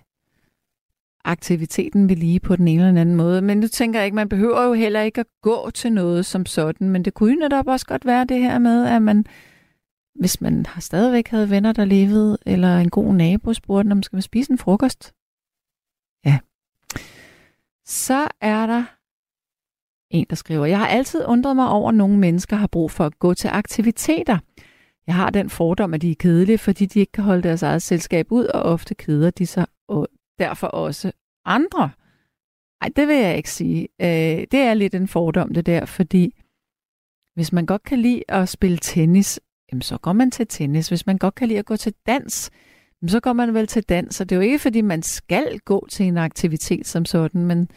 aktiviteten 1.25 2.09
ved 2.09 2.17
lige 2.17 2.41
på 2.41 2.57
den 2.57 2.69
ene 2.69 2.89
eller 2.89 3.01
anden 3.01 3.17
måde. 3.17 3.43
Men 3.43 3.59
nu 3.59 3.69
tænker 3.69 3.99
jeg 3.99 4.05
ikke, 4.07 4.15
man 4.15 4.29
behøver 4.29 4.63
jo 4.63 4.73
heller 4.73 5.01
ikke 5.01 5.21
at 5.21 5.27
gå 5.43 5.71
til 5.71 5.93
noget 5.93 6.27
som 6.27 6.47
sådan, 6.47 6.91
men 6.91 7.05
det 7.05 7.15
kunne 7.15 7.33
jo 7.33 7.39
netop 7.39 7.67
også 7.67 7.87
godt 7.87 8.07
være 8.07 8.25
det 8.25 8.41
her 8.41 8.59
med, 8.59 8.87
at 8.87 9.03
man, 9.03 9.27
hvis 10.15 10.41
man 10.41 10.67
har 10.67 10.81
stadigvæk 10.81 11.29
havde 11.29 11.51
venner, 11.51 11.73
der 11.73 11.85
levede, 11.85 12.39
eller 12.47 12.79
en 12.79 12.91
god 12.91 13.15
nabo 13.15 13.53
spurgte, 13.53 13.93
om 13.93 13.97
man 13.97 14.03
skal 14.03 14.23
spise 14.23 14.53
en 14.53 14.59
frokost. 14.59 15.13
Ja. 16.25 16.39
Så 17.85 18.29
er 18.41 18.67
der 18.67 18.85
en, 20.11 20.27
der 20.31 20.37
skriver, 20.37 20.67
jeg 20.67 20.79
har 20.79 20.87
altid 20.87 21.25
undret 21.27 21.57
mig 21.57 21.69
over, 21.69 21.89
at 21.89 21.95
nogle 21.95 22.19
mennesker 22.19 22.57
har 22.57 22.67
brug 22.67 22.91
for 22.91 23.05
at 23.05 23.19
gå 23.19 23.35
til 23.35 23.49
aktiviteter. 23.49 24.39
Jeg 25.07 25.15
har 25.15 25.31
den 25.31 25.51
fordom, 25.51 25.95
at 25.95 26.03
de 26.03 26.11
er 26.11 26.15
kedelige, 26.19 26.59
fordi 26.59 26.87
de 26.87 27.01
ikke 27.01 27.13
kan 27.13 27.25
holde 27.25 27.43
deres 27.43 27.63
eget 27.63 27.83
selskab 27.83 28.27
ud, 28.33 28.45
og 28.45 28.63
ofte 28.63 28.95
keder 28.95 29.31
de 29.31 29.47
sig 29.47 29.67
og 29.89 30.09
derfor 30.39 30.67
også 30.67 31.13
andre. 31.45 31.91
Nej, 32.83 32.91
det 32.97 33.09
vil 33.09 33.17
jeg 33.17 33.37
ikke 33.37 33.51
sige. 33.51 33.89
Øh, 34.01 34.47
det 34.51 34.55
er 34.55 34.75
lidt 34.75 34.95
en 34.95 35.09
fordom, 35.09 35.55
det 35.55 35.67
der, 35.67 35.85
fordi 35.85 36.35
hvis 37.35 37.53
man 37.53 37.67
godt 37.67 37.83
kan 37.83 37.99
lide 37.99 38.23
at 38.29 38.49
spille 38.49 38.79
tennis, 38.79 39.41
jamen, 39.73 39.83
så 39.83 39.99
går 39.99 40.13
man 40.13 40.31
til 40.31 40.47
tennis. 40.47 40.89
Hvis 40.89 41.07
man 41.07 41.19
godt 41.19 41.35
kan 41.35 41.49
lide 41.49 41.59
at 41.59 41.67
gå 41.67 41.77
til 41.77 41.95
dans, 42.07 42.51
jamen, 43.03 43.09
så 43.09 43.21
går 43.21 43.33
man 43.33 43.55
vel 43.55 43.67
til 43.67 43.83
dans. 43.83 44.21
Og 44.21 44.29
det 44.29 44.37
er 44.37 44.41
jo 44.41 44.43
ikke, 44.43 44.59
fordi 44.59 44.81
man 44.81 45.03
skal 45.03 45.59
gå 45.59 45.87
til 45.91 46.07
en 46.07 46.19
aktivitet 46.19 46.87
som 46.87 47.05
sådan, 47.05 47.45
men 47.45 47.69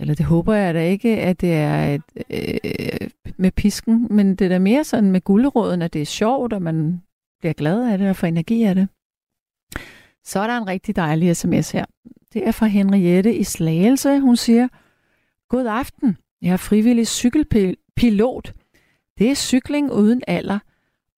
eller 0.00 0.14
det 0.14 0.26
håber 0.26 0.54
jeg 0.54 0.74
da 0.74 0.82
ikke, 0.88 1.20
at 1.20 1.40
det 1.40 1.52
er 1.52 1.94
et, 1.94 2.02
øh, 2.30 3.10
med 3.36 3.50
pisken, 3.50 4.06
men 4.10 4.36
det 4.36 4.44
er 4.44 4.48
da 4.48 4.58
mere 4.58 4.84
sådan 4.84 5.10
med 5.10 5.20
gulderåden, 5.20 5.82
at 5.82 5.92
det 5.92 6.02
er 6.02 6.06
sjovt, 6.06 6.52
og 6.52 6.62
man 6.62 7.02
bliver 7.40 7.52
glad 7.52 7.92
af 7.92 7.98
det 7.98 8.10
og 8.10 8.16
får 8.16 8.26
energi 8.26 8.62
af 8.62 8.74
det. 8.74 8.88
Så 10.24 10.40
er 10.40 10.46
der 10.46 10.58
en 10.58 10.66
rigtig 10.66 10.96
dejlig 10.96 11.36
sms 11.36 11.70
her. 11.70 11.84
Det 12.32 12.46
er 12.46 12.52
fra 12.52 12.66
Henriette 12.66 13.36
i 13.36 13.44
Slagelse. 13.44 14.20
Hun 14.20 14.36
siger, 14.36 14.68
God 15.48 15.66
aften. 15.66 16.16
Jeg 16.42 16.52
er 16.52 16.56
frivillig 16.56 17.06
cykelpilot. 17.06 18.54
Det 19.18 19.30
er 19.30 19.34
cykling 19.34 19.92
uden 19.92 20.22
alder, 20.26 20.58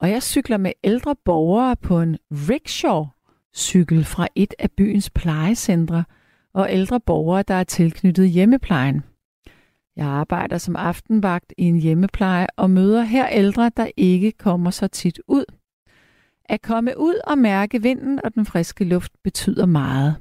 og 0.00 0.10
jeg 0.10 0.22
cykler 0.22 0.56
med 0.56 0.72
ældre 0.84 1.16
borgere 1.24 1.76
på 1.76 2.00
en 2.00 2.18
rickshaw-cykel 2.32 4.04
fra 4.04 4.28
et 4.34 4.54
af 4.58 4.70
byens 4.70 5.10
plejecentre 5.10 6.04
og 6.54 6.72
ældre 6.72 7.00
borgere, 7.00 7.42
der 7.42 7.54
er 7.54 7.64
tilknyttet 7.64 8.30
hjemmeplejen. 8.30 9.02
Jeg 9.96 10.06
arbejder 10.06 10.58
som 10.58 10.76
aftenvagt 10.76 11.52
i 11.58 11.62
en 11.62 11.80
hjemmepleje 11.80 12.46
og 12.56 12.70
møder 12.70 13.02
her 13.02 13.28
ældre, 13.28 13.70
der 13.76 13.90
ikke 13.96 14.32
kommer 14.32 14.70
så 14.70 14.88
tit 14.88 15.20
ud. 15.28 15.44
At 16.44 16.62
komme 16.62 16.98
ud 16.98 17.14
og 17.26 17.38
mærke 17.38 17.82
vinden 17.82 18.20
og 18.24 18.34
den 18.34 18.46
friske 18.46 18.84
luft 18.84 19.12
betyder 19.24 19.66
meget. 19.66 20.16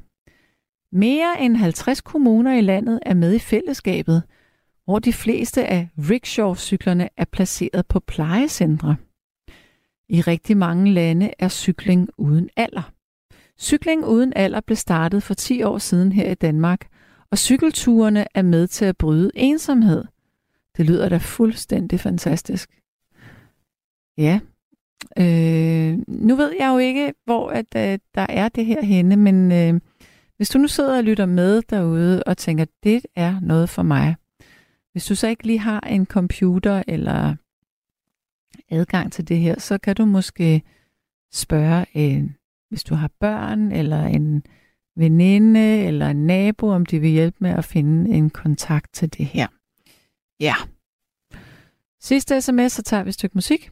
Mere 0.91 1.41
end 1.41 1.55
50 1.55 2.01
kommuner 2.01 2.57
i 2.57 2.61
landet 2.61 2.99
er 3.05 3.13
med 3.13 3.35
i 3.35 3.39
fællesskabet, 3.39 4.23
hvor 4.85 4.99
de 4.99 5.13
fleste 5.13 5.65
af 5.65 5.89
rickshaw-cyklerne 5.97 7.09
er 7.17 7.25
placeret 7.25 7.87
på 7.87 7.99
plejecentre. 7.99 8.95
I 10.09 10.21
rigtig 10.21 10.57
mange 10.57 10.91
lande 10.91 11.33
er 11.39 11.47
cykling 11.47 12.09
uden 12.17 12.49
alder. 12.55 12.91
Cykling 13.61 14.05
uden 14.05 14.33
alder 14.35 14.61
blev 14.61 14.75
startet 14.75 15.23
for 15.23 15.33
10 15.33 15.63
år 15.63 15.77
siden 15.77 16.11
her 16.11 16.31
i 16.31 16.33
Danmark, 16.33 16.87
og 17.31 17.37
cykelturene 17.37 18.25
er 18.33 18.41
med 18.41 18.67
til 18.67 18.85
at 18.85 18.97
bryde 18.97 19.31
ensomhed. 19.35 20.05
Det 20.77 20.85
lyder 20.85 21.09
da 21.09 21.17
fuldstændig 21.17 21.99
fantastisk. 21.99 22.79
Ja. 24.17 24.39
Øh, 25.17 25.97
nu 26.07 26.35
ved 26.35 26.53
jeg 26.59 26.69
jo 26.73 26.77
ikke, 26.77 27.13
hvor 27.25 27.49
at, 27.49 27.75
at 27.75 27.93
øh, 27.93 27.99
der 28.15 28.25
er 28.29 28.49
det 28.49 28.65
her 28.65 28.85
henne, 28.85 29.15
men 29.15 29.51
øh, 29.51 29.81
hvis 30.37 30.49
du 30.49 30.57
nu 30.57 30.67
sidder 30.67 30.97
og 30.97 31.03
lytter 31.03 31.25
med 31.25 31.61
derude 31.61 32.23
og 32.23 32.37
tænker, 32.37 32.65
det 32.83 33.05
er 33.15 33.39
noget 33.39 33.69
for 33.69 33.83
mig. 33.83 34.15
Hvis 34.91 35.05
du 35.05 35.15
så 35.15 35.27
ikke 35.27 35.47
lige 35.47 35.59
har 35.59 35.79
en 35.79 36.05
computer 36.05 36.83
eller 36.87 37.35
adgang 38.69 39.11
til 39.11 39.27
det 39.27 39.37
her, 39.37 39.59
så 39.59 39.77
kan 39.77 39.95
du 39.95 40.05
måske 40.05 40.61
spørge 41.33 41.85
en, 41.93 42.35
hvis 42.71 42.83
du 42.83 42.95
har 42.95 43.11
børn 43.19 43.71
eller 43.71 44.05
en 44.05 44.43
veninde 44.95 45.83
eller 45.83 46.07
en 46.07 46.27
nabo, 46.27 46.69
om 46.69 46.85
de 46.85 46.99
vil 46.99 47.09
hjælpe 47.09 47.37
med 47.39 47.49
at 47.49 47.65
finde 47.65 48.11
en 48.11 48.29
kontakt 48.29 48.93
til 48.93 49.13
det 49.13 49.25
her. 49.25 49.47
Ja. 50.39 50.55
Sidste 51.99 52.41
sms, 52.41 52.71
så 52.71 52.83
tager 52.83 53.03
vi 53.03 53.07
et 53.07 53.13
stykke 53.13 53.37
musik. 53.37 53.69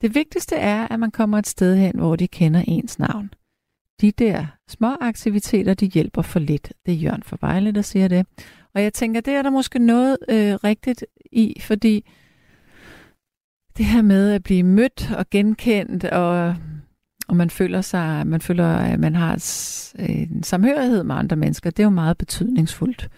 Det 0.00 0.14
vigtigste 0.14 0.56
er, 0.56 0.88
at 0.88 1.00
man 1.00 1.10
kommer 1.10 1.38
et 1.38 1.46
sted 1.46 1.76
hen, 1.76 1.98
hvor 1.98 2.16
de 2.16 2.28
kender 2.28 2.64
ens 2.66 2.98
navn. 2.98 3.30
De 4.00 4.10
der 4.10 4.46
små 4.68 4.96
aktiviteter, 5.00 5.74
de 5.74 5.86
hjælper 5.86 6.22
for 6.22 6.38
lidt. 6.38 6.72
Det 6.86 6.94
er 6.94 6.98
Jørgen 6.98 7.22
for 7.22 7.38
Vejle, 7.40 7.72
der 7.72 7.82
siger 7.82 8.08
det. 8.08 8.26
Og 8.74 8.82
jeg 8.82 8.92
tænker, 8.92 9.20
det 9.20 9.34
er 9.34 9.42
der 9.42 9.50
måske 9.50 9.78
noget 9.78 10.18
øh, 10.28 10.54
rigtigt 10.54 11.04
i, 11.32 11.60
fordi 11.60 12.10
det 13.76 13.86
her 13.86 14.02
med 14.02 14.32
at 14.32 14.42
blive 14.42 14.62
mødt 14.62 15.12
og 15.18 15.30
genkendt, 15.30 16.04
og, 16.04 16.56
og 17.28 17.36
man 17.36 17.50
føler 17.50 17.80
sig, 17.80 18.26
man 18.26 18.40
føler, 18.40 18.68
at 18.92 19.00
man 19.00 19.14
har 19.14 19.32
en 19.98 20.42
samhørighed 20.42 21.02
med 21.04 21.14
andre 21.14 21.36
mennesker, 21.36 21.70
det 21.70 21.80
er 21.80 21.84
jo 21.84 21.90
meget 21.90 22.18
betydningsfuldt 22.18 23.08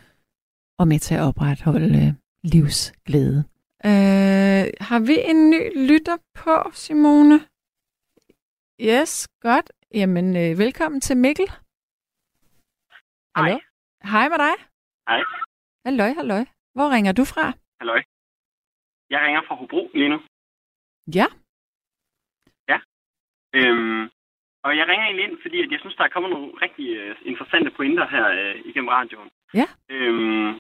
og 0.79 0.89
med 0.89 0.99
til 0.99 1.15
at 1.15 1.21
opretholde 1.21 2.17
livsglæde. 2.43 3.45
Øh, 3.85 4.65
har 4.89 5.01
vi 5.07 5.17
en 5.31 5.51
ny 5.51 5.89
lytter 5.89 6.17
på, 6.35 6.71
Simone? 6.73 7.41
Yes, 8.81 9.29
godt. 9.41 9.73
Jamen, 9.95 10.37
øh, 10.37 10.59
velkommen 10.59 11.01
til 11.01 11.17
Mikkel. 11.17 11.49
Hallo? 13.37 13.59
Hej 14.13 14.29
med 14.29 14.39
dig. 14.39 14.55
Hej. 15.09 15.21
Halløj, 15.87 16.13
halløj. 16.13 16.45
Hvor 16.75 16.89
ringer 16.95 17.13
du 17.13 17.25
fra? 17.25 17.53
Halløj. 17.81 18.03
Jeg 19.11 19.21
ringer 19.27 19.43
fra 19.49 19.55
Hobro 19.55 19.91
lige 19.95 20.09
nu. 20.09 20.19
Ja. 21.15 21.27
Øhm, 23.55 24.11
og 24.67 24.77
jeg 24.77 24.89
ringer 24.89 25.05
egentlig 25.07 25.27
ind, 25.29 25.39
fordi 25.43 25.63
at 25.63 25.71
jeg 25.73 25.81
synes, 25.81 25.97
der 25.97 26.05
er 26.05 26.15
kommet 26.15 26.31
nogle 26.31 26.51
rigtig 26.65 26.87
uh, 27.03 27.17
interessante 27.31 27.71
pointer 27.71 28.07
her 28.15 28.27
uh, 28.39 28.67
igennem 28.69 28.89
radioen. 28.89 29.31
Ja. 29.55 29.69
Øhm, 29.95 30.51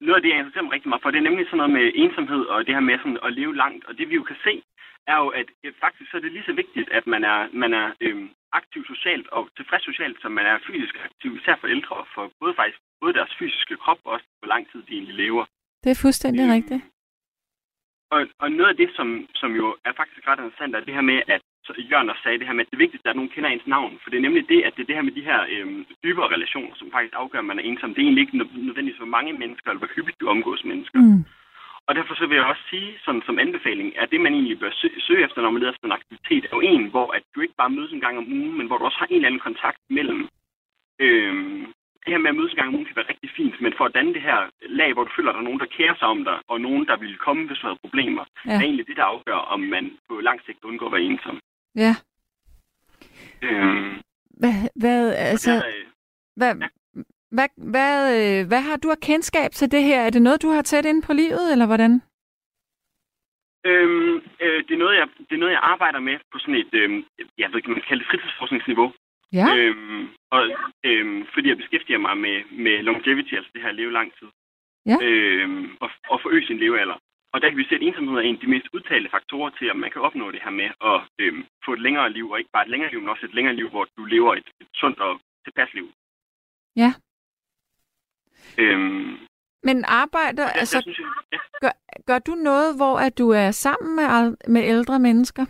noget 0.00 0.18
af 0.18 0.22
det, 0.22 0.30
jeg 0.30 0.38
interesserer 0.38 0.64
mig 0.64 0.72
rigtig 0.72 0.88
meget 0.88 1.02
for, 1.02 1.10
det 1.10 1.18
er 1.18 1.28
nemlig 1.28 1.46
sådan 1.46 1.58
noget 1.62 1.72
med 1.78 1.92
ensomhed 1.94 2.42
og 2.52 2.66
det 2.66 2.74
her 2.74 2.80
med 2.80 2.98
sådan 2.98 3.18
at 3.26 3.32
leve 3.32 3.56
langt. 3.56 3.84
Og 3.84 3.98
det 3.98 4.08
vi 4.08 4.14
jo 4.14 4.22
kan 4.22 4.36
se, 4.44 4.62
er 5.06 5.16
jo, 5.22 5.28
at 5.28 5.48
uh, 5.66 5.72
faktisk 5.84 6.10
så 6.10 6.16
er 6.16 6.20
det 6.20 6.32
lige 6.32 6.48
så 6.48 6.52
vigtigt, 6.52 6.88
at 6.98 7.06
man 7.06 7.24
er, 7.24 7.48
man 7.52 7.72
er 7.74 7.86
øhm, 8.00 8.30
aktiv 8.52 8.82
socialt 8.92 9.28
og 9.28 9.48
tilfreds 9.56 9.84
socialt, 9.84 10.18
som 10.22 10.32
man 10.32 10.46
er 10.46 10.58
fysisk 10.66 10.94
aktiv, 11.04 11.36
især 11.36 11.56
for 11.60 11.68
ældre, 11.68 11.96
og 11.96 12.06
for 12.14 12.32
både 12.40 12.54
faktisk 12.54 12.80
både 13.00 13.14
deres 13.14 13.34
fysiske 13.38 13.76
krop 13.76 14.00
og 14.04 14.12
også 14.12 14.26
hvor 14.38 14.48
lang 14.48 14.70
tid 14.70 14.82
de 14.82 14.92
egentlig 14.92 15.14
lever. 15.14 15.44
Det 15.84 15.90
er 15.90 16.00
fuldstændig 16.02 16.44
øhm, 16.44 16.54
rigtigt. 16.56 16.82
Og, 18.14 18.20
og 18.38 18.52
noget 18.52 18.70
af 18.70 18.76
det, 18.76 18.90
som, 18.96 19.28
som 19.34 19.50
jo 19.60 19.76
er 19.84 19.92
faktisk 19.92 20.28
ret 20.28 20.38
interessant, 20.38 20.74
er 20.74 20.80
det 20.80 20.94
her 20.94 21.06
med, 21.12 21.22
at 21.34 21.42
så 21.64 21.70
Jørgen 21.90 22.10
også 22.10 22.22
sagde 22.22 22.38
det 22.38 22.46
her 22.46 22.56
med, 22.58 22.64
at 22.66 22.70
det 22.70 22.78
vigtigste 22.84 23.06
er, 23.06 23.10
at 23.10 23.16
nogen 23.16 23.34
kender 23.34 23.50
ens 23.50 23.66
navn. 23.66 23.92
For 24.02 24.10
det 24.10 24.16
er 24.16 24.26
nemlig 24.26 24.48
det, 24.48 24.60
at 24.66 24.72
det 24.74 24.82
er 24.82 24.88
det 24.90 24.98
her 24.98 25.08
med 25.08 25.16
de 25.18 25.28
her 25.30 25.40
øhm, 25.54 25.86
dybere 26.04 26.32
relationer, 26.34 26.74
som 26.76 26.90
faktisk 26.94 27.14
afgør, 27.16 27.38
at 27.38 27.50
man 27.50 27.58
er 27.58 27.62
ensom. 27.62 27.94
Det 27.94 28.00
er 28.00 28.06
egentlig 28.06 28.24
ikke 28.24 28.38
nødvendigvis, 28.68 29.02
hvor 29.02 29.16
mange 29.16 29.32
mennesker, 29.32 29.68
eller 29.70 29.82
hvor 29.82 29.94
hyppigt 29.96 30.20
du 30.20 30.28
omgås 30.28 30.64
mennesker. 30.64 31.00
Mm. 31.00 31.24
Og 31.86 31.94
derfor 31.94 32.14
så 32.14 32.26
vil 32.26 32.36
jeg 32.36 32.44
også 32.52 32.64
sige, 32.70 32.90
sådan, 33.04 33.22
som 33.26 33.38
anbefaling, 33.38 33.98
at 33.98 34.10
det, 34.10 34.20
man 34.20 34.34
egentlig 34.34 34.58
bør 34.58 34.72
søge 35.06 35.24
efter, 35.24 35.42
når 35.42 35.50
man 35.50 35.60
leder 35.60 35.72
efter 35.72 35.86
en 35.86 35.98
aktivitet, 36.00 36.44
er 36.44 36.56
jo 36.56 36.60
en, 36.60 36.84
hvor 36.94 37.08
at 37.16 37.22
du 37.34 37.40
ikke 37.40 37.60
bare 37.62 37.70
mødes 37.76 37.92
en 37.92 38.04
gang 38.04 38.18
om 38.18 38.32
ugen, 38.32 38.58
men 38.58 38.66
hvor 38.66 38.78
du 38.78 38.84
også 38.84 38.98
har 38.98 39.06
en 39.06 39.14
eller 39.14 39.28
anden 39.28 39.46
kontakt 39.48 39.80
mellem 39.88 40.28
øhm, 41.00 41.66
det 42.04 42.12
her 42.12 42.18
med 42.24 42.30
at 42.30 42.36
mødes 42.36 42.52
en 42.52 42.60
gang 42.60 42.68
om 42.68 42.74
ugen 42.74 42.88
kan 42.88 42.96
være 43.00 43.12
rigtig 43.12 43.30
fint, 43.38 43.56
men 43.64 43.72
for 43.78 43.84
at 43.84 43.94
danne 43.94 44.14
det 44.14 44.22
her 44.22 44.38
lag, 44.80 44.92
hvor 44.92 45.04
du 45.04 45.10
føler, 45.16 45.30
at 45.30 45.34
der 45.34 45.40
er 45.40 45.48
nogen, 45.48 45.62
der 45.64 45.74
kærer 45.76 45.96
sig 45.98 46.08
om 46.14 46.24
dig, 46.24 46.36
og 46.48 46.60
nogen, 46.60 46.84
der 46.90 46.96
vil 46.96 47.24
komme, 47.26 47.46
hvis 47.46 47.58
du 47.58 47.66
har 47.66 47.84
problemer, 47.84 48.24
ja. 48.46 48.52
er 48.52 48.60
egentlig 48.60 48.86
det, 48.86 48.96
der 48.96 49.12
afgør, 49.12 49.40
om 49.54 49.60
man 49.60 49.84
på 50.08 50.14
lang 50.28 50.38
sigt 50.46 50.64
undgår 50.64 50.86
at 50.86 50.92
være 50.92 51.08
ensom. 51.10 51.36
Ja. 51.76 51.94
Øhm, 53.42 54.00
hvad, 54.40 54.54
hvad, 54.74 55.14
altså, 55.14 55.50
der, 55.50 55.66
øh, 55.66 55.86
hvad, 56.36 56.54
ja. 56.60 56.68
hvad, 57.30 57.48
hvad, 57.56 57.96
øh, 58.18 58.48
hvad 58.48 58.60
har 58.60 58.76
du 58.76 58.90
af 58.90 58.98
kendskab 58.98 59.50
til 59.50 59.70
det 59.70 59.82
her? 59.82 60.00
Er 60.00 60.10
det 60.10 60.22
noget, 60.22 60.42
du 60.42 60.48
har 60.48 60.62
tæt 60.62 60.84
ind 60.84 61.02
på 61.02 61.12
livet, 61.12 61.52
eller 61.52 61.66
hvordan? 61.66 62.02
Øhm, 63.64 64.14
øh, 64.40 64.58
det, 64.66 64.74
er 64.74 64.82
noget, 64.84 64.96
jeg, 64.96 65.08
det 65.28 65.34
er 65.34 65.42
noget, 65.42 65.52
jeg 65.52 65.60
arbejder 65.62 66.00
med 66.00 66.18
på 66.32 66.38
sådan 66.38 66.54
et, 66.54 66.74
øh, 66.74 67.04
jeg 67.38 67.48
ved 67.48 67.56
ikke, 67.56 67.70
man 67.70 67.80
kan 67.80 67.88
kalde 67.88 68.02
det 68.02 68.10
fritidsforskningsniveau. 68.10 68.92
Ja. 69.32 69.46
Øhm, 69.56 70.08
og, 70.30 70.42
øhm, 70.84 71.26
fordi 71.34 71.48
jeg 71.48 71.56
beskæftiger 71.56 71.98
mig 71.98 72.18
med, 72.18 72.36
med 72.64 72.82
longevity, 72.82 73.34
altså 73.34 73.50
det 73.54 73.62
her 73.62 73.72
leve 73.72 73.92
lang 73.92 74.12
tid. 74.18 74.28
Ja. 74.86 74.96
Øhm, 75.02 75.76
og, 75.80 75.90
og 76.08 76.20
forøge 76.22 76.46
sin 76.46 76.58
levealder. 76.58 76.98
Og 77.32 77.40
der 77.40 77.48
kan 77.48 77.58
vi 77.58 77.68
se, 77.68 77.74
at 77.74 77.82
ensomhed 77.82 78.16
er 78.16 78.20
en 78.20 78.34
af 78.34 78.40
de 78.40 78.52
mest 78.54 78.66
udtalte 78.72 79.10
faktorer 79.10 79.50
til, 79.50 79.66
at 79.70 79.76
man 79.76 79.90
kan 79.90 80.02
opnå 80.02 80.30
det 80.30 80.42
her 80.42 80.50
med 80.50 80.70
at 80.90 81.00
øhm, 81.18 81.44
få 81.64 81.72
et 81.72 81.80
længere 81.80 82.12
liv, 82.12 82.30
og 82.30 82.38
ikke 82.38 82.50
bare 82.52 82.64
et 82.64 82.70
længere 82.70 82.90
liv, 82.90 83.00
men 83.00 83.08
også 83.08 83.26
et 83.26 83.34
længere 83.34 83.54
liv, 83.54 83.68
hvor 83.68 83.84
du 83.96 84.04
lever 84.04 84.34
et, 84.34 84.48
et 84.60 84.68
sundt 84.74 84.98
og 85.00 85.20
tilpas 85.44 85.74
liv. 85.74 85.92
Ja. 86.76 86.90
Øhm, 88.58 89.18
men 89.62 89.84
arbejder, 89.84 90.32
der, 90.32 90.48
altså, 90.48 90.80
synes 90.80 90.98
jeg, 90.98 91.06
ja. 91.32 91.38
gør, 91.60 91.74
gør 92.06 92.18
du 92.18 92.34
noget, 92.34 92.76
hvor 92.76 92.98
at 92.98 93.18
du 93.18 93.30
er 93.30 93.50
sammen 93.50 93.96
med, 93.96 94.36
med 94.54 94.62
ældre 94.64 94.98
mennesker? 94.98 95.46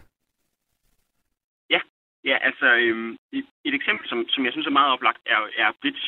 Ja, 2.25 2.37
altså 2.49 2.66
øhm, 2.75 3.16
et, 3.33 3.47
et 3.64 3.75
eksempel, 3.75 4.09
som, 4.09 4.29
som 4.29 4.45
jeg 4.45 4.53
synes 4.53 4.66
er 4.66 4.79
meget 4.79 4.93
oplagt, 4.93 5.19
er, 5.27 5.40
er 5.57 5.73
Bridge. 5.81 6.07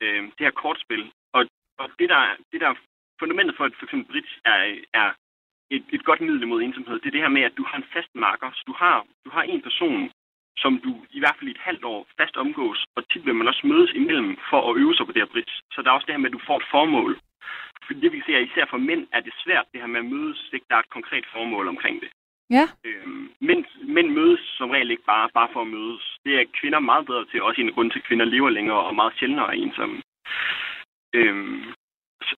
Øhm, 0.00 0.30
det 0.30 0.46
her 0.46 0.50
kortspil. 0.50 1.12
Og, 1.32 1.46
og 1.78 1.90
det, 1.98 2.08
der, 2.08 2.36
det 2.52 2.60
der 2.60 2.74
fundamentet 3.22 3.56
for, 3.56 3.64
at 3.64 3.74
for 3.78 3.84
eksempel 3.86 4.10
Bridge 4.12 4.32
er, 4.52 4.58
er 5.02 5.08
et, 5.76 5.84
et 5.96 6.04
godt 6.08 6.20
middel 6.20 6.48
mod 6.48 6.60
ensomhed, 6.62 6.96
det 7.00 7.08
er 7.08 7.16
det 7.16 7.24
her 7.24 7.36
med, 7.36 7.42
at 7.42 7.58
du 7.58 7.64
har 7.68 7.76
en 7.78 7.90
fast 7.94 8.12
marker. 8.14 8.50
Så 8.58 8.62
du 8.66 8.74
har, 8.82 8.96
du 9.24 9.30
har 9.36 9.42
en 9.42 9.62
person, 9.68 10.02
som 10.62 10.72
du 10.84 10.90
i 11.16 11.20
hvert 11.20 11.36
fald 11.38 11.48
i 11.48 11.56
et 11.56 11.66
halvt 11.68 11.84
år 11.84 12.00
fast 12.18 12.36
omgås, 12.44 12.80
og 12.96 13.00
tit 13.10 13.26
vil 13.26 13.38
man 13.38 13.48
også 13.48 13.66
mødes 13.72 13.92
imellem 14.00 14.30
for 14.50 14.60
at 14.68 14.76
øve 14.80 14.94
sig 14.94 15.06
på 15.06 15.12
det 15.12 15.22
her 15.22 15.32
bridge. 15.34 15.54
Så 15.72 15.78
der 15.82 15.88
er 15.90 15.96
også 15.96 16.06
det 16.06 16.14
her 16.14 16.24
med, 16.24 16.30
at 16.30 16.38
du 16.38 16.46
får 16.46 16.56
et 16.58 16.70
formål. 16.74 17.12
For 17.86 17.92
det 17.92 18.12
vi 18.12 18.18
kan 18.18 18.26
se, 18.26 18.36
at 18.36 18.48
især 18.48 18.64
for 18.70 18.80
mænd 18.88 19.02
er 19.12 19.20
det 19.20 19.34
svært, 19.44 19.66
det 19.72 19.80
her 19.80 19.92
med 19.94 20.00
at 20.04 20.10
mødes, 20.14 20.38
hvis 20.40 20.52
ikke 20.52 20.66
der 20.70 20.76
er 20.76 20.84
et 20.84 20.96
konkret 20.96 21.26
formål 21.34 21.68
omkring 21.68 21.96
det. 22.02 22.10
Ja. 22.50 22.66
Øhm, 22.86 23.30
mænd, 23.40 23.64
mænd 23.96 24.08
mødes 24.18 24.40
som 24.58 24.70
regel 24.70 24.90
ikke 24.90 25.10
bare, 25.14 25.28
bare 25.34 25.48
for 25.52 25.60
at 25.60 25.72
mødes. 25.76 26.18
Det 26.24 26.32
er 26.40 26.52
kvinder 26.60 26.78
meget 26.78 27.06
bedre 27.06 27.24
til, 27.24 27.42
også 27.42 27.60
en 27.60 27.72
grund 27.72 27.90
til, 27.90 27.98
at 27.98 28.04
kvinder 28.08 28.26
lever 28.26 28.50
længere 28.50 28.80
og 28.88 28.94
meget 28.94 29.12
sjældnere 29.18 29.46
er 29.46 29.62
ensomme. 29.64 30.02
Øhm, 31.14 31.64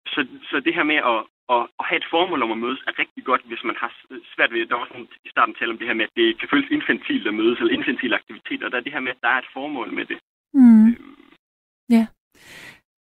så, 0.07 0.21
så, 0.51 0.61
det 0.61 0.75
her 0.75 0.87
med 0.93 1.01
at, 1.13 1.21
at, 1.55 1.63
at 1.81 1.85
have 1.89 1.99
et 2.03 2.11
formål 2.15 2.43
om 2.43 2.53
at 2.53 2.63
mødes 2.65 2.83
er 2.87 2.99
rigtig 2.99 3.25
godt, 3.25 3.43
hvis 3.51 3.65
man 3.65 3.77
har 3.83 3.91
svært 4.35 4.53
ved, 4.53 4.67
der 4.67 4.77
var 4.81 4.87
sådan 4.87 5.09
i 5.25 5.29
starten 5.35 5.55
tale 5.55 5.73
om 5.73 5.79
det 5.79 5.87
her 5.87 5.99
med, 6.01 6.05
at 6.05 6.17
det 6.17 6.39
kan 6.39 6.49
føles 6.53 6.71
infantilt 6.71 7.27
at 7.27 7.35
mødes, 7.35 7.59
eller 7.59 7.79
infantile 7.79 8.15
aktiviteter, 8.21 8.69
der 8.69 8.77
er 8.79 8.87
det 8.87 8.93
her 8.93 9.01
med, 9.01 9.13
at 9.17 9.23
der 9.23 9.29
er 9.29 9.39
et 9.39 9.53
formål 9.53 9.93
med 9.99 10.05
det. 10.11 10.19
Mm. 10.55 10.87
Øhm. 10.89 11.17
Ja. 11.91 12.07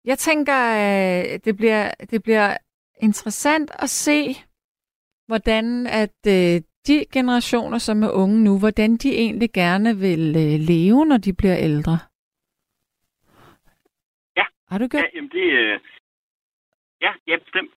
Jeg 0.04 0.18
tænker, 0.18 0.58
øh, 0.82 1.40
det 1.44 1.56
bliver, 1.56 1.90
det 2.10 2.22
bliver 2.22 2.56
interessant 3.06 3.70
at 3.84 3.90
se, 3.90 4.18
hvordan 5.26 5.86
at 5.86 6.20
øh, 6.26 6.60
de 6.86 7.04
generationer, 7.12 7.78
som 7.78 8.02
er 8.02 8.10
unge 8.10 8.44
nu, 8.44 8.58
hvordan 8.58 8.96
de 8.96 9.10
egentlig 9.24 9.50
gerne 9.52 9.96
vil 9.96 10.24
øh, 10.44 10.56
leve, 10.72 11.06
når 11.06 11.16
de 11.16 11.32
bliver 11.32 11.56
ældre? 11.58 11.98
Ja. 14.36 14.44
Har 14.70 14.78
du 14.78 14.86
gjort? 14.88 15.02
Ja, 15.02 15.08
jamen 15.14 15.30
det, 15.30 15.80
ja, 17.04 17.12
ja, 17.28 17.36
bestemt. 17.36 17.72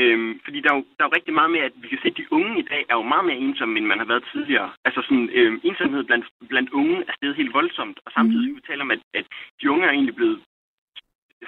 Øhm, 0.00 0.40
fordi 0.44 0.58
der 0.60 0.70
er, 0.72 0.76
jo, 0.76 0.84
der 0.96 1.02
er 1.04 1.08
jo 1.08 1.16
rigtig 1.18 1.34
meget 1.34 1.50
med, 1.50 1.60
at 1.68 1.72
vi 1.82 1.88
kan 1.88 1.98
se, 2.02 2.08
at 2.08 2.16
de 2.16 2.32
unge 2.36 2.58
i 2.58 2.66
dag 2.72 2.82
er 2.90 2.96
jo 2.98 3.02
meget 3.12 3.24
mere 3.24 3.42
ensomme, 3.46 3.78
end 3.78 3.86
man 3.86 3.98
har 3.98 4.08
været 4.12 4.24
tidligere. 4.32 4.70
Altså 4.84 5.00
sådan, 5.06 5.28
øhm, 5.38 5.60
ensomhed 5.64 6.04
blandt, 6.04 6.26
blandt 6.48 6.70
unge 6.70 6.96
er 7.08 7.12
stedet 7.16 7.36
helt 7.36 7.54
voldsomt, 7.54 8.00
og 8.04 8.12
samtidig 8.12 8.56
vi 8.56 8.60
taler 8.66 8.84
om, 8.84 8.90
at, 8.90 9.02
at 9.14 9.26
de 9.60 9.70
unge 9.70 9.86
er 9.86 9.90
egentlig 9.90 10.16
blevet 10.20 10.40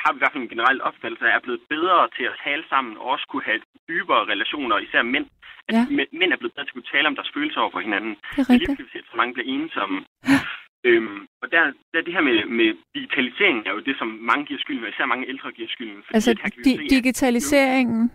har 0.03 0.13
vi 0.13 0.17
i 0.19 0.23
hvert 0.23 0.33
fald 0.33 0.43
en 0.43 0.55
generel 0.55 0.83
opfattelse 0.89 1.25
af, 1.27 1.35
er 1.35 1.47
blevet 1.47 1.63
bedre 1.75 2.09
til 2.17 2.25
at 2.31 2.39
tale 2.45 2.65
sammen 2.73 2.93
og 3.01 3.07
også 3.15 3.27
kunne 3.31 3.47
have 3.51 3.61
dybere 3.89 4.23
relationer, 4.33 4.79
især 4.79 5.03
mænd. 5.03 5.27
At 5.69 5.75
ja. 5.75 5.83
mænd 6.21 6.31
er 6.33 6.41
blevet 6.41 6.55
bedre 6.55 6.67
til 6.67 6.75
at 6.75 6.79
kunne 6.79 6.93
tale 6.95 7.09
om 7.09 7.17
deres 7.19 7.31
følelser 7.35 7.61
over 7.61 7.73
for 7.75 7.81
hinanden. 7.87 8.15
Det 8.15 8.41
er 8.43 8.51
rigtigt. 8.53 8.71
Det 8.79 8.85
er 8.85 8.93
lige 8.95 9.11
så 9.13 9.17
mange 9.17 9.35
bliver 9.35 9.49
ensomme. 9.57 9.99
Ja. 10.33 10.39
Øhm, 10.85 11.27
og 11.43 11.51
der, 11.53 11.73
der 11.93 12.01
det 12.03 12.13
her 12.13 12.21
med, 12.21 12.45
med 12.45 12.75
digitalisering 12.95 13.67
er 13.67 13.73
jo 13.73 13.81
det, 13.81 13.99
som 13.99 14.09
mange 14.09 14.47
giver 14.47 14.61
skylden, 14.61 14.85
og 14.85 14.91
især 14.91 15.07
mange 15.07 15.29
ældre 15.29 15.53
giver 15.53 15.69
skylden. 15.69 16.03
Fordi 16.03 16.15
altså 16.15 16.31
her 16.43 16.51
di- 16.51 16.77
se, 16.77 16.89
digitaliseringen? 16.97 18.13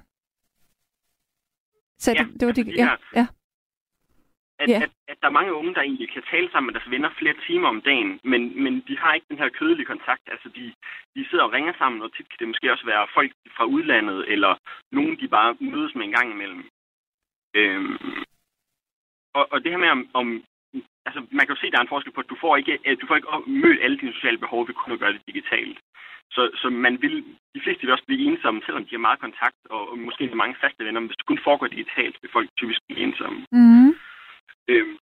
Så 1.98 2.12
ja, 2.12 2.24
det, 2.24 2.34
det 2.40 2.46
var 2.48 2.54
altså 2.54 2.64
dig- 2.64 2.76
ja, 2.78 2.90
ja. 3.20 3.28
at, 4.60 4.70
Ja. 4.70 4.82
at, 4.84 4.92
at 5.08 5.18
der 5.22 5.28
er 5.28 5.38
mange 5.40 5.54
unge, 5.54 5.74
der 5.76 5.82
egentlig 5.82 6.10
kan 6.14 6.24
tale 6.32 6.52
sammen 6.52 6.68
med 6.68 6.74
deres 6.80 6.90
venner 6.92 7.10
flere 7.20 7.36
timer 7.48 7.68
om 7.68 7.82
dagen, 7.82 8.20
men, 8.24 8.64
men 8.64 8.74
de 8.88 8.98
har 8.98 9.14
ikke 9.14 9.28
den 9.30 9.38
her 9.38 9.50
kødelige 9.50 9.86
kontakt. 9.86 10.22
Altså, 10.28 10.50
de, 10.56 10.74
de 11.16 11.30
sidder 11.30 11.44
og 11.44 11.54
ringer 11.54 11.74
sammen, 11.78 12.02
og 12.02 12.14
tit 12.16 12.30
kan 12.30 12.38
det 12.40 12.48
måske 12.48 12.72
også 12.72 12.86
være 12.86 13.08
folk 13.14 13.32
fra 13.58 13.66
udlandet, 13.66 14.32
eller 14.34 14.56
nogen, 14.92 15.20
de 15.20 15.28
bare 15.28 15.58
mødes 15.60 15.96
med 15.96 16.06
en 16.06 16.12
gang 16.18 16.32
imellem. 16.32 16.64
Øhm, 17.54 17.98
og, 19.34 19.48
og 19.52 19.64
det 19.64 19.72
her 19.72 19.78
med, 19.78 19.90
om, 19.90 20.10
om 20.14 20.44
altså, 21.08 21.20
man 21.38 21.44
kan 21.46 21.56
jo 21.56 21.62
se, 21.62 21.68
at 21.68 21.74
der 21.74 21.80
er 21.80 21.86
en 21.88 21.96
forskel 21.96 22.14
på, 22.14 22.22
at 22.24 22.32
du 22.34 22.38
får 22.44 22.54
ikke, 22.58 22.74
du 23.02 23.08
får 23.08 23.16
ikke 23.16 23.30
mødt 23.64 23.80
alle 23.84 23.98
dine 24.02 24.14
sociale 24.18 24.38
behov 24.44 24.68
ved 24.68 24.76
kun 24.76 24.94
at 24.94 25.00
gøre 25.02 25.14
det 25.14 25.28
digitalt. 25.32 25.78
Så, 26.36 26.42
så 26.62 26.68
man 26.70 27.02
vil, 27.02 27.16
de 27.56 27.62
fleste 27.64 27.82
vil 27.84 27.96
også 27.96 28.08
blive 28.08 28.26
ensomme, 28.30 28.62
selvom 28.66 28.86
de 28.86 28.96
har 28.96 29.08
meget 29.08 29.20
kontakt, 29.26 29.62
og, 29.70 29.90
og 29.92 29.98
måske 30.00 30.42
mange 30.44 30.56
faste 30.62 30.86
venner, 30.86 31.00
men 31.00 31.10
hvis 31.10 31.20
det 31.20 31.26
kun 31.26 31.46
foregår 31.48 31.68
digitalt, 31.68 32.16
vil 32.22 32.36
folk 32.38 32.50
typisk 32.58 32.80
blive 32.88 33.04
ensomme. 33.06 33.40
Mm. 33.52 33.90
Øhm, 34.72 34.98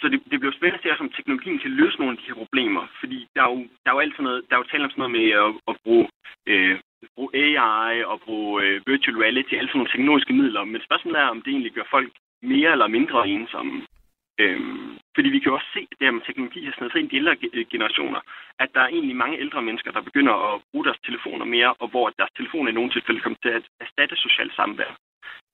så 0.00 0.08
det, 0.08 0.18
det 0.30 0.40
bliver 0.40 0.56
spændende 0.58 0.90
at 0.90 0.98
se, 0.98 1.04
om 1.06 1.12
teknologien 1.16 1.58
kan 1.58 1.70
løse 1.70 1.98
nogle 1.98 2.12
af 2.12 2.18
de 2.18 2.28
her 2.28 2.40
problemer. 2.42 2.84
Fordi 3.00 3.18
der 3.34 3.42
er 3.42 3.50
jo, 3.52 3.58
der 3.82 3.88
er 3.90 3.96
jo 3.96 4.04
altid 4.04 4.22
noget, 4.22 4.42
der 4.48 4.54
er 4.54 4.60
jo 4.60 4.70
tale 4.70 4.84
om 4.84 4.90
sådan 4.90 5.02
noget 5.02 5.16
med 5.18 5.28
at, 5.44 5.50
at 5.70 5.74
bruge, 5.84 6.04
øh, 6.50 6.74
bruge 7.14 7.30
AI 7.44 8.04
og 8.12 8.20
bruge 8.26 8.62
øh, 8.62 8.80
virtual 8.86 9.16
reality, 9.24 9.54
alle 9.54 9.68
sådan 9.68 9.78
nogle 9.78 9.92
teknologiske 9.92 10.32
midler. 10.40 10.64
Men 10.64 10.80
spørgsmålet 10.88 11.20
er, 11.20 11.34
om 11.34 11.42
det 11.42 11.50
egentlig 11.50 11.72
gør 11.72 11.86
folk 11.90 12.12
mere 12.42 12.70
eller 12.72 12.88
mindre 12.96 13.28
ensomme. 13.28 13.76
Øhm, 14.40 14.98
fordi 15.16 15.28
vi 15.34 15.38
kan 15.40 15.50
jo 15.50 15.54
også 15.58 15.70
se, 15.76 15.80
at 15.90 15.96
det 15.98 16.06
her 16.06 16.16
med 16.18 16.24
teknologi 16.26 16.60
har 16.64 16.74
snedet 16.76 16.92
sig 16.92 17.00
ind 17.00 17.08
i 17.08 17.12
de 17.12 17.20
ældre 17.22 17.34
ge- 17.42 17.64
generationer, 17.74 18.20
at 18.62 18.68
der 18.74 18.80
er 18.84 18.90
egentlig 18.96 19.16
mange 19.16 19.36
ældre 19.44 19.62
mennesker, 19.68 19.90
der 19.96 20.02
begynder 20.08 20.34
at 20.48 20.60
bruge 20.70 20.84
deres 20.86 21.00
telefoner 21.08 21.44
mere, 21.56 21.70
og 21.82 21.86
hvor 21.92 22.06
deres 22.18 22.32
telefoner 22.38 22.68
i 22.70 22.74
nogle 22.78 22.90
tilfælde 22.92 23.20
kommer 23.20 23.38
til 23.42 23.52
at 23.58 23.64
erstatte 23.84 24.16
socialt 24.16 24.54
samvær. 24.60 24.90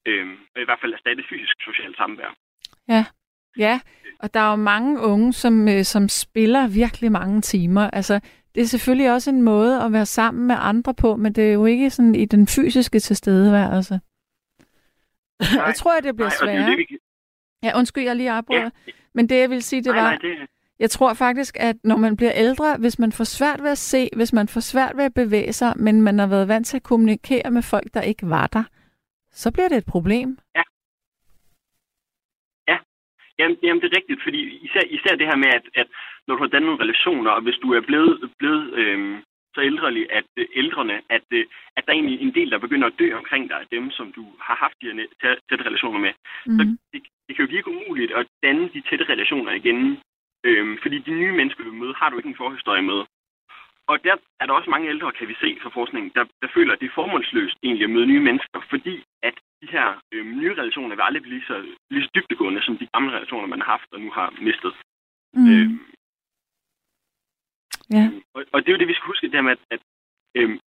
Øhm, 0.08 0.36
og 0.54 0.58
i 0.62 0.64
hvert 0.64 0.80
fald 0.80 0.92
erstatte 0.94 1.22
fysisk 1.30 1.56
socialt 1.68 1.96
samvær. 1.96 2.30
Ja. 2.88 3.04
Ja, 3.66 3.80
og 4.20 4.34
der 4.34 4.40
er 4.40 4.50
jo 4.50 4.56
mange 4.56 5.00
unge, 5.00 5.32
som, 5.32 5.68
øh, 5.68 5.84
som 5.84 6.08
spiller 6.08 6.68
virkelig 6.68 7.12
mange 7.12 7.40
timer. 7.40 7.90
Altså, 7.90 8.20
det 8.54 8.60
er 8.60 8.66
selvfølgelig 8.66 9.12
også 9.12 9.30
en 9.30 9.42
måde 9.42 9.82
at 9.84 9.92
være 9.92 10.06
sammen 10.06 10.46
med 10.46 10.56
andre 10.58 10.94
på, 10.94 11.16
men 11.16 11.32
det 11.32 11.48
er 11.48 11.52
jo 11.52 11.64
ikke 11.66 11.90
sådan 11.90 12.14
i 12.14 12.24
den 12.24 12.46
fysiske 12.46 12.98
tilstedeværelse. 13.00 14.00
Nej, 15.56 15.64
jeg 15.66 15.74
tror, 15.74 15.98
at 15.98 16.04
det 16.04 16.16
bliver 16.16 16.28
Nej, 16.28 16.36
og 16.40 16.46
det 16.46 16.54
er 16.54 16.58
jo 16.58 16.64
sværere. 16.64 16.76
det, 16.78 16.86
vi. 16.90 16.96
Ja, 17.62 17.78
undskyld, 17.78 18.04
jeg 18.04 18.16
lige 18.16 18.30
afbryder. 18.30 18.70
Ja. 18.86 18.92
Men 19.14 19.28
det, 19.28 19.38
jeg 19.38 19.50
vil 19.50 19.62
sige, 19.62 19.82
det 19.82 19.92
nej, 19.94 20.02
var, 20.02 20.10
nej, 20.10 20.18
det, 20.18 20.46
jeg 20.78 20.90
tror 20.90 21.14
faktisk, 21.14 21.56
at 21.60 21.76
når 21.84 21.96
man 21.96 22.16
bliver 22.16 22.32
ældre, 22.34 22.76
hvis 22.78 22.98
man 22.98 23.12
får 23.12 23.24
svært 23.24 23.62
ved 23.62 23.70
at 23.70 23.78
se, 23.78 24.08
hvis 24.16 24.32
man 24.32 24.48
får 24.48 24.60
svært 24.60 24.96
ved 24.96 25.04
at 25.04 25.14
bevæge 25.14 25.52
sig, 25.52 25.72
men 25.76 26.02
man 26.02 26.18
har 26.18 26.26
været 26.26 26.48
vant 26.48 26.66
til 26.66 26.76
at 26.76 26.82
kommunikere 26.82 27.50
med 27.50 27.62
folk, 27.62 27.94
der 27.94 28.02
ikke 28.02 28.30
var 28.30 28.46
der, 28.46 28.64
så 29.30 29.52
bliver 29.52 29.68
det 29.68 29.78
et 29.78 29.86
problem. 29.86 30.38
Jamen, 33.40 33.56
jamen, 33.62 33.80
det 33.80 33.88
er 33.88 33.96
rigtigt, 34.00 34.22
fordi 34.22 34.40
især, 34.66 34.82
især 34.96 35.14
det 35.16 35.26
her 35.30 35.36
med, 35.44 35.50
at, 35.58 35.66
at 35.74 35.88
når 36.26 36.34
du 36.34 36.42
har 36.42 36.52
dannet 36.52 36.68
nogle 36.68 36.84
relationer, 36.84 37.30
og 37.30 37.42
hvis 37.42 37.58
du 37.62 37.68
er 37.78 37.80
blevet, 37.80 38.30
blevet 38.38 38.64
øhm, 38.80 39.16
så 39.54 39.60
ældrelig, 39.70 40.04
at 40.18 40.28
øh, 40.36 40.46
ældrene, 40.60 40.96
at, 41.16 41.26
øh, 41.38 41.44
at 41.76 41.82
der 41.84 41.92
er 41.92 41.96
egentlig 41.98 42.20
en 42.20 42.34
del, 42.34 42.50
der 42.50 42.58
begynder 42.58 42.86
at 42.88 42.98
dø 42.98 43.06
omkring 43.20 43.48
dig, 43.50 43.58
af 43.60 43.68
dem, 43.76 43.90
som 43.90 44.12
du 44.12 44.24
har 44.46 44.56
haft 44.64 44.76
de 44.80 44.86
her 45.22 45.34
tætte 45.48 45.64
relationer 45.68 46.00
med, 46.06 46.12
Mm. 46.46 46.58
så 46.58 46.62
det, 46.92 47.00
det 47.26 47.32
kan 47.36 47.44
jo 47.44 47.54
virke 47.56 47.70
umuligt 47.74 48.12
at 48.12 48.26
danne 48.42 48.68
de 48.74 48.80
tætte 48.88 49.04
relationer 49.04 49.52
igen. 49.52 49.98
Øhm, 50.44 50.78
fordi 50.82 50.98
de 50.98 51.10
nye 51.10 51.32
mennesker, 51.32 51.64
du 51.64 51.72
møder, 51.72 51.94
har 51.94 52.10
du 52.10 52.16
ikke 52.16 52.28
en 52.28 52.42
forhistorie 52.42 52.82
med. 52.82 53.00
Og 53.86 54.04
der 54.04 54.16
er 54.40 54.46
der 54.46 54.54
også 54.54 54.70
mange 54.70 54.88
ældre, 54.88 55.12
kan 55.12 55.28
vi 55.28 55.36
se 55.40 55.58
fra 55.62 55.70
forskningen, 55.70 56.12
der, 56.14 56.24
der 56.42 56.48
føler, 56.54 56.72
at 56.72 56.80
det 56.80 56.86
er 56.86 56.94
formålsløst 56.94 57.56
egentlig 57.62 57.84
at 57.84 57.90
møde 57.90 58.06
nye 58.06 58.26
mennesker, 58.28 58.60
fordi 58.70 59.04
at 59.22 59.34
de 59.62 59.66
her 59.66 60.00
øhm, 60.12 60.38
nye 60.40 60.54
relationer 60.54 60.94
vil 60.94 61.02
aldrig 61.02 61.22
blive 61.22 61.34
lige 61.34 61.46
så, 61.46 61.56
lige 61.90 62.04
så 62.04 62.10
dybdegående, 62.14 62.62
som 62.62 62.78
de 62.78 62.88
gamle 62.94 63.12
relationer, 63.16 63.46
man 63.46 63.60
har 63.60 63.70
haft 63.76 63.92
og 63.92 64.00
nu 64.00 64.10
har 64.10 64.30
mistet. 64.40 64.74
Mm. 65.34 65.48
Øhm, 65.50 65.78
Ja. 67.90 68.04
og, 68.34 68.44
og 68.52 68.58
det 68.60 68.68
er 68.68 68.72
jo 68.72 68.78
det, 68.78 68.88
vi 68.88 68.94
skal 68.94 69.06
huske, 69.06 69.26
det 69.26 69.34
her 69.34 69.48
med, 69.48 69.52
at, 69.56 69.62
at 69.70 69.82
øhm, 70.34 70.58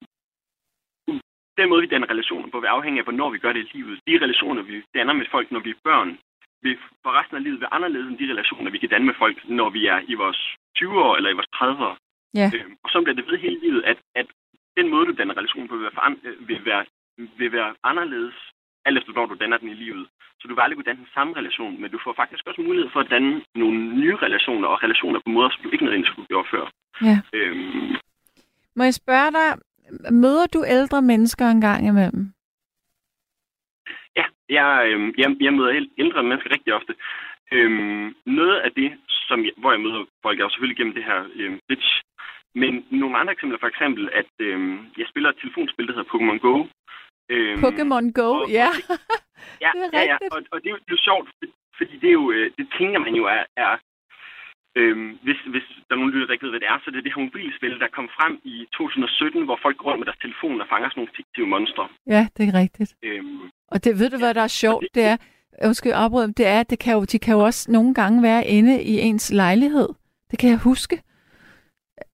den 1.57 1.69
måde, 1.69 1.81
vi 1.81 1.88
danner 1.88 2.10
relationer 2.10 2.49
på, 2.49 2.60
vil 2.60 2.67
afhænge 2.67 2.99
af, 2.99 3.05
hvornår 3.05 3.29
vi 3.29 3.39
gør 3.39 3.53
det 3.53 3.62
i 3.65 3.77
livet. 3.77 3.99
De 4.07 4.23
relationer, 4.25 4.62
vi 4.62 4.84
danner 4.93 5.13
med 5.13 5.25
folk, 5.31 5.51
når 5.51 5.60
vi 5.60 5.69
er 5.69 5.84
børn, 5.84 6.19
vil 6.63 6.78
for 7.04 7.12
resten 7.19 7.36
af 7.38 7.43
livet 7.43 7.62
være 7.62 7.74
anderledes 7.78 8.08
end 8.10 8.17
de 8.17 8.32
relationer, 8.34 8.71
vi 8.71 8.78
kan 8.78 8.89
danne 8.89 9.08
med 9.10 9.19
folk, 9.24 9.38
når 9.50 9.69
vi 9.69 9.82
er 9.93 10.00
i 10.08 10.13
vores 10.13 10.41
20 10.76 11.04
år 11.06 11.15
eller 11.17 11.30
i 11.30 11.38
vores 11.39 11.52
30'ere. 11.60 11.95
Ja. 12.39 12.47
Øhm, 12.56 12.74
og 12.84 12.89
så 12.89 13.02
bliver 13.02 13.15
det 13.15 13.28
ved 13.30 13.38
hele 13.45 13.60
livet, 13.65 13.82
at, 13.91 13.97
at 14.15 14.28
den 14.78 14.88
måde, 14.89 15.06
du 15.06 15.13
danner 15.19 15.38
relationer 15.38 15.67
på, 15.67 15.76
vil 15.76 15.84
være, 15.84 15.97
foran, 16.00 16.17
øh, 16.28 16.47
vil 16.50 16.65
være, 16.65 16.84
vil 17.38 17.52
være 17.52 17.69
anderledes, 17.84 18.38
alt 18.86 18.97
efter 18.97 19.12
når 19.13 19.26
du 19.26 19.36
danner 19.41 19.58
den 19.58 19.69
i 19.69 19.82
livet. 19.86 20.08
Så 20.39 20.47
du 20.47 20.54
vil 20.54 20.62
aldrig 20.62 20.78
kunne 20.78 20.89
danne 20.89 21.04
den 21.06 21.15
samme 21.17 21.32
relation, 21.39 21.82
men 21.82 21.91
du 21.91 22.00
får 22.04 22.13
faktisk 22.21 22.43
også 22.47 22.62
mulighed 22.62 22.89
for 22.93 23.00
at 23.00 23.10
danne 23.10 23.41
nogle 23.56 23.78
nye 24.02 24.15
relationer, 24.15 24.67
og 24.67 24.84
relationer 24.84 25.19
på 25.26 25.30
måder, 25.30 25.50
som 25.50 25.63
du 25.63 25.69
ikke 25.69 25.86
nødvendigvis 25.86 26.15
kunne 26.15 26.34
gøre 26.34 26.45
før. 26.54 26.65
Ja. 27.08 27.17
Øhm, 27.34 27.95
Må 28.76 28.84
jeg 28.84 28.93
spørge 28.93 29.32
dig, 29.39 29.50
møder 30.24 30.45
du 30.56 30.60
ældre 30.76 31.02
mennesker 31.02 31.45
en 31.47 31.62
gang 31.62 31.88
imellem? 31.88 32.34
Ja, 34.57 34.65
jeg, 34.67 34.93
øh, 34.93 35.13
jeg, 35.21 35.27
jeg 35.45 35.53
møder 35.53 35.71
æl- 35.79 35.93
ældre 36.03 36.23
mennesker 36.23 36.51
rigtig 36.55 36.73
ofte. 36.73 36.93
Øhm, 37.55 38.15
noget 38.25 38.57
af 38.67 38.71
det, 38.71 38.89
som 39.27 39.37
jeg, 39.45 39.53
hvor 39.57 39.71
jeg 39.71 39.81
møder 39.81 40.01
folk, 40.25 40.39
er 40.39 40.43
jo 40.43 40.49
selvfølgelig 40.49 40.77
gennem 40.77 40.93
det 40.93 41.03
her 41.03 41.19
øh, 41.35 41.51
Bitch. 41.69 41.89
Men 42.55 42.85
nogle 43.01 43.17
andre 43.17 43.33
eksempler, 43.33 43.59
for 43.59 43.67
eksempel, 43.73 44.03
at 44.21 44.31
øh, 44.39 44.59
jeg 44.97 45.05
spiller 45.11 45.29
et 45.29 45.37
telefonspil, 45.41 45.87
der 45.87 45.93
hedder 45.93 46.11
Pokémon 46.13 46.39
Go. 46.47 46.55
Øhm, 47.33 47.59
Pokémon 47.65 48.05
Go, 48.19 48.29
og- 48.41 48.49
ja. 48.59 48.69
Ja, 49.65 49.71
det 49.75 49.89
er 49.93 49.99
ja, 49.99 50.03
ja. 50.05 50.13
rigtigt. 50.13 50.33
Og, 50.33 50.41
og 50.51 50.57
det, 50.61 50.67
er 50.69 50.73
jo, 50.75 50.79
det 50.85 50.91
er 50.91 50.97
jo 50.99 51.07
sjovt, 51.09 51.27
for- 51.29 51.53
fordi 51.79 51.93
det 52.01 52.07
er 52.09 52.17
jo, 52.21 52.31
øh, 52.31 52.51
det 52.57 52.65
tænker 52.77 52.99
man 52.99 53.15
jo 53.19 53.25
er, 53.37 53.43
er 53.65 53.73
øhm, 54.79 55.09
hvis, 55.25 55.39
hvis 55.53 55.65
der 55.87 55.93
er 55.93 55.99
nogen 55.99 56.11
lytter, 56.13 56.25
der 56.27 56.33
ikke 56.33 56.45
ved, 56.45 56.53
hvad 56.53 56.59
det 56.63 56.67
er, 56.73 56.77
så 56.83 56.91
det 56.91 56.97
er 56.97 57.01
det 57.05 57.13
her 57.15 57.23
mobilspil, 57.23 57.79
der 57.79 57.87
kom 57.97 58.09
frem 58.17 58.33
i 58.43 58.55
2017, 58.73 59.45
hvor 59.45 59.59
folk 59.61 59.77
går 59.77 59.85
rundt 59.87 59.99
med 59.99 60.05
deres 60.09 60.23
telefon 60.25 60.61
og 60.61 60.67
fanger 60.71 60.89
sådan 60.89 60.99
nogle 61.01 61.15
fiktive 61.19 61.47
monstre. 61.55 61.83
Ja, 62.15 62.23
det 62.37 62.43
er 62.49 62.53
rigtigt. 62.63 62.91
Øhm, 63.07 63.41
Og 63.71 63.84
det, 63.84 63.99
ved 63.99 64.10
du, 64.10 64.17
hvad 64.17 64.34
der 64.34 64.41
er 64.41 64.47
sjovt? 64.47 64.86
det- 64.93 65.03
er, 65.03 65.17
undskyld, 65.63 65.91
afbryd, 65.95 66.27
det 66.27 66.45
er, 66.47 66.60
at 66.60 66.69
det 66.69 66.79
kan 66.79 66.93
jo, 66.93 67.03
de 67.05 67.19
kan 67.19 67.34
jo 67.34 67.39
også 67.39 67.71
nogle 67.71 67.93
gange 67.93 68.23
være 68.23 68.47
inde 68.47 68.84
i 68.84 68.99
ens 68.99 69.31
lejlighed. 69.31 69.89
Det 70.31 70.39
kan 70.39 70.49
jeg 70.49 70.57
huske. 70.57 71.01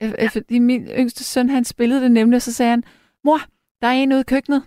Ja. 0.02 0.28
Fordi 0.34 0.60
min 0.60 0.88
yngste 0.88 1.24
søn, 1.24 1.50
han 1.50 1.64
spillede 1.66 2.02
det 2.02 2.12
nemlig, 2.12 2.36
og 2.36 2.42
så 2.42 2.54
sagde 2.54 2.70
han, 2.70 2.84
mor, 3.24 3.38
der 3.82 3.88
er 3.88 3.92
en 3.92 4.12
ude 4.14 4.22
i 4.22 4.24
køkkenet. 4.34 4.64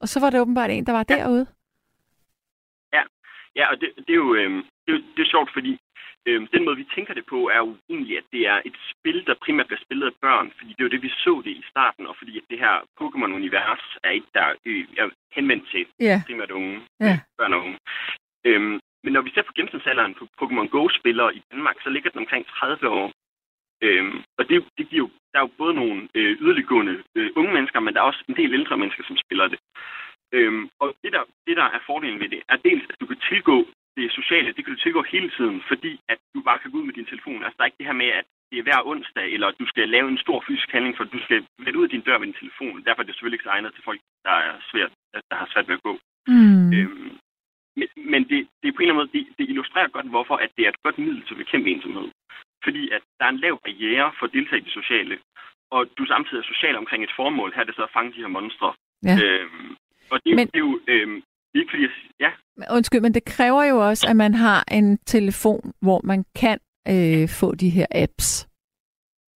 Og 0.00 0.08
så 0.08 0.20
var 0.20 0.30
det 0.30 0.40
åbenbart 0.40 0.70
en, 0.70 0.86
der 0.86 0.92
var 0.92 1.04
Ja. 1.08 1.14
derude. 1.16 1.46
Ja, 3.56 3.66
og 3.70 3.80
det, 3.80 3.88
det, 3.96 4.12
er 4.12 4.16
jo, 4.24 4.34
øh, 4.34 4.50
det, 4.86 4.94
det 5.16 5.22
er 5.22 5.30
sjovt, 5.30 5.50
fordi 5.52 5.78
øh, 6.28 6.40
den 6.54 6.64
måde, 6.64 6.76
vi 6.76 6.86
tænker 6.94 7.14
det 7.14 7.26
på, 7.26 7.38
er 7.48 7.56
jo 7.66 7.76
egentlig, 7.90 8.16
at 8.18 8.24
det 8.32 8.42
er 8.52 8.58
et 8.64 8.76
spil, 8.92 9.26
der 9.26 9.34
primært 9.44 9.66
bliver 9.66 9.84
spillet 9.86 10.06
af 10.06 10.14
børn, 10.20 10.52
fordi 10.58 10.70
det 10.70 10.80
er 10.80 10.84
jo 10.88 10.94
det, 10.94 11.02
vi 11.02 11.08
så 11.08 11.42
det 11.44 11.50
i 11.50 11.64
starten, 11.72 12.06
og 12.06 12.14
fordi 12.18 12.38
at 12.38 12.44
det 12.50 12.58
her 12.58 12.74
Pokémon-univers 13.00 13.84
er 14.04 14.10
et, 14.10 14.28
der 14.34 14.46
øh, 14.66 14.84
er 14.96 15.08
henvendt 15.36 15.64
til 15.70 15.86
Ja, 16.00 16.22
primært 16.26 16.50
unge, 16.50 16.80
Ja. 17.00 17.12
øh, 17.12 17.18
børn 17.38 17.52
og 17.52 17.60
unge. 17.64 17.78
Øhm, 18.46 18.80
men 19.04 19.12
når 19.12 19.20
vi 19.20 19.30
ser 19.34 19.42
på 19.42 19.52
gennemsnitsalderen 19.56 20.14
på 20.14 20.24
Pokémon 20.42 20.68
Go-spillere 20.68 21.34
i 21.36 21.42
Danmark, 21.52 21.76
så 21.82 21.88
ligger 21.90 22.10
den 22.10 22.18
omkring 22.24 22.46
30 22.46 22.88
år. 22.88 23.12
Øhm, 23.82 24.22
og 24.38 24.48
det, 24.48 24.64
det 24.78 24.88
giver 24.88 25.02
jo, 25.04 25.10
der 25.32 25.38
er 25.38 25.42
jo 25.42 25.50
både 25.58 25.74
nogle 25.74 26.08
øh, 26.14 26.32
yderliggående 26.42 27.02
øh, 27.14 27.30
unge 27.36 27.52
mennesker, 27.52 27.80
men 27.80 27.94
der 27.94 28.00
er 28.00 28.04
også 28.04 28.24
en 28.28 28.36
del 28.36 28.54
ældre 28.54 28.76
mennesker, 28.76 29.04
som 29.06 29.16
spiller 29.24 29.48
det. 29.48 29.58
Øhm, 30.32 30.68
og 30.80 30.94
det 31.02 31.12
der, 31.12 31.22
det, 31.46 31.56
der 31.56 31.64
er 31.64 31.78
fordelen 31.86 32.20
ved 32.20 32.28
det, 32.28 32.42
er 32.48 32.56
dels, 32.56 32.84
at 32.90 33.00
du 33.00 33.06
kan 33.06 33.20
tilgå 33.28 33.66
det 33.96 34.12
sociale, 34.18 34.52
det 34.52 34.64
kan 34.64 34.74
du 34.74 34.80
tilgå 34.80 35.02
hele 35.14 35.30
tiden, 35.36 35.62
fordi 35.70 35.92
at 36.12 36.18
du 36.34 36.40
bare 36.48 36.58
kan 36.58 36.70
gå 36.70 36.78
ud 36.78 36.86
med 36.86 36.94
din 36.94 37.06
telefon. 37.12 37.42
Altså, 37.44 37.56
der 37.56 37.62
er 37.62 37.70
ikke 37.70 37.80
det 37.82 37.86
her 37.90 38.02
med, 38.04 38.10
at 38.20 38.24
det 38.50 38.58
er 38.58 38.62
hver 38.62 38.86
onsdag, 38.92 39.26
eller 39.34 39.46
at 39.48 39.58
du 39.60 39.66
skal 39.66 39.88
lave 39.88 40.08
en 40.08 40.18
stor 40.24 40.44
fysisk 40.46 40.70
handling, 40.74 40.96
for 40.96 41.04
du 41.04 41.18
skal 41.26 41.44
vende 41.64 41.78
ud 41.78 41.84
af 41.84 41.90
din 41.90 42.00
dør 42.06 42.18
med 42.18 42.26
din 42.26 42.40
telefon. 42.42 42.82
Derfor 42.84 43.02
er 43.02 43.06
det 43.06 43.14
selvfølgelig 43.14 43.36
ikke 43.38 43.48
så 43.48 43.54
egnet 43.56 43.74
til 43.74 43.84
folk, 43.88 44.00
der, 44.24 44.30
er 44.48 44.54
svært, 44.70 44.92
der 45.30 45.36
har 45.40 45.48
svært 45.52 45.68
ved 45.68 45.74
at 45.78 45.82
gå. 45.88 45.94
mm. 46.26 46.72
Øhm, 46.78 47.10
men 47.78 47.88
men 48.12 48.22
det, 48.30 48.38
det 48.60 48.68
er 48.68 48.72
på 48.76 48.80
en 48.82 48.88
eller 48.88 48.94
anden 48.94 48.96
måde, 49.02 49.12
det, 49.16 49.22
det 49.38 49.46
illustrerer 49.52 49.88
godt, 49.96 50.06
hvorfor 50.14 50.36
at 50.44 50.50
det 50.56 50.64
er 50.64 50.68
et 50.68 50.82
godt 50.82 50.98
middel 50.98 51.22
til 51.26 51.34
at 51.34 51.38
bekæmpe 51.44 51.70
ensomhed. 51.70 52.08
Fordi 52.64 52.82
at 52.96 53.02
der 53.18 53.24
er 53.24 53.28
en 53.32 53.40
lav 53.44 53.54
barriere 53.64 54.12
for 54.18 54.26
at 54.26 54.32
deltage 54.32 54.60
i 54.60 54.64
det 54.64 54.72
sociale, 54.80 55.18
og 55.70 55.80
du 55.98 56.04
samtidig 56.06 56.40
er 56.40 56.46
social 56.52 56.76
omkring 56.76 57.04
et 57.04 57.16
formål. 57.16 57.52
Her 57.54 57.60
er 57.60 57.64
det 57.64 57.74
så 57.76 57.82
at 57.82 57.94
fange 57.96 58.12
de 58.12 58.20
her 58.24 58.32
monstre. 58.38 58.74
Ja. 59.08 59.14
Øhm, 59.24 59.76
og 60.10 60.16
det, 60.24 60.26
er 60.30 60.32
jo- 60.34 60.36
Men- 60.36 60.46
det 60.52 60.58
er 60.62 60.66
jo 60.68 60.80
øhm, 60.92 61.22
ikke 61.54 61.70
fordi, 61.70 61.82
jeg, 61.82 61.92
ja, 62.20 62.30
Undskyld, 62.76 63.00
men 63.00 63.14
det 63.14 63.24
kræver 63.24 63.64
jo 63.64 63.76
også, 63.88 64.06
at 64.10 64.16
man 64.16 64.34
har 64.34 64.64
en 64.78 64.98
telefon, 64.98 65.72
hvor 65.82 66.00
man 66.04 66.24
kan 66.40 66.58
øh, 66.88 67.28
få 67.40 67.54
de 67.54 67.70
her 67.70 67.86
apps. 68.04 68.48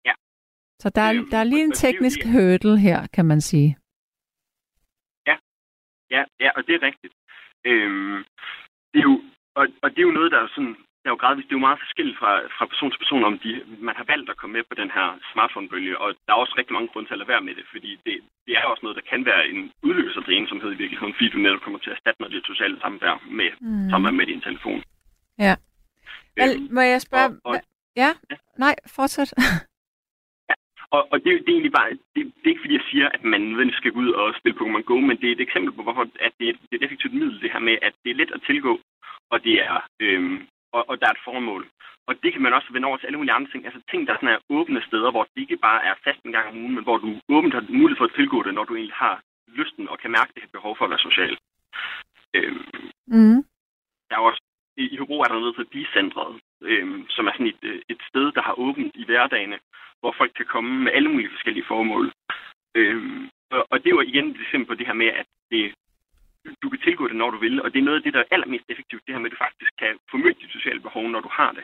Ja. 0.05 0.13
Så 0.81 0.89
der 0.95 1.01
er, 1.01 1.13
der 1.31 1.37
er 1.37 1.43
lige 1.43 1.63
en 1.63 1.71
teknisk 1.71 2.19
det- 2.23 2.31
hurdle 2.31 2.79
her, 2.79 3.07
kan 3.13 3.25
man 3.25 3.41
sige. 3.41 3.77
ja, 6.15 6.23
ja, 6.39 6.49
og 6.57 6.61
det 6.67 6.75
er 6.75 6.81
rigtigt. 6.89 7.13
Øhm, 7.65 8.17
det 8.91 8.99
er 8.99 9.07
jo, 9.11 9.15
og, 9.55 9.67
og 9.83 9.87
det 9.91 9.97
er 9.97 10.07
jo 10.09 10.11
noget, 10.19 10.31
der 10.31 10.39
er 10.39 10.47
sådan, 10.55 10.75
er 11.09 11.13
jo 11.15 11.21
gradvist, 11.23 11.47
det 11.47 11.53
er 11.55 11.59
jo 11.61 11.67
meget 11.67 11.83
forskelligt 11.85 12.17
fra, 12.21 12.31
fra 12.57 12.65
person 12.71 12.91
til 12.91 12.97
person, 13.03 13.23
om 13.29 13.35
de, 13.43 13.51
man 13.87 13.95
har 13.99 14.03
valgt 14.13 14.29
at 14.29 14.37
komme 14.37 14.53
med 14.57 14.63
på 14.69 14.75
den 14.81 14.91
her 14.97 15.07
smartphone-bølge, 15.31 15.97
og 16.03 16.07
der 16.25 16.31
er 16.33 16.37
også 16.43 16.55
rigtig 16.57 16.73
mange 16.73 16.87
grunde 16.91 17.07
til 17.07 17.13
at 17.15 17.21
lade 17.21 17.31
være 17.33 17.41
med 17.47 17.55
det, 17.55 17.65
fordi 17.73 17.91
det, 18.05 18.15
det 18.47 18.53
er 18.57 18.63
også 18.71 18.83
noget, 18.83 18.95
der 18.99 19.09
kan 19.11 19.25
være 19.25 19.43
en 19.51 19.71
udløser 19.87 20.21
til 20.21 20.37
ensomhed 20.37 20.69
i 20.73 20.75
virkeligheden, 20.81 21.13
fordi 21.17 21.29
du 21.29 21.37
netop 21.37 21.61
kommer 21.61 21.79
til 21.79 21.89
at 21.89 21.95
erstatte 21.97 22.21
noget 22.21 22.33
af 22.33 22.37
det 22.39 22.47
sociale 22.51 22.77
samvær 22.83 23.15
med 23.39 23.49
Mm. 23.61 23.89
samvær 23.91 24.11
med 24.11 24.25
din 24.25 24.41
telefon. 24.41 24.83
Ja. 25.45 25.55
Vel, 26.37 26.49
Øhm, 26.55 26.67
må 26.75 26.81
jeg 26.81 27.01
spørge? 27.01 27.29
og- 27.43 27.51
og- 27.53 27.61
ja? 27.95 28.09
Ja. 28.31 28.35
Nej, 28.57 28.75
fortsæt. 28.97 29.33
Og, 30.97 31.07
og 31.11 31.17
det, 31.23 31.29
det 31.45 31.49
er 31.49 31.57
egentlig 31.57 31.71
bare, 31.79 31.89
det, 32.15 32.21
det 32.39 32.45
er 32.45 32.49
ikke 32.53 32.61
fordi, 32.65 32.73
jeg 32.79 32.87
siger, 32.91 33.07
at 33.15 33.23
man 33.23 33.41
nødvendigvis 33.41 33.77
skal 33.81 33.91
gå 33.91 33.99
ud 33.99 34.11
og 34.21 34.35
spille 34.39 34.57
Pokémon 34.59 34.81
Go, 34.89 34.95
men 34.99 35.17
det 35.21 35.27
er 35.27 35.31
et 35.35 35.41
eksempel 35.47 35.71
på, 35.73 35.83
hvorfor 35.83 36.01
at 36.27 36.31
det, 36.39 36.49
er, 36.49 36.53
det 36.53 36.71
er 36.71 36.75
et 36.79 36.83
effektivt 36.83 37.13
middel, 37.13 37.41
det 37.41 37.51
her 37.51 37.59
med, 37.59 37.75
at 37.81 37.93
det 38.03 38.09
er 38.11 38.15
let 38.15 38.31
at 38.31 38.41
tilgå, 38.47 38.73
og 39.31 39.43
det 39.43 39.55
er, 39.69 39.75
øhm, 39.99 40.47
og, 40.75 40.81
og 40.89 40.95
der 40.99 41.07
er 41.07 41.11
et 41.15 41.25
formål. 41.29 41.63
Og 42.07 42.13
det 42.23 42.33
kan 42.33 42.41
man 42.41 42.53
også 42.53 42.69
vende 42.73 42.87
over 42.87 42.97
til 42.97 43.07
alle 43.07 43.17
mulige 43.17 43.37
andre 43.37 43.51
ting. 43.51 43.65
Altså 43.65 43.81
ting, 43.91 44.07
der 44.07 44.15
sådan 44.15 44.29
er 44.35 44.45
åbne 44.49 44.81
steder, 44.87 45.11
hvor 45.11 45.23
det 45.23 45.41
ikke 45.41 45.57
bare 45.67 45.83
er 45.89 45.93
fast 46.03 46.21
en 46.23 46.31
gang 46.31 46.47
om 46.49 46.57
ugen, 46.61 46.75
men 46.75 46.83
hvor 46.83 46.97
du 46.97 47.07
åbent 47.29 47.53
har 47.53 47.65
mulighed 47.69 47.97
for 47.97 48.05
at 48.05 48.15
tilgå 48.15 48.43
det, 48.43 48.53
når 48.53 48.63
du 48.65 48.75
egentlig 48.75 48.95
har 49.05 49.21
lysten 49.47 49.89
og 49.89 49.99
kan 49.99 50.11
mærke 50.11 50.31
det 50.33 50.43
her 50.43 50.49
behov 50.57 50.77
for 50.77 50.85
at 50.85 50.91
være 50.91 51.07
social. 51.07 51.37
Øhm, 52.35 52.65
Mm. 53.07 53.39
der 54.09 54.15
er 54.15 54.23
også, 54.29 54.41
i, 54.77 54.83
i 54.93 54.97
Hobro 54.97 55.19
er 55.19 55.27
der 55.27 55.39
noget, 55.39 55.55
hedder 55.57 55.69
Bicentret, 55.75 56.41
øhm, 56.61 57.05
som 57.09 57.27
er 57.27 57.31
sådan 57.31 57.47
et, 57.47 57.63
øh, 57.63 57.81
et 57.89 58.01
sted, 58.09 58.31
der 58.31 58.41
har 58.41 58.59
åbent 58.59 58.91
i 58.95 59.05
hverdagene, 59.05 59.59
hvor 59.99 60.13
folk 60.17 60.31
kan 60.35 60.45
komme 60.45 60.83
med 60.83 60.91
alle 60.91 61.09
mulige 61.09 61.29
forskellige 61.29 61.65
formål. 61.67 62.11
Øhm, 62.75 63.29
og, 63.51 63.67
og 63.71 63.79
det 63.79 63.87
er 63.87 63.95
jo 63.95 64.01
igen 64.01 64.27
et 64.29 64.41
eksempel 64.41 64.67
på 64.67 64.75
det 64.75 64.87
her 64.87 64.93
med, 64.93 65.07
at 65.07 65.25
det, 65.51 65.73
du 66.63 66.69
kan 66.69 66.79
tilgå 66.85 67.03
det, 67.07 67.15
når 67.15 67.29
du 67.31 67.37
vil, 67.45 67.61
og 67.63 67.67
det 67.73 67.79
er 67.79 67.83
noget 67.83 67.97
af 67.99 68.03
det, 68.03 68.13
der 68.13 68.19
er 68.19 68.29
allermest 68.35 68.65
effektivt, 68.69 69.01
det 69.05 69.13
her 69.15 69.19
med, 69.21 69.29
at 69.31 69.35
du 69.35 69.43
faktisk 69.45 69.71
kan 69.81 69.93
formøde 70.11 70.33
dit 70.41 70.51
sociale 70.57 70.79
behov, 70.87 71.03
når 71.09 71.21
du 71.27 71.29
har 71.39 71.51
det. 71.57 71.63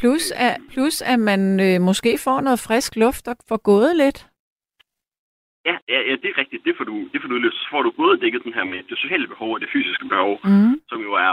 Plus, 0.00 0.24
at, 0.46 0.56
plus 0.72 1.02
at 1.12 1.18
man 1.30 1.42
øh, 1.66 1.80
måske 1.88 2.18
får 2.26 2.40
noget 2.40 2.60
frisk 2.68 2.96
luft 2.96 3.28
og 3.28 3.36
får 3.48 3.56
gået 3.72 3.96
lidt. 3.96 4.18
Ja, 5.68 5.76
ja, 5.92 5.98
ja 6.08 6.14
det 6.22 6.28
er 6.32 6.38
rigtigt. 6.42 6.64
Det 6.64 6.74
får 6.78 6.84
du, 6.84 6.96
det 7.12 7.18
får 7.22 7.28
du 7.28 7.34
løst. 7.44 7.56
Så 7.62 7.66
får 7.70 7.82
du 7.82 7.90
både 8.02 8.20
dækket 8.20 8.44
den 8.44 8.54
her 8.54 8.64
med 8.64 8.80
det 8.90 8.98
sociale 8.98 9.26
behov 9.28 9.50
og 9.54 9.60
det 9.60 9.68
fysiske 9.72 10.06
behov, 10.08 10.32
Mm. 10.44 10.80
som 10.88 11.00
jo 11.08 11.12
er 11.26 11.32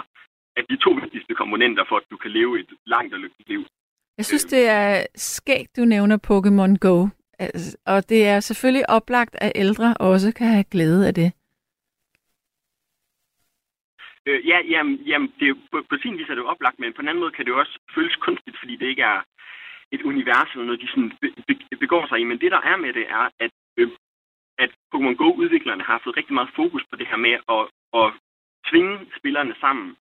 at 0.57 0.65
de 0.69 0.77
to 0.85 0.91
vigtigste 1.03 1.33
komponenter 1.35 1.83
for, 1.89 1.95
at 1.97 2.03
du 2.11 2.17
kan 2.17 2.31
leve 2.31 2.59
et 2.59 2.69
langt 2.85 3.13
og 3.13 3.19
lykkeligt 3.19 3.49
liv. 3.49 3.65
Jeg 4.17 4.25
synes, 4.25 4.45
det 4.45 4.67
er 4.69 5.05
skægt, 5.15 5.75
du 5.77 5.85
nævner 5.85 6.17
Pokémon 6.29 6.77
Go. 6.87 7.07
Altså, 7.39 7.77
og 7.85 8.09
det 8.09 8.27
er 8.27 8.39
selvfølgelig 8.39 8.89
oplagt, 8.89 9.35
at 9.41 9.51
ældre 9.55 9.93
også 9.99 10.31
kan 10.33 10.47
have 10.47 10.63
glæde 10.63 11.07
af 11.07 11.13
det. 11.13 11.31
Øh, 14.27 14.47
ja, 14.47 14.57
jamen, 14.73 14.95
jamen 14.95 15.33
det 15.39 15.49
er, 15.49 15.55
på, 15.71 15.77
på 15.89 15.95
sin 16.01 16.17
vis 16.17 16.29
er 16.29 16.35
det 16.35 16.41
jo 16.41 16.47
oplagt, 16.53 16.79
men 16.79 16.93
på 16.93 17.01
en 17.01 17.07
anden 17.07 17.23
måde 17.23 17.31
kan 17.31 17.45
det 17.45 17.51
jo 17.51 17.59
også 17.59 17.79
føles 17.95 18.15
kunstigt, 18.15 18.59
fordi 18.59 18.75
det 18.75 18.87
ikke 18.87 19.01
er 19.01 19.21
et 19.91 20.01
univers 20.01 20.51
eller 20.51 20.65
noget, 20.65 20.81
de 20.81 20.87
sådan 20.87 21.11
be, 21.21 21.27
be, 21.47 21.75
begår 21.83 22.07
sig 22.07 22.19
i. 22.19 22.23
Men 22.23 22.39
det, 22.41 22.51
der 22.51 22.61
er 22.61 22.77
med 22.77 22.93
det, 22.93 23.05
er, 23.09 23.29
at, 23.39 23.51
øh, 23.77 23.89
at 24.57 24.71
Pokémon 24.91 25.15
Go-udviklerne 25.21 25.83
har 25.83 26.01
fået 26.03 26.17
rigtig 26.17 26.33
meget 26.33 26.55
fokus 26.55 26.83
på 26.89 26.95
det 26.95 27.07
her 27.07 27.17
med 27.17 27.35
at, 27.55 27.63
at 28.01 28.07
tvinge 28.69 28.95
spillerne 29.17 29.55
sammen. 29.59 29.95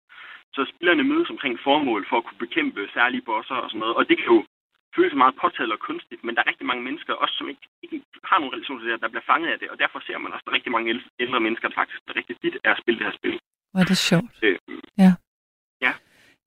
Så 0.55 0.65
spillerne 0.75 1.03
mødes 1.03 1.29
omkring 1.29 1.59
formål 1.59 2.05
for 2.09 2.17
at 2.17 2.23
kunne 2.25 2.45
bekæmpe 2.45 2.89
særlige 2.93 3.21
bosser 3.21 3.55
og 3.55 3.69
sådan 3.69 3.79
noget. 3.79 3.95
Og 3.95 4.09
det 4.09 4.17
kan 4.17 4.27
jo 4.35 4.45
føles 4.95 5.13
meget 5.13 5.35
påtaget 5.41 5.71
og 5.71 5.79
kunstigt, 5.79 6.23
men 6.23 6.35
der 6.35 6.41
er 6.41 6.49
rigtig 6.49 6.65
mange 6.65 6.83
mennesker, 6.83 7.13
også 7.13 7.35
som 7.35 7.49
ikke, 7.49 7.65
ikke 7.83 8.01
har 8.23 8.39
nogen 8.39 8.53
relation 8.53 8.77
til 8.77 8.85
det 8.85 8.93
her, 8.93 9.03
der 9.03 9.13
bliver 9.13 9.29
fanget 9.31 9.49
af 9.51 9.59
det. 9.59 9.69
Og 9.69 9.79
derfor 9.79 9.99
ser 9.99 10.17
man 10.17 10.31
også, 10.33 10.43
at 10.43 10.45
der 10.45 10.51
er 10.51 10.59
rigtig 10.59 10.71
mange 10.71 11.01
ældre- 11.19 11.39
mennesker, 11.39 11.67
der 11.67 11.75
faktisk 11.75 11.99
er 12.07 12.15
rigtig 12.15 12.35
tit 12.41 12.57
er 12.63 12.71
at 12.71 12.81
spille 12.81 12.99
det 12.99 13.07
her 13.07 13.17
spil. 13.21 13.39
Hvor 13.71 13.79
er 13.79 13.83
det 13.91 13.97
sjovt. 13.97 14.39
Øh, 14.43 14.57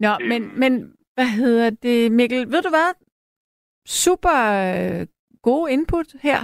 Nå, 0.00 0.08
Øhm. 0.20 0.28
men, 0.28 0.58
men 0.60 0.96
hvad 1.14 1.26
hedder 1.26 1.70
det, 1.70 2.12
Mikkel? 2.12 2.50
Ved 2.52 2.62
du 2.62 2.68
hvad? 2.68 2.90
Super 3.86 4.38
øh, 4.74 5.06
gode 5.42 5.72
input 5.72 6.06
her. 6.22 6.40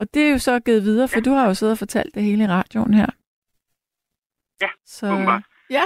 Og 0.00 0.14
det 0.14 0.22
er 0.26 0.30
jo 0.30 0.38
så 0.38 0.60
givet 0.60 0.82
videre, 0.82 1.08
for 1.08 1.16
Ja. 1.18 1.22
du 1.24 1.30
har 1.30 1.46
jo 1.46 1.54
siddet 1.54 1.72
og 1.72 1.78
fortalt 1.78 2.14
det 2.14 2.22
hele 2.22 2.44
i 2.44 2.46
radioen 2.46 2.94
her. 2.94 3.10
Ja, 4.62 4.70
så, 4.84 5.12
åbenbart. 5.12 5.42
Ja, 5.70 5.84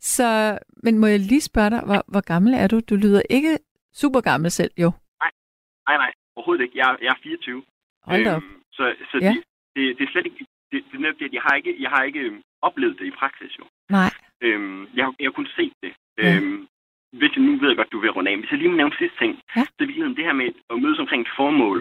så, 0.00 0.58
men 0.82 0.98
må 0.98 1.06
jeg 1.06 1.20
lige 1.20 1.40
spørge 1.40 1.70
dig, 1.70 1.80
hvor, 1.88 2.04
hvor 2.08 2.20
gammel 2.20 2.54
er 2.54 2.66
du? 2.66 2.80
Du 2.80 2.94
lyder 2.96 3.22
ikke 3.30 3.58
super 3.92 4.20
gammel 4.20 4.50
selv, 4.50 4.70
jo. 4.78 4.90
Nej, 5.88 5.96
nej, 6.02 6.12
overhovedet 6.36 6.62
ikke. 6.64 6.78
Jeg, 6.78 6.86
er- 6.92 6.98
jeg 7.02 7.10
er 7.10 7.20
24. 7.22 7.64
Hold 8.02 8.24
da 8.24 8.34
op. 8.36 8.42
Øhm, 8.42 8.62
så 8.72 8.94
så 9.10 9.18
Ja. 9.22 9.28
det, 9.34 9.42
det, 9.76 9.98
det 9.98 10.04
er 10.06 10.10
slet 10.12 10.26
ikke... 10.26 10.46
Det, 10.72 10.84
det 10.90 10.94
er 10.96 10.98
netop 10.98 11.18
det, 11.20 11.24
at 11.24 11.32
jeg 11.38 11.42
har 11.46 11.54
ikke, 11.60 11.82
jeg 11.82 11.90
har 11.90 12.02
ikke 12.02 12.18
øhm, 12.20 12.42
oplevet 12.68 12.98
det 12.98 13.06
i 13.06 13.10
praksis, 13.20 13.58
jo. 13.58 13.64
Nej. 13.90 14.10
Øhm, 14.46 14.80
jeg, 14.96 15.04
har- 15.04 15.16
jeg 15.20 15.26
har 15.26 15.36
kun 15.38 15.48
set 15.56 15.72
det. 15.82 15.92
Ja. 16.18 16.36
Øhm, 16.36 16.66
hvis 17.18 17.32
jeg 17.36 17.42
nu 17.44 17.52
ved 17.60 17.68
jeg 17.68 17.76
godt, 17.76 17.92
du 17.92 18.00
vil 18.00 18.10
runde 18.16 18.30
af. 18.30 18.36
Hvis 18.38 18.50
jeg 18.50 18.58
lige 18.58 18.70
må 18.70 18.76
nævne 18.76 18.96
sidste 18.98 19.18
ting, 19.22 19.32
Ja. 19.56 19.64
så 19.64 19.74
er 19.80 19.86
det 20.18 20.24
her 20.28 20.32
med 20.42 20.48
at 20.70 20.80
mødes 20.84 20.98
omkring 20.98 21.22
et 21.22 21.32
formål. 21.36 21.78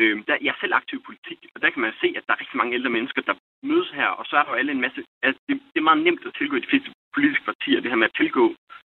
Øhm, 0.00 0.22
der, 0.28 0.36
jeg 0.44 0.50
er 0.54 0.60
selv 0.60 0.74
aktiv 0.80 0.98
i 0.98 1.06
politik, 1.08 1.38
og 1.54 1.58
der 1.62 1.70
kan 1.70 1.82
man 1.82 1.92
se, 2.00 2.08
at 2.16 2.22
der 2.26 2.32
er 2.34 2.40
rigtig 2.42 2.56
mange 2.60 2.74
ældre 2.74 2.90
mennesker, 2.96 3.22
der 3.22 3.34
mødes 3.70 3.90
her, 3.98 4.06
og 4.20 4.24
så 4.26 4.36
er 4.36 4.42
der 4.42 4.50
jo 4.50 4.56
alle 4.60 4.72
en 4.72 4.80
masse... 4.86 5.00
Altså, 5.22 5.40
det, 5.48 5.54
det 5.72 5.78
er 5.80 5.88
meget 5.88 6.04
nemt 6.06 6.26
at 6.26 6.34
tilgå 6.38 6.54
i 6.56 6.60
de 6.64 6.70
fleste 6.72 6.90
politiske 7.16 7.44
partier, 7.50 7.80
det 7.80 7.90
her 7.90 7.96
med 8.02 8.10
at 8.10 8.16
tilgå 8.20 8.44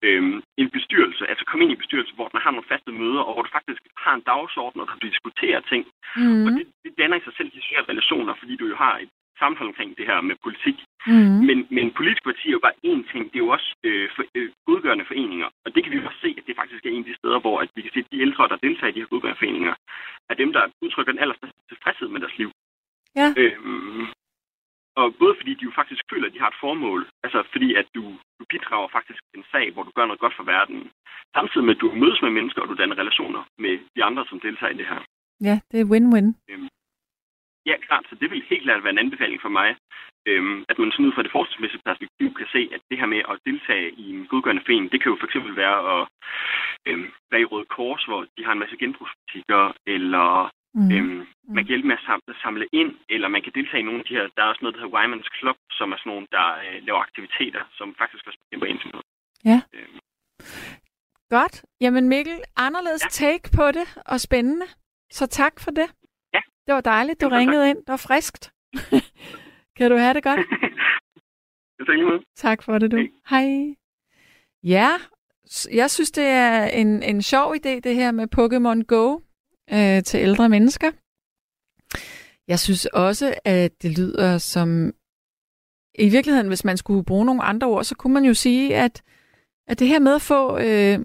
øhm, 0.07 0.37
en 0.61 0.69
bestyrelse, 0.69 1.27
altså 1.29 1.45
komme 1.45 1.63
ind 1.63 1.71
i 1.71 1.77
en 1.77 1.83
bestyrelse, 1.83 2.13
hvor 2.15 2.29
man 2.33 2.41
har 2.43 2.51
nogle 2.51 2.69
faste 2.71 2.91
møder, 2.91 3.21
og 3.27 3.33
hvor 3.33 3.43
du 3.43 3.49
faktisk 3.57 3.81
har 4.05 4.13
en 4.15 4.25
dagsorden, 4.31 4.81
og 4.81 4.87
du 4.93 5.07
diskuterer 5.07 5.61
ting, 5.71 5.83
Mm. 6.15 6.45
og 6.45 6.51
det, 6.57 6.63
det 6.83 6.91
danner 6.97 7.17
i 7.17 7.23
sig 7.25 7.33
selv 7.37 7.49
de 7.51 7.61
sociale 7.61 7.89
relationer, 7.91 8.33
fordi 8.39 8.55
du 8.55 8.65
jo 8.67 8.75
har 8.75 8.95
et 9.03 9.09
samfund 9.43 9.67
omkring 9.71 9.91
det 9.97 10.05
her 10.09 10.19
med 10.29 10.35
politik. 10.45 10.77
Mm. 11.11 11.39
Men, 11.47 11.57
men 11.75 11.85
politiske 11.99 12.27
partier 12.31 12.51
er 12.51 12.57
jo 12.59 12.65
bare 12.67 12.81
én 12.91 13.01
ting. 13.11 13.23
Det 13.31 13.37
er 13.37 13.45
jo 13.45 13.53
også 13.57 13.69
øh, 13.87 14.09
for, 14.15 14.23
øh, 14.37 14.49
godgørende 14.67 15.05
foreninger. 15.11 15.49
Og 15.65 15.69
det 15.73 15.79
kan 15.81 15.91
vi 15.91 15.97
jo 15.97 16.07
også 16.09 16.21
se, 16.25 16.31
at 16.39 16.47
det 16.47 16.59
faktisk 16.61 16.81
er 16.85 16.89
en 16.89 17.03
af 17.03 17.09
de 17.09 17.19
steder, 17.21 17.39
hvor 17.39 17.55
at 17.63 17.69
vi 17.75 17.81
kan 17.81 17.93
se, 17.93 17.99
at 17.99 18.11
de 18.13 18.23
ældre, 18.25 18.47
der 18.51 18.63
deltager 18.65 18.91
i 18.91 18.95
de 18.95 19.01
her 19.01 19.11
godgørende 19.13 19.41
foreninger, 19.41 19.73
er 20.29 20.35
dem, 20.41 20.49
der 20.55 20.63
udtrykker 20.83 21.11
den 21.11 21.21
allerstørste 21.23 21.61
tilfredshed 21.71 22.07
med 22.13 22.19
deres 22.23 22.37
liv. 22.41 22.49
Ja. 23.19 23.27
Øhm, 23.41 24.05
og 25.01 25.07
både 25.21 25.33
fordi 25.39 25.53
de 25.59 25.67
jo 25.69 25.73
faktisk 25.79 26.01
føler, 26.11 26.27
at 26.27 26.33
de 26.33 26.43
har 26.43 26.49
et 26.51 26.61
formål, 26.65 26.99
altså 27.25 27.39
fordi 27.53 27.69
at 27.81 27.87
du, 27.95 28.03
du 28.39 28.43
bidrager 28.51 28.89
faktisk 28.97 29.19
til 29.29 29.37
en 29.39 29.47
sag, 29.51 29.65
hvor 29.73 29.83
du 29.83 29.91
gør 29.97 30.05
noget 30.05 30.23
godt 30.23 30.35
for 30.37 30.43
verden, 30.55 30.79
samtidig 31.35 31.65
med 31.65 31.75
at 31.75 31.81
du 31.81 31.87
mødes 32.03 32.19
med 32.21 32.31
mennesker, 32.37 32.61
og 32.61 32.67
du 32.69 32.75
danner 32.75 32.97
relationer 33.01 33.41
med 33.63 33.73
de 33.95 34.03
andre, 34.03 34.23
som 34.29 34.39
deltager 34.39 34.73
i 34.73 34.77
det 34.77 34.87
her. 34.91 35.01
Ja, 35.47 35.55
det 35.71 35.77
er 35.79 35.89
win-win. 35.93 36.27
Ja, 37.69 37.75
klart. 37.87 38.05
Så 38.09 38.15
det 38.21 38.27
vil 38.31 38.43
helt 38.49 38.63
klart 38.63 38.83
være 38.83 38.95
en 38.95 39.03
anbefaling 39.05 39.41
for 39.41 39.49
mig, 39.59 39.69
øhm, 40.29 40.57
at 40.69 40.75
man 40.79 40.91
sådan 40.91 41.05
ud 41.05 41.13
fra 41.15 41.23
det 41.25 41.31
forskningsmæssige 41.37 41.81
perspektiv 41.89 42.27
kan 42.39 42.47
se, 42.55 42.61
at 42.75 42.81
det 42.89 42.99
her 42.99 43.05
med 43.13 43.21
at 43.31 43.39
deltage 43.49 43.87
i 44.03 44.05
en 44.15 44.27
godgørende 44.31 44.63
forening, 44.65 44.91
det 44.91 44.99
kan 45.01 45.11
jo 45.11 45.17
for 45.19 45.27
eksempel 45.29 45.55
være 45.63 45.77
at 45.95 46.01
øhm, 46.87 47.07
være 47.31 47.41
i 47.41 47.49
Røde 47.51 47.65
Kors, 47.75 48.03
hvor 48.09 48.21
de 48.37 48.45
har 48.45 48.51
en 48.53 48.59
masse 48.63 48.77
genbrugsbutikker, 48.81 49.63
eller 49.95 50.27
Mm. 50.79 50.91
øhm, 50.95 51.27
man 51.55 51.63
kan 51.63 51.67
hjælpe 51.73 51.87
med 51.87 51.95
at 51.99 52.05
samle, 52.09 52.33
samle 52.43 52.65
ind, 52.71 52.91
eller 53.09 53.27
man 53.27 53.41
kan 53.41 53.51
deltage 53.55 53.79
i 53.81 53.87
nogle 53.87 53.99
af 53.99 54.05
de 54.05 54.13
her, 54.17 54.27
der 54.35 54.43
er 54.43 54.47
også 54.51 54.59
noget, 54.61 54.75
der 54.75 54.81
hedder 54.81 54.97
Wyman's 54.97 55.29
Club, 55.39 55.55
som 55.71 55.91
er 55.91 55.97
sådan 55.97 56.09
nogle, 56.11 56.27
der 56.31 56.47
øh, 56.65 56.77
laver 56.87 56.99
aktiviteter, 56.99 57.63
som 57.77 57.95
faktisk 58.01 58.27
også 58.27 58.39
bekæmper 58.43 58.67
ensomhed. 58.67 59.01
Ja. 59.45 59.59
Øhm, 59.75 59.99
Godt. 61.29 61.55
Jamen 61.81 62.09
Mikkel, 62.09 62.37
anderledes 62.57 63.03
Ja. 63.05 63.09
take 63.25 63.49
på 63.59 63.65
det, 63.77 63.87
og 64.05 64.19
spændende. 64.19 64.65
Så 65.11 65.27
tak 65.27 65.53
for 65.63 65.71
det. 65.71 65.87
Det 66.67 66.73
var 66.75 66.81
dejligt, 66.81 67.21
du 67.21 67.27
ringede 67.27 67.69
ind. 67.69 67.77
Det 67.77 67.87
var 67.87 67.97
friskt. 67.97 68.53
kan 69.77 69.91
du 69.91 69.97
have 69.97 70.13
det 70.13 70.23
godt? 70.23 70.39
Tak 72.35 72.63
for 72.63 72.77
det, 72.77 72.91
du. 72.91 72.97
Hej. 73.29 73.75
Ja, 74.63 74.89
jeg 75.71 75.91
synes, 75.91 76.11
det 76.11 76.23
er 76.23 76.65
en, 76.65 77.03
en 77.03 77.21
sjov 77.21 77.55
idé, 77.55 77.79
det 77.79 77.95
her 77.95 78.11
med 78.11 78.27
Pokémon 78.37 78.83
Go 78.83 79.19
øh, 79.73 80.03
til 80.03 80.19
ældre 80.19 80.49
mennesker. 80.49 80.91
Jeg 82.47 82.59
synes 82.59 82.85
også, 82.85 83.33
at 83.45 83.81
det 83.81 83.97
lyder 83.99 84.37
som... 84.37 84.93
I 85.99 86.09
virkeligheden, 86.09 86.47
hvis 86.47 86.65
man 86.65 86.77
skulle 86.77 87.05
bruge 87.05 87.25
nogle 87.25 87.43
andre 87.43 87.67
ord, 87.67 87.83
så 87.83 87.95
kunne 87.95 88.13
man 88.13 88.23
jo 88.23 88.33
sige, 88.33 88.75
at, 88.75 89.03
at 89.67 89.79
det 89.79 89.87
her 89.87 89.99
med 89.99 90.15
at 90.15 90.21
få 90.21 90.57
øh, 90.57 90.99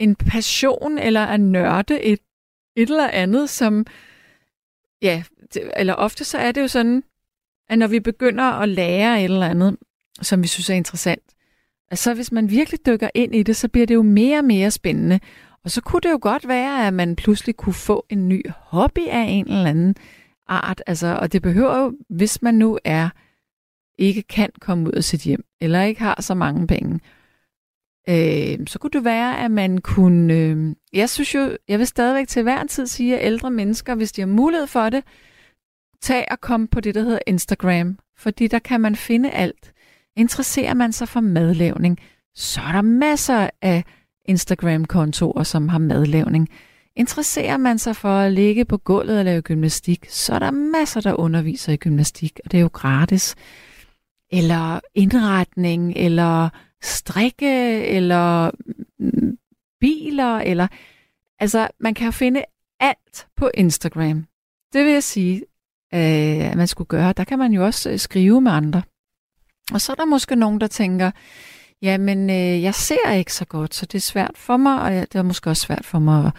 en 0.00 0.16
passion 0.16 0.98
eller 0.98 1.24
at 1.24 1.40
nørde 1.40 2.02
et, 2.02 2.20
et 2.76 2.88
eller 2.90 3.08
andet, 3.08 3.50
som... 3.50 3.86
Ja, 5.04 5.22
det, 5.54 5.70
eller 5.76 5.94
ofte 5.94 6.24
så 6.24 6.38
er 6.38 6.52
det 6.52 6.60
jo 6.60 6.68
sådan, 6.68 7.02
at 7.68 7.78
når 7.78 7.86
vi 7.86 8.00
begynder 8.00 8.44
at 8.44 8.68
lære 8.68 9.18
et 9.18 9.24
eller 9.24 9.46
andet, 9.46 9.76
som 10.22 10.42
vi 10.42 10.48
synes 10.48 10.70
er 10.70 10.74
interessant, 10.74 11.22
så 11.92 12.14
hvis 12.14 12.32
man 12.32 12.50
virkelig 12.50 12.86
dykker 12.86 13.08
ind 13.14 13.34
i 13.34 13.42
det, 13.42 13.56
så 13.56 13.68
bliver 13.68 13.86
det 13.86 13.94
jo 13.94 14.02
mere 14.02 14.38
og 14.38 14.44
mere 14.44 14.70
spændende. 14.70 15.20
Og 15.64 15.70
så 15.70 15.80
kunne 15.80 16.00
det 16.00 16.10
jo 16.10 16.18
godt 16.22 16.48
være, 16.48 16.86
at 16.86 16.94
man 16.94 17.16
pludselig 17.16 17.56
kunne 17.56 17.74
få 17.74 18.06
en 18.10 18.28
ny 18.28 18.42
hobby 18.56 19.08
af 19.08 19.24
en 19.28 19.46
eller 19.48 19.70
anden 19.70 19.96
art. 20.48 20.82
Altså, 20.86 21.18
og 21.20 21.32
det 21.32 21.42
behøver 21.42 21.78
jo, 21.78 21.92
hvis 22.08 22.42
man 22.42 22.54
nu 22.54 22.78
er 22.84 23.08
ikke 23.98 24.22
kan 24.22 24.50
komme 24.60 24.88
ud 24.88 24.92
af 24.92 25.04
sit 25.04 25.20
hjem, 25.20 25.44
eller 25.60 25.82
ikke 25.82 26.00
har 26.00 26.22
så 26.22 26.34
mange 26.34 26.66
penge, 26.66 27.00
øh, 28.08 28.66
så 28.66 28.78
kunne 28.78 28.90
det 28.90 29.04
være, 29.04 29.44
at 29.44 29.50
man 29.50 29.78
kunne... 29.78 30.34
Øh, 30.34 30.74
jeg 30.92 31.10
synes 31.10 31.34
jo, 31.34 31.56
jeg 31.68 31.78
vil 31.78 31.86
stadigvæk 31.86 32.28
til 32.28 32.42
hver 32.42 32.60
en 32.60 32.68
tid 32.68 32.86
sige, 32.86 33.18
at 33.18 33.26
ældre 33.26 33.50
mennesker, 33.50 33.94
hvis 33.94 34.12
de 34.12 34.20
har 34.20 34.28
mulighed 34.28 34.66
for 34.66 34.90
det, 34.90 35.04
tag 36.02 36.26
og 36.30 36.40
kom 36.40 36.66
på 36.66 36.80
det, 36.80 36.94
der 36.94 37.02
hedder 37.02 37.18
Instagram, 37.26 37.98
fordi 38.18 38.46
der 38.46 38.58
kan 38.58 38.80
man 38.80 38.96
finde 38.96 39.30
alt. 39.30 39.72
Interesserer 40.16 40.74
man 40.74 40.92
sig 40.92 41.08
for 41.08 41.20
madlavning, 41.20 41.98
så 42.34 42.60
er 42.60 42.72
der 42.72 42.82
masser 42.82 43.50
af 43.62 43.84
Instagram-kontorer, 44.24 45.42
som 45.42 45.68
har 45.68 45.78
madlavning. 45.78 46.48
Interesserer 46.96 47.56
man 47.56 47.78
sig 47.78 47.96
for 47.96 48.08
at 48.08 48.32
ligge 48.32 48.64
på 48.64 48.76
gulvet 48.76 49.18
og 49.18 49.24
lave 49.24 49.42
gymnastik, 49.42 50.06
så 50.08 50.34
er 50.34 50.38
der 50.38 50.50
masser, 50.50 51.00
der 51.00 51.14
underviser 51.14 51.72
i 51.72 51.76
gymnastik, 51.76 52.40
og 52.44 52.50
det 52.50 52.58
er 52.58 52.62
jo 52.62 52.70
gratis. 52.72 53.34
Eller 54.32 54.80
indretning, 54.94 55.92
eller 55.96 56.48
strikke, 56.84 57.84
eller 57.86 58.50
biler, 59.80 60.38
eller... 60.38 60.68
Altså, 61.38 61.68
man 61.80 61.94
kan 61.94 62.12
finde 62.12 62.44
alt 62.80 63.28
på 63.36 63.50
Instagram. 63.54 64.26
Det 64.72 64.84
vil 64.84 64.92
jeg 64.92 65.02
sige, 65.02 65.36
øh, 65.94 66.50
at 66.50 66.56
man 66.56 66.66
skulle 66.66 66.88
gøre. 66.88 67.12
Der 67.12 67.24
kan 67.24 67.38
man 67.38 67.52
jo 67.52 67.64
også 67.64 67.90
øh, 67.90 67.98
skrive 67.98 68.40
med 68.40 68.52
andre. 68.52 68.82
Og 69.72 69.80
så 69.80 69.92
er 69.92 69.96
der 69.96 70.04
måske 70.04 70.36
nogen, 70.36 70.60
der 70.60 70.66
tænker, 70.66 71.10
jamen, 71.82 72.30
øh, 72.30 72.62
jeg 72.62 72.74
ser 72.74 73.12
ikke 73.12 73.32
så 73.32 73.44
godt, 73.44 73.74
så 73.74 73.86
det 73.86 73.94
er 73.94 74.02
svært 74.02 74.38
for 74.38 74.56
mig, 74.56 74.80
og 74.82 74.90
det 74.92 75.14
er 75.14 75.22
måske 75.22 75.50
også 75.50 75.66
svært 75.66 75.84
for 75.84 75.98
mig 75.98 76.26
at 76.26 76.32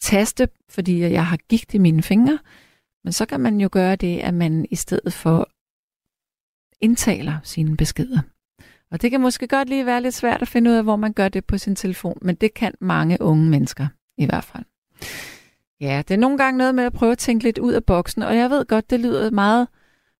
taste, 0.00 0.48
fordi 0.70 1.00
jeg 1.00 1.26
har 1.26 1.36
gigt 1.36 1.74
i 1.74 1.78
mine 1.78 2.02
fingre. 2.02 2.38
Men 3.04 3.12
så 3.12 3.26
kan 3.26 3.40
man 3.40 3.60
jo 3.60 3.68
gøre 3.72 3.96
det, 3.96 4.18
at 4.18 4.34
man 4.34 4.66
i 4.70 4.76
stedet 4.76 5.12
for 5.12 5.50
indtaler 6.80 7.40
sine 7.44 7.76
beskeder. 7.76 8.20
Og 8.90 9.02
det 9.02 9.10
kan 9.10 9.20
måske 9.20 9.48
godt 9.48 9.68
lige 9.68 9.86
være 9.86 10.02
lidt 10.02 10.14
svært 10.14 10.42
at 10.42 10.48
finde 10.48 10.70
ud 10.70 10.76
af, 10.76 10.82
hvor 10.82 10.96
man 10.96 11.12
gør 11.12 11.28
det 11.28 11.44
på 11.44 11.58
sin 11.58 11.76
telefon, 11.76 12.18
men 12.22 12.34
det 12.34 12.54
kan 12.54 12.72
mange 12.80 13.16
unge 13.20 13.50
mennesker 13.50 13.86
i 14.18 14.24
hvert 14.26 14.44
fald. 14.44 14.64
Ja, 15.80 16.02
det 16.08 16.14
er 16.14 16.18
nogle 16.18 16.38
gange 16.38 16.58
noget 16.58 16.74
med 16.74 16.84
at 16.84 16.92
prøve 16.92 17.12
at 17.12 17.18
tænke 17.18 17.44
lidt 17.44 17.58
ud 17.58 17.72
af 17.72 17.84
boksen, 17.84 18.22
og 18.22 18.36
jeg 18.36 18.50
ved 18.50 18.64
godt, 18.64 18.90
det 18.90 19.00
lyder 19.00 19.30
meget 19.30 19.68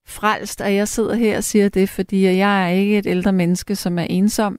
frelst, 0.06 0.60
at 0.60 0.74
jeg 0.74 0.88
sidder 0.88 1.14
her 1.14 1.36
og 1.36 1.44
siger 1.44 1.68
det, 1.68 1.88
fordi 1.88 2.24
jeg 2.24 2.64
er 2.64 2.68
ikke 2.68 2.98
et 2.98 3.06
ældre 3.06 3.32
menneske, 3.32 3.76
som 3.76 3.98
er 3.98 4.06
ensom. 4.10 4.58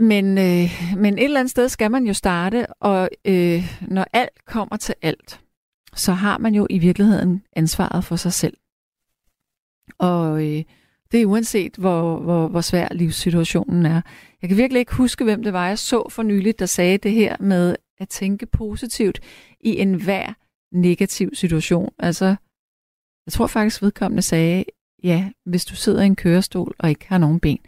Men, 0.00 0.38
øh, 0.38 0.70
men 0.96 1.18
et 1.18 1.24
eller 1.24 1.40
andet 1.40 1.50
sted 1.50 1.68
skal 1.68 1.90
man 1.90 2.06
jo 2.06 2.12
starte, 2.12 2.66
og 2.66 3.08
øh, 3.24 3.78
når 3.80 4.06
alt 4.12 4.44
kommer 4.46 4.76
til 4.76 4.94
alt, 5.02 5.40
så 5.94 6.12
har 6.12 6.38
man 6.38 6.54
jo 6.54 6.66
i 6.70 6.78
virkeligheden 6.78 7.42
ansvaret 7.56 8.04
for 8.04 8.16
sig 8.16 8.32
selv. 8.32 8.56
Og 9.98 10.46
øh, 10.46 10.64
det 11.14 11.22
er 11.22 11.26
uanset, 11.26 11.76
hvor, 11.76 12.18
hvor, 12.18 12.48
hvor 12.48 12.60
svær 12.60 12.88
livssituationen 12.90 13.86
er. 13.86 14.00
Jeg 14.42 14.48
kan 14.48 14.56
virkelig 14.56 14.80
ikke 14.80 14.94
huske, 14.94 15.24
hvem 15.24 15.42
det 15.42 15.52
var, 15.52 15.68
jeg 15.68 15.78
så 15.78 16.08
for 16.08 16.22
nyligt, 16.22 16.58
der 16.58 16.66
sagde 16.66 16.98
det 16.98 17.12
her 17.12 17.36
med 17.40 17.76
at 17.98 18.08
tænke 18.08 18.46
positivt 18.46 19.20
i 19.60 19.78
enhver 19.78 20.32
negativ 20.72 21.30
situation. 21.34 21.92
Altså, 21.98 22.24
jeg 23.26 23.32
tror 23.32 23.46
faktisk, 23.46 23.82
vedkommende 23.82 24.22
sagde, 24.22 24.64
ja, 25.02 25.30
hvis 25.46 25.64
du 25.64 25.76
sidder 25.76 26.02
i 26.02 26.06
en 26.06 26.16
kørestol 26.16 26.74
og 26.78 26.88
ikke 26.88 27.06
har 27.08 27.18
nogen 27.18 27.40
ben, 27.40 27.58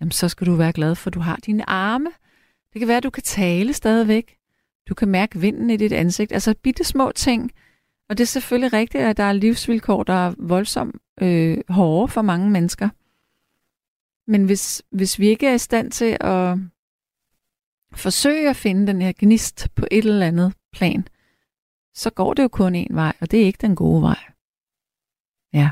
jamen 0.00 0.12
så 0.12 0.28
skal 0.28 0.46
du 0.46 0.54
være 0.54 0.72
glad 0.72 0.94
for, 0.94 1.10
at 1.10 1.14
du 1.14 1.20
har 1.20 1.36
dine 1.36 1.70
arme. 1.70 2.10
Det 2.72 2.78
kan 2.78 2.88
være, 2.88 2.96
at 2.96 3.02
du 3.02 3.10
kan 3.10 3.22
tale 3.22 3.72
stadigvæk. 3.72 4.36
Du 4.88 4.94
kan 4.94 5.08
mærke 5.08 5.40
vinden 5.40 5.70
i 5.70 5.76
dit 5.76 5.92
ansigt. 5.92 6.32
Altså 6.32 6.54
bitte 6.62 6.84
små 6.84 7.12
ting. 7.14 7.50
Og 8.08 8.18
det 8.18 8.24
er 8.24 8.26
selvfølgelig 8.26 8.72
rigtigt, 8.72 9.04
at 9.04 9.16
der 9.16 9.24
er 9.24 9.32
livsvilkår, 9.32 10.02
der 10.02 10.26
er 10.26 10.34
voldsomt 10.38 10.96
øh, 11.22 11.58
hårde 11.68 12.12
for 12.12 12.22
mange 12.22 12.50
mennesker. 12.50 12.88
Men 14.30 14.44
hvis, 14.44 14.82
hvis 14.90 15.18
vi 15.18 15.28
ikke 15.28 15.46
er 15.46 15.54
i 15.54 15.58
stand 15.58 15.90
til 15.90 16.16
at 16.20 16.58
forsøge 17.94 18.50
at 18.50 18.56
finde 18.56 18.86
den 18.86 19.02
her 19.02 19.12
gnist 19.18 19.68
på 19.74 19.86
et 19.90 20.04
eller 20.04 20.26
andet 20.26 20.54
plan, 20.72 21.08
så 21.94 22.10
går 22.10 22.34
det 22.34 22.42
jo 22.42 22.48
kun 22.48 22.74
en 22.74 22.94
vej, 22.96 23.12
og 23.20 23.30
det 23.30 23.42
er 23.42 23.46
ikke 23.46 23.60
den 23.60 23.76
gode 23.76 24.02
vej. 24.02 24.18
Ja. 25.52 25.70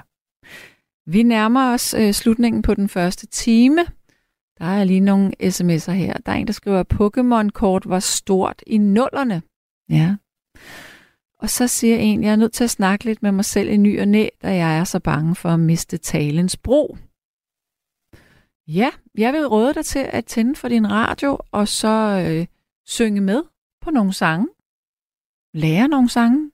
Vi 1.07 1.23
nærmer 1.23 1.73
os 1.73 1.95
øh, 1.95 2.13
slutningen 2.13 2.63
på 2.63 2.75
den 2.75 2.89
første 2.89 3.27
time. 3.27 3.87
Der 4.59 4.65
er 4.65 4.85
lige 4.85 5.01
nogle 5.01 5.33
sms'er 5.43 5.93
her. 5.93 6.19
Der 6.27 6.33
er 6.33 6.37
en, 6.37 6.47
der 6.47 6.53
skriver, 6.53 6.81
at 6.81 6.95
Pokémon-kort 6.95 7.89
var 7.89 7.99
stort 7.99 8.63
i 8.67 8.79
nullerne. 8.79 9.43
Ja. 9.89 10.17
Og 11.43 11.51
så 11.51 11.69
siger 11.69 11.97
en, 11.97 12.25
jeg 12.25 12.33
er 12.33 12.37
nødt 12.37 12.53
til 12.53 12.65
at 12.65 12.71
snakke 12.71 13.05
lidt 13.05 13.23
med 13.23 13.33
mig 13.33 13.45
selv 13.45 13.69
i 13.69 13.77
ny 13.77 14.01
og 14.01 14.09
næ, 14.09 14.29
da 14.43 14.55
jeg 14.55 14.79
er 14.79 14.85
så 14.85 15.01
bange 15.01 15.35
for 15.35 15.49
at 15.49 15.61
miste 15.61 15.99
talens 15.99 16.57
bro. 16.57 16.97
Ja, 18.67 18.91
jeg 19.15 19.33
vil 19.33 19.47
råde 19.47 19.75
dig 19.75 19.85
til 19.85 19.99
at 19.99 20.25
tænde 20.25 20.57
for 20.57 20.69
din 20.69 20.91
radio, 20.91 21.39
og 21.51 21.69
så 21.69 22.25
øh, 22.29 22.47
synge 22.87 23.21
med 23.21 23.43
på 23.81 23.91
nogle 23.91 24.13
sange. 24.13 24.49
Lære 25.55 25.89
nogle 25.89 26.09
sange. 26.09 26.51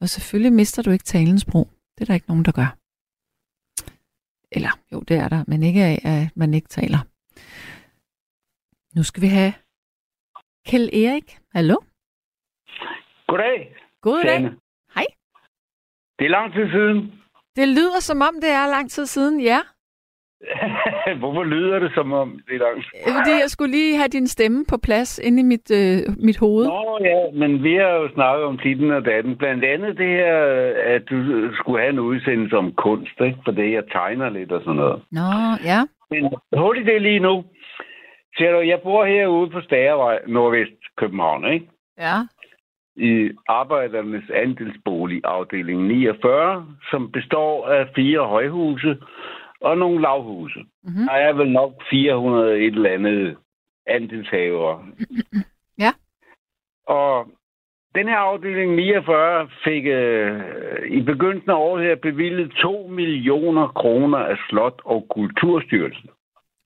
Og 0.00 0.08
selvfølgelig 0.08 0.52
mister 0.52 0.82
du 0.82 0.90
ikke 0.90 1.04
talens 1.04 1.44
bro. 1.44 1.64
Det 1.94 2.00
er 2.00 2.04
der 2.04 2.14
ikke 2.14 2.28
nogen, 2.28 2.44
der 2.44 2.52
gør. 2.52 2.78
Eller 4.52 4.78
jo, 4.92 5.00
det 5.00 5.16
er 5.16 5.28
der, 5.28 5.44
men 5.46 5.62
ikke 5.62 5.84
af, 5.84 6.00
at 6.04 6.36
man 6.36 6.54
ikke 6.54 6.68
taler. 6.68 6.98
Nu 8.96 9.02
skal 9.02 9.22
vi 9.22 9.26
have 9.26 9.54
Kjell 10.66 10.90
Erik. 10.92 11.38
Hallo? 11.52 11.76
Goddag. 13.32 13.74
Goddag. 14.02 14.38
Hej. 14.94 15.06
Det 16.18 16.24
er 16.24 16.28
lang 16.38 16.52
tid 16.52 16.70
siden. 16.70 16.98
Det 17.56 17.68
lyder 17.68 18.00
som 18.00 18.20
om, 18.28 18.34
det 18.42 18.50
er 18.50 18.66
lang 18.66 18.90
tid 18.90 19.06
siden, 19.06 19.40
ja. 19.40 19.60
Hvorfor 21.20 21.44
lyder 21.44 21.78
det 21.78 21.92
som 21.94 22.12
om 22.12 22.40
det 22.46 22.54
er 22.54 22.58
lang 22.58 22.76
tid? 22.82 23.12
Fordi 23.18 23.32
jeg 23.42 23.50
skulle 23.50 23.70
lige 23.70 23.96
have 23.96 24.08
din 24.08 24.26
stemme 24.26 24.64
på 24.68 24.76
plads 24.82 25.18
inde 25.18 25.40
i 25.40 25.46
mit, 25.52 25.70
øh, 25.70 25.98
mit 26.26 26.38
hoved. 26.38 26.66
Nå 26.66 26.98
ja, 27.04 27.20
men 27.40 27.62
vi 27.62 27.74
har 27.74 27.92
jo 28.00 28.08
snakket 28.14 28.44
om 28.44 28.58
tiden 28.58 28.90
og 28.90 29.04
datten. 29.04 29.36
Blandt 29.36 29.64
andet 29.64 29.98
det 29.98 30.08
her, 30.08 30.36
at 30.94 31.02
du 31.10 31.16
skulle 31.58 31.80
have 31.80 31.92
en 31.92 31.98
udsendelse 31.98 32.56
om 32.56 32.72
kunst, 32.72 33.16
ikke? 33.20 33.38
For 33.44 33.52
det, 33.52 33.72
jeg 33.72 33.84
tegner 33.92 34.28
lidt 34.30 34.52
og 34.52 34.60
sådan 34.60 34.76
noget. 34.76 35.02
Nå, 35.10 35.30
ja. 35.64 35.80
Men 36.10 36.22
hurtigt 36.56 36.86
det 36.86 37.02
lige 37.02 37.20
nu. 37.28 37.44
Ser 38.36 38.52
du, 38.52 38.60
jeg 38.60 38.80
bor 38.82 39.04
herude 39.04 39.50
på 39.50 39.60
Stagervej, 39.60 40.18
nordvest 40.26 40.80
København, 40.96 41.52
ikke? 41.52 41.66
Ja. 41.98 42.16
I 42.96 43.30
Arbejdernes 43.48 44.30
Andelsbolig 44.30 45.20
afdeling 45.24 45.86
49, 45.86 46.66
som 46.90 47.12
består 47.12 47.68
af 47.68 47.88
fire 47.94 48.26
højhuse 48.26 48.96
og 49.60 49.78
nogle 49.78 50.00
lavhuse. 50.00 50.58
Mm-hmm. 50.58 51.04
Der 51.06 51.12
er 51.12 51.32
vel 51.32 51.50
nok 51.50 51.72
400 51.90 52.58
et 52.58 52.74
eller 52.74 52.90
andet 52.90 53.36
andelshavere. 53.86 54.84
Ja. 55.78 55.92
Og 56.86 57.26
den 57.94 58.08
her 58.08 58.16
afdeling 58.16 58.74
49 58.74 59.48
fik 59.64 59.86
øh, 59.86 60.42
i 60.90 61.02
begyndelsen 61.02 61.50
af 61.50 61.54
året 61.54 61.84
her 61.84 61.94
bevilget 61.94 62.52
2 62.52 62.86
millioner 62.86 63.68
kroner 63.68 64.18
af 64.18 64.36
Slot- 64.36 64.82
og 64.84 65.06
Kulturstyrelsen 65.10 66.10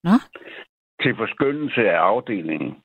Nå. 0.05 0.11
til 1.03 1.17
forskyndelse 1.17 1.91
af 1.91 1.97
afdelingen. 1.99 2.77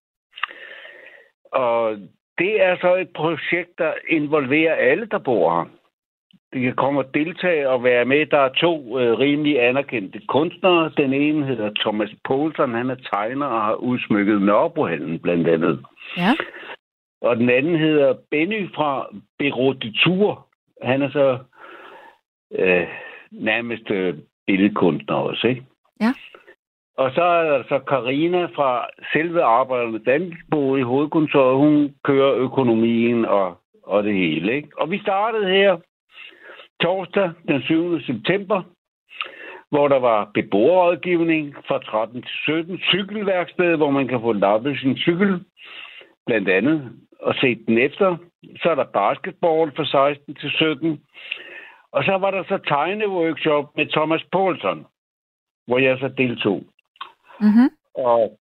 Og 1.52 1.98
det 2.38 2.64
er 2.64 2.78
så 2.82 2.96
et 2.96 3.10
projekt, 3.16 3.78
der 3.78 3.94
involverer 4.10 4.76
alle, 4.76 5.06
der 5.06 5.20
bor 5.20 5.56
her. 5.56 5.70
De 6.54 6.62
kan 6.62 6.76
komme 6.76 7.00
og 7.00 7.14
deltage 7.14 7.70
og 7.70 7.84
være 7.84 8.06
med. 8.06 8.26
Der 8.26 8.38
er 8.38 8.50
to 8.50 9.00
øh, 9.00 9.20
rimelig 9.20 9.64
anerkendte 9.64 10.22
kunstnere. 10.28 10.92
Den 10.98 11.14
ene 11.14 11.46
hedder 11.46 11.72
Thomas 11.80 12.10
Poulsen. 12.28 12.74
Han 12.74 12.90
er 12.90 12.96
tegner 12.96 13.46
og 13.46 13.62
har 13.62 13.74
udsmykket 13.74 14.42
Nørrebrohallen 14.42 15.20
blandt 15.20 15.48
andet. 15.48 15.86
Ja. 16.18 16.32
Og 17.22 17.38
den 17.38 17.50
anden 17.50 17.76
hedder 17.80 18.16
Benny 18.32 18.74
fra 18.76 19.08
Beroditur. 19.40 20.48
Han 20.82 21.02
er 21.02 21.10
så 21.10 21.38
øh, 22.52 22.88
nærmest 23.32 23.92
øh, 23.92 24.18
billedkunstner 24.48 25.16
også, 25.16 25.48
ikke? 25.48 25.64
Ja. 26.02 26.14
Og 27.02 27.12
så 27.16 27.24
er 27.24 27.44
der 27.44 27.64
så 27.70 27.80
Karina 27.80 28.46
fra 28.46 28.88
selve 29.14 29.44
Arbejdernes 29.44 30.02
Danbo 30.06 30.76
i 30.76 30.82
hovedkontoret. 30.82 31.58
Hun 31.58 31.96
kører 32.04 32.36
økonomien 32.36 33.26
og, 33.26 33.58
og 33.84 34.04
det 34.04 34.14
hele, 34.14 34.56
ikke? 34.56 34.70
Og 34.78 34.92
vi 34.92 35.00
startede 35.00 35.50
her 35.50 35.78
torsdag 36.82 37.32
den 37.48 37.62
7. 37.62 38.02
september, 38.02 38.62
hvor 39.70 39.88
der 39.88 40.00
var 40.00 40.32
beboerrådgivning 40.34 41.56
fra 41.68 41.80
13 41.80 42.22
til 42.22 42.38
17. 42.44 42.78
Cykelværksted, 42.78 43.78
hvor 43.78 43.90
man 43.90 44.08
kan 44.08 44.22
få 44.22 44.34
lappet 44.34 44.80
sin 44.80 44.98
cykel, 44.98 45.44
blandt 46.26 46.50
andet, 46.50 46.92
og 47.20 47.36
se 47.36 47.56
den 47.68 47.78
efter. 47.78 48.18
Så 48.62 48.70
er 48.70 48.76
der 48.76 48.94
basketball 48.94 49.72
fra 49.76 49.86
16 49.86 50.36
til 50.36 50.50
17. 50.50 51.02
Og 51.92 52.04
så 52.04 52.18
var 52.18 52.32
der 52.32 52.44
så 52.44 52.58
tegneworkshop 52.58 53.78
med 53.78 53.86
Thomas 53.86 54.24
Poulsen, 54.32 54.86
hvor 55.68 55.78
jeg 55.78 55.98
så 56.00 56.08
deltog. 56.08 56.64
Mm-hmm. 57.42 57.70
Og 57.96 58.38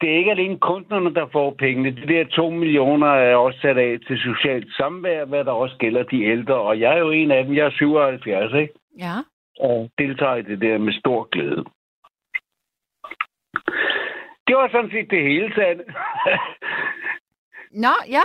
det 0.00 0.10
er 0.12 0.16
ikke 0.18 0.30
alene 0.30 0.58
kunstnerne, 0.58 1.14
der 1.14 1.26
får 1.32 1.54
pengene. 1.58 1.90
De 1.90 2.06
der 2.14 2.24
to 2.24 2.50
millioner 2.50 3.06
er 3.06 3.36
også 3.36 3.58
sat 3.60 3.78
af 3.78 3.98
til 4.06 4.18
socialt 4.18 4.72
samvær, 4.76 5.24
hvad 5.24 5.44
der 5.44 5.52
også 5.52 5.76
gælder 5.78 6.02
de 6.02 6.22
ældre. 6.24 6.54
Og 6.54 6.80
jeg 6.80 6.92
er 6.94 6.98
jo 6.98 7.10
en 7.10 7.30
af 7.30 7.44
dem. 7.44 7.54
Jeg 7.54 7.66
er 7.66 7.70
77, 7.70 8.54
ikke? 8.54 8.74
Ja. 8.98 9.14
Og 9.60 9.90
deltager 9.98 10.34
i 10.36 10.42
det 10.42 10.60
der 10.60 10.78
med 10.78 10.92
stor 10.92 11.24
glæde. 11.32 11.64
Det 14.46 14.56
var 14.56 14.68
sådan 14.72 14.90
set 14.90 15.10
det 15.10 15.22
hele, 15.22 15.54
Sande. 15.54 15.84
Nå, 17.84 17.94
ja. 18.08 18.22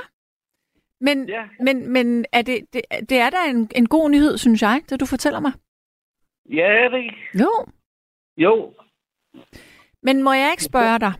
Men, 1.02 1.30
Ja. 1.30 1.44
men, 1.60 1.92
men 1.94 2.26
er 2.34 2.42
det, 2.42 2.66
det, 2.74 2.82
det 3.10 3.18
er 3.20 3.30
da 3.30 3.38
en, 3.50 3.70
en 3.76 3.88
god 3.88 4.10
nyhed, 4.10 4.38
synes 4.38 4.62
jeg, 4.62 4.82
det 4.90 5.00
du 5.00 5.06
fortæller 5.06 5.40
mig. 5.40 5.52
ja, 6.50 6.68
er 6.86 6.90
det 6.90 6.98
ikke? 6.98 7.16
Jo. 7.44 7.52
Jo. 8.38 8.74
Men 10.02 10.24
må 10.24 10.34
jeg 10.34 10.52
ikke 10.52 10.64
spørge 10.64 11.00
dig? 11.00 11.14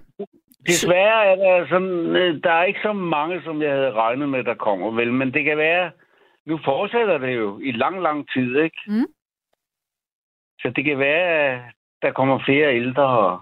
Desværre 0.68 1.26
er 1.26 1.36
der 1.36 1.68
sådan, 1.68 2.16
øh, 2.16 2.44
der 2.44 2.52
er 2.52 2.64
ikke 2.64 2.80
så 2.84 2.94
mange, 2.94 3.42
som 3.44 3.62
jeg 3.62 3.72
havde 3.72 3.92
regnet 3.92 4.30
med, 4.30 4.44
der 4.44 4.56
kommer 4.56 4.92
vel. 4.92 5.14
Men 5.14 5.34
det 5.34 5.44
kan 5.44 5.58
være, 5.58 5.92
nu 6.46 6.60
fortsætter 6.66 7.18
det 7.18 7.36
jo 7.36 7.60
i 7.60 7.72
lang, 7.72 8.02
lang 8.02 8.30
tid, 8.34 8.58
ikke? 8.58 8.78
Mm. 8.88 9.08
Så 10.60 10.72
det 10.76 10.84
kan 10.86 11.00
være, 11.00 11.54
at 11.54 11.62
der 12.02 12.12
kommer 12.12 12.40
flere 12.46 12.76
ældre 12.76 13.08
og 13.08 13.42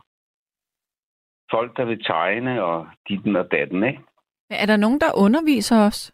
folk, 1.51 1.77
der 1.77 1.85
vil 1.85 2.03
tegne 2.03 2.63
og 2.63 2.87
ditten 3.09 3.35
og 3.35 3.51
datten, 3.51 3.83
ikke? 3.83 3.99
Er 4.49 4.65
der 4.65 4.77
nogen, 4.77 4.99
der 4.99 5.17
underviser 5.17 5.79
os? 5.87 6.13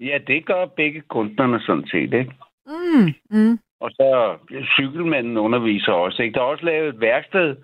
Ja, 0.00 0.18
det 0.26 0.46
gør 0.46 0.66
begge 0.66 1.00
kunstnerne 1.00 1.60
sådan 1.60 1.86
set, 1.86 2.12
ikke? 2.14 2.32
Mm, 2.66 3.14
mm. 3.30 3.58
Og 3.80 3.90
så 3.90 4.38
cykelmanden 4.76 5.36
underviser 5.36 5.92
også, 5.92 6.22
ikke? 6.22 6.34
Der 6.34 6.40
er 6.40 6.44
også 6.44 6.64
lavet 6.64 6.88
et 6.94 7.00
værksted, 7.00 7.56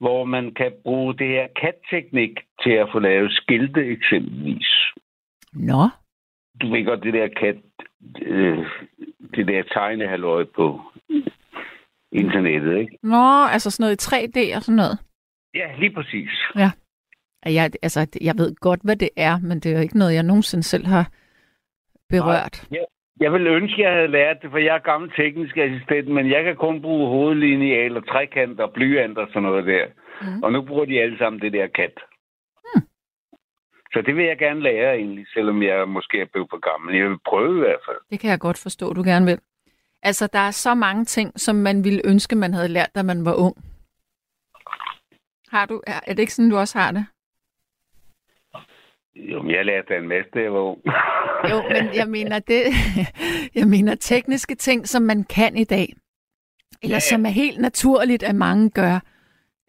hvor 0.00 0.24
man 0.24 0.54
kan 0.54 0.72
bruge 0.82 1.14
det 1.18 1.28
her 1.28 1.46
kat-teknik 1.60 2.30
til 2.62 2.70
at 2.70 2.88
få 2.92 2.98
lavet 2.98 3.32
skilte 3.32 3.86
eksempelvis. 3.86 4.68
Nå, 5.52 5.88
Du 6.60 6.70
ved 6.70 6.84
godt, 6.84 7.02
det 7.02 7.14
der 7.14 7.28
kat, 7.28 7.56
øh, 8.22 8.58
det 9.34 9.46
der 9.46 9.62
tegnehalløj 9.62 10.44
på 10.56 10.80
internettet, 12.12 12.78
ikke? 12.78 12.98
Nå, 13.02 13.44
altså 13.52 13.70
sådan 13.70 13.84
noget 13.84 13.96
i 13.96 14.04
3D 14.08 14.56
og 14.56 14.62
sådan 14.62 14.76
noget. 14.76 14.98
Ja, 15.54 15.76
lige 15.78 15.94
præcis. 15.94 16.30
Jeg, 17.44 17.70
altså, 17.82 18.18
jeg 18.20 18.34
ved 18.38 18.54
godt, 18.56 18.80
hvad 18.84 18.96
det 18.96 19.08
er, 19.16 19.38
men 19.38 19.60
det 19.60 19.72
er 19.72 19.76
jo 19.76 19.82
ikke 19.82 19.98
noget, 19.98 20.14
jeg 20.14 20.22
nogensinde 20.22 20.64
selv 20.64 20.86
har 20.86 21.10
berørt. 22.08 22.66
Jeg 22.70 22.84
vil 23.20 23.46
ønske, 23.46 23.82
jeg 23.82 23.92
havde 23.92 24.08
lært 24.08 24.42
det, 24.42 24.50
for 24.50 24.58
jeg 24.58 24.74
er 24.74 24.78
gammel 24.90 25.12
teknisk 25.16 25.56
assistent, 25.56 26.08
men 26.08 26.30
jeg 26.30 26.44
kan 26.44 26.56
kun 26.56 26.82
bruge 26.82 27.08
hovedlineal 27.08 27.96
og 27.96 28.06
trekanter 28.06 28.64
og 28.64 28.72
blyant 28.72 29.18
og 29.18 29.28
sådan 29.28 29.42
noget 29.42 29.66
der. 29.66 29.86
Mm. 30.22 30.42
Og 30.42 30.52
nu 30.52 30.62
bruger 30.62 30.84
de 30.84 31.00
alle 31.00 31.18
sammen 31.18 31.40
det 31.40 31.52
der 31.52 31.66
kat. 31.66 31.98
Så 33.92 34.02
det 34.06 34.16
vil 34.16 34.24
jeg 34.24 34.38
gerne 34.38 34.60
lære 34.60 34.96
egentlig, 34.96 35.26
selvom 35.34 35.62
jeg 35.62 35.88
måske 35.88 36.20
er 36.20 36.26
blevet 36.32 36.48
for 36.50 36.58
gammel. 36.70 36.96
Jeg 36.96 37.10
vil 37.10 37.18
prøve 37.26 37.56
i 37.56 37.60
hvert 37.60 37.80
fald. 37.86 37.96
Det 38.10 38.20
kan 38.20 38.30
jeg 38.30 38.40
godt 38.40 38.58
forstå, 38.62 38.92
du 38.92 39.02
gerne 39.02 39.26
vil. 39.26 39.38
Altså, 40.02 40.26
der 40.32 40.38
er 40.38 40.50
så 40.50 40.74
mange 40.74 41.04
ting, 41.04 41.40
som 41.40 41.56
man 41.56 41.84
ville 41.84 42.02
ønske, 42.04 42.36
man 42.36 42.54
havde 42.54 42.68
lært, 42.68 42.94
da 42.94 43.02
man 43.02 43.24
var 43.24 43.34
ung. 43.34 43.56
Har 45.48 45.66
du, 45.66 45.82
er 45.86 46.12
det 46.14 46.18
ikke 46.18 46.34
sådan, 46.34 46.50
du 46.50 46.56
også 46.56 46.78
har 46.78 46.92
det? 46.92 47.06
Jo, 49.16 49.48
jeg 49.50 49.64
lærte 49.64 49.96
en 49.96 50.08
masse, 50.08 50.30
da 50.34 50.40
jeg 50.40 50.52
var 50.52 50.60
ung. 50.60 50.80
Jo, 51.50 51.62
men 51.68 51.94
jeg 51.94 52.08
mener 52.08 52.38
det, 52.38 52.62
jeg 53.58 53.66
mener 53.68 53.94
tekniske 53.94 54.54
ting, 54.54 54.88
som 54.88 55.02
man 55.02 55.24
kan 55.24 55.56
i 55.56 55.64
dag. 55.64 55.94
Eller 56.82 56.96
ja. 56.96 57.00
som 57.00 57.26
er 57.26 57.30
helt 57.30 57.60
naturligt, 57.60 58.22
at 58.22 58.34
mange 58.34 58.70
gør. 58.70 59.00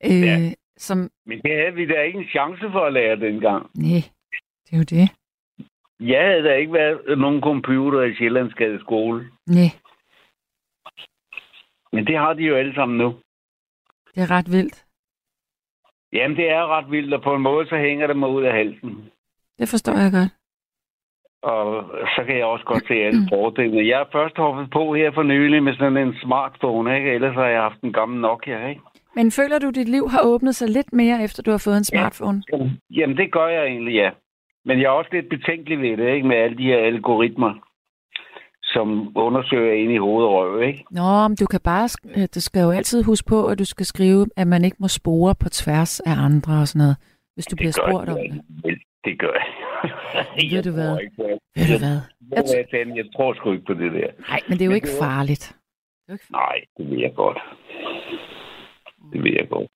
Øh, 0.06 0.22
Ja. 0.22 0.52
Som, 0.78 1.10
Men 1.26 1.41
det 1.41 1.52
havde 1.52 1.74
vi 1.74 1.86
da 1.88 2.02
ikke 2.02 2.20
en 2.20 2.28
chance 2.28 2.62
for 2.72 2.80
at 2.86 2.94
lære 2.94 3.16
dengang. 3.20 3.70
nej, 3.76 4.02
det 4.66 4.74
er 4.74 4.78
jo 4.78 4.84
det. 4.84 5.10
Jeg 6.00 6.22
havde 6.28 6.44
da 6.44 6.54
ikke 6.54 6.74
været 6.74 7.18
nogen 7.20 7.41
computer 7.41 8.02
i 8.02 8.16
Sjællandsgade 8.16 8.80
skole. 8.80 9.28
Nej, 9.48 9.70
Men 11.94 12.08
det 12.08 12.18
har 12.18 12.34
de 12.34 12.44
jo 12.44 12.56
alle 12.56 12.74
sammen 12.76 12.98
nu. 12.98 13.16
det 14.16 14.24
er 14.24 14.32
ret 14.32 14.52
vildt. 14.52 14.86
Jamen, 16.14 16.38
det 16.38 16.50
er 16.50 16.68
ret 16.78 16.91
vildt, 16.91 17.14
og 17.14 17.22
på 17.22 17.36
en 17.36 17.41
måde, 17.41 17.68
så 17.68 17.78
hænger 17.78 18.08
det 18.08 18.18
mig 18.18 18.30
ud 18.30 18.44
af 18.44 18.54
halsen. 18.54 19.10
Det 19.60 19.70
forstår 19.70 19.93
jeg 20.04 20.12
godt. 20.12 20.32
Og 21.43 21.84
så 22.16 22.24
kan 22.28 22.38
jeg 22.38 22.45
også 22.45 22.66
godt 22.66 22.88
se 22.88 22.93
alle 22.93 23.22
fordelene. 23.34 23.88
Jeg 23.88 23.99
er 24.01 24.10
først 24.12 24.38
hoppet 24.38 24.68
på 24.72 24.95
her 24.95 25.12
for 25.14 25.24
nylig 25.24 25.64
med 25.64 25.74
sådan 25.76 25.97
en 25.97 26.14
smartphone, 26.24 26.97
ikke? 26.97 27.12
Ellers 27.12 27.36
har 27.36 27.47
jeg 27.47 27.62
haft 27.62 27.82
en 27.82 27.93
gammel 27.93 28.22
Nokia, 28.22 28.68
ikke? 28.68 28.82
Men 29.16 29.32
føler 29.32 29.60
du, 29.60 29.68
at 29.68 29.76
dit 29.76 29.89
liv 29.89 30.10
har 30.10 30.22
åbnet 30.24 30.56
sig 30.56 30.70
lidt 30.70 30.93
mere, 30.93 31.24
efter 31.24 31.43
du 31.43 31.51
har 31.51 31.58
fået 31.66 31.78
en 31.78 31.84
smartphone? 31.84 32.43
Jamen, 32.89 33.18
det 33.18 33.32
gør 33.32 33.47
jeg 33.47 33.66
egentlig, 33.66 33.93
ja. 33.93 34.10
Men 34.66 34.78
jeg 34.80 34.86
er 34.86 34.89
også 34.89 35.10
lidt 35.14 35.30
betænkelig 35.30 35.78
ved 35.82 35.97
det, 35.97 36.14
ikke? 36.16 36.28
Med 36.28 36.36
alle 36.38 36.58
de 36.58 36.64
her 36.64 36.78
algoritmer, 36.78 37.54
som 38.64 39.18
undersøger 39.18 39.74
ind 39.74 39.91
i 39.91 39.97
hoved 39.97 40.26
og 40.26 40.34
røv, 40.34 40.62
ikke? 40.62 40.84
Nå, 40.91 41.28
men 41.28 41.38
du 41.38 41.45
kan 41.45 41.60
bare, 41.64 41.86
sk- 41.86 42.22
øh, 42.22 42.28
du 42.36 42.39
skal 42.41 42.62
jo 42.62 42.72
altid 42.72 43.04
huske 43.04 43.28
på, 43.30 43.45
at 43.47 43.60
du 43.60 43.66
skal 43.66 43.86
skrive, 43.86 44.28
at 44.38 44.47
man 44.47 44.66
ikke 44.66 44.78
må 44.80 44.88
spore 44.88 45.36
på 45.36 45.49
tværs 45.49 45.99
af 45.99 46.16
andre 46.28 46.54
og 46.62 46.68
sådan 46.68 46.80
noget, 46.86 46.97
hvis 47.36 47.45
du 47.45 47.56
bliver 47.56 47.74
gør 47.82 47.88
spurgt 47.91 48.10
om 48.10 48.18
det. 48.64 48.80
Det 49.06 49.20
gør 49.20 49.34
jeg. 49.41 49.47
Ved 50.36 50.51
jeg 50.51 50.64
du 50.66 50.72
hvad? 50.72 50.99
ikke 50.99 51.16
det. 51.24 51.39
Ved 51.56 51.68
du 51.74 51.78
hvad? 51.86 51.97
Jeg, 52.32 52.43
jeg, 52.56 52.88
jeg, 52.88 52.97
jeg 52.97 53.06
tror 53.16 53.34
sgu 53.34 53.51
ikke 53.51 53.66
på 53.66 53.74
det 53.74 53.91
der. 53.91 54.08
Nej, 54.30 54.39
men 54.47 54.58
det 54.58 54.62
er 54.62 54.66
jo 54.66 54.72
ikke 54.82 54.95
farligt. 54.99 55.56
Det 56.08 56.10
er 56.10 56.14
ikke 56.14 56.32
Nej, 56.32 56.56
det 56.78 56.89
ved 56.89 56.97
jeg 56.99 57.14
godt. 57.16 57.39
Det 59.14 59.24
ved 59.24 59.32
jeg 59.39 59.47
godt. 59.49 59.70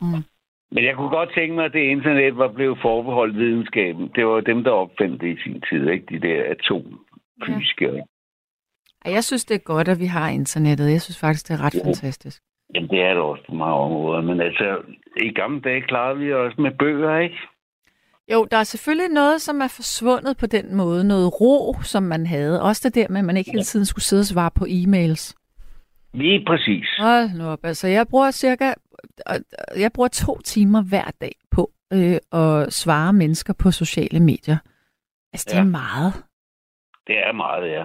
Mm. 0.00 0.22
Men 0.72 0.84
jeg 0.84 0.94
kunne 0.96 1.08
godt 1.18 1.30
tænke 1.34 1.54
mig, 1.54 1.64
at 1.64 1.72
det 1.72 1.80
internet 1.80 2.36
var 2.36 2.48
blevet 2.48 2.78
forbeholdt 2.82 3.36
videnskaben. 3.36 4.10
Det 4.14 4.26
var 4.26 4.40
dem, 4.40 4.64
der 4.64 4.70
opfandt 4.70 5.20
det 5.20 5.38
i 5.38 5.42
sin 5.42 5.62
tid, 5.70 5.88
ikke? 5.90 6.06
De 6.10 6.20
der 6.28 6.44
atomfysikere. 6.54 7.94
Ja. 9.04 9.10
Jeg 9.10 9.24
synes, 9.24 9.44
det 9.44 9.54
er 9.54 9.58
godt, 9.74 9.88
at 9.88 9.98
vi 10.00 10.06
har 10.06 10.28
internettet. 10.28 10.90
Jeg 10.92 11.00
synes 11.00 11.20
faktisk, 11.20 11.48
det 11.48 11.54
er 11.54 11.64
ret 11.64 11.74
Jo. 11.74 11.80
fantastisk. 11.84 12.42
Jamen, 12.74 12.90
det 12.90 13.00
er 13.00 13.08
det 13.14 13.22
også 13.22 13.42
på 13.48 13.54
mange 13.54 13.74
områder. 13.74 14.20
Men 14.22 14.40
altså, 14.40 14.82
i 15.22 15.32
gamle 15.32 15.60
dage 15.60 15.82
klarede 15.82 16.18
vi 16.18 16.32
os 16.32 16.58
med 16.58 16.70
bøger, 16.78 17.18
ikke? 17.18 17.36
Jo, 18.32 18.44
der 18.50 18.56
er 18.56 18.64
selvfølgelig 18.64 19.08
noget, 19.14 19.42
som 19.42 19.60
er 19.60 19.68
forsvundet 19.68 20.36
på 20.36 20.46
den 20.46 20.74
måde. 20.74 21.04
Noget 21.04 21.40
ro, 21.40 21.74
som 21.82 22.02
man 22.02 22.26
havde. 22.26 22.62
Også 22.62 22.80
det 22.88 22.94
der 22.94 23.06
med, 23.10 23.18
at 23.18 23.24
man 23.24 23.36
ikke 23.36 23.50
hele 23.50 23.64
tiden 23.64 23.86
skulle 23.86 24.04
sidde 24.04 24.20
og 24.20 24.24
svare 24.26 24.50
på 24.50 24.64
e-mails. 24.64 25.34
Lige 26.14 26.44
præcis. 26.46 26.86
Hold 26.98 27.38
nu 27.38 27.44
op. 27.46 27.64
Altså, 27.64 27.88
jeg 27.88 28.08
bruger 28.08 28.30
cirka 28.30 28.74
jeg 29.76 29.92
bruger 29.92 30.08
to 30.08 30.38
timer 30.44 30.82
hver 30.82 31.10
dag 31.20 31.32
på 31.50 31.70
øh, 31.92 32.16
at 32.32 32.72
svare 32.72 33.12
mennesker 33.12 33.52
på 33.52 33.70
sociale 33.70 34.20
medier. 34.20 34.56
Altså, 35.32 35.46
det 35.50 35.54
er 35.58 35.62
Ja. 35.62 35.64
meget. 35.64 36.12
Det 37.06 37.18
er 37.18 37.32
meget, 37.32 37.70
ja. 37.72 37.84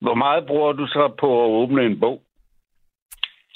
Hvor 0.00 0.14
meget 0.14 0.46
bruger 0.46 0.72
du 0.72 0.86
så 0.86 1.14
på 1.20 1.44
at 1.44 1.50
åbne 1.50 1.82
en 1.86 2.00
bog? 2.00 2.22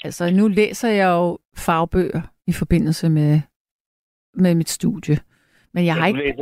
Altså, 0.03 0.31
nu 0.31 0.47
læser 0.47 0.89
jeg 0.89 1.07
jo 1.09 1.39
fagbøger 1.57 2.21
i 2.47 2.53
forbindelse 2.53 3.09
med, 3.09 3.41
med 4.33 4.55
mit 4.55 4.69
studie. 4.69 5.17
Men 5.73 5.85
jeg 5.85 5.95
har 5.95 6.07
ikke... 6.07 6.33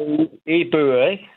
e-bøger, 0.47 1.07
ikke? 1.07 1.27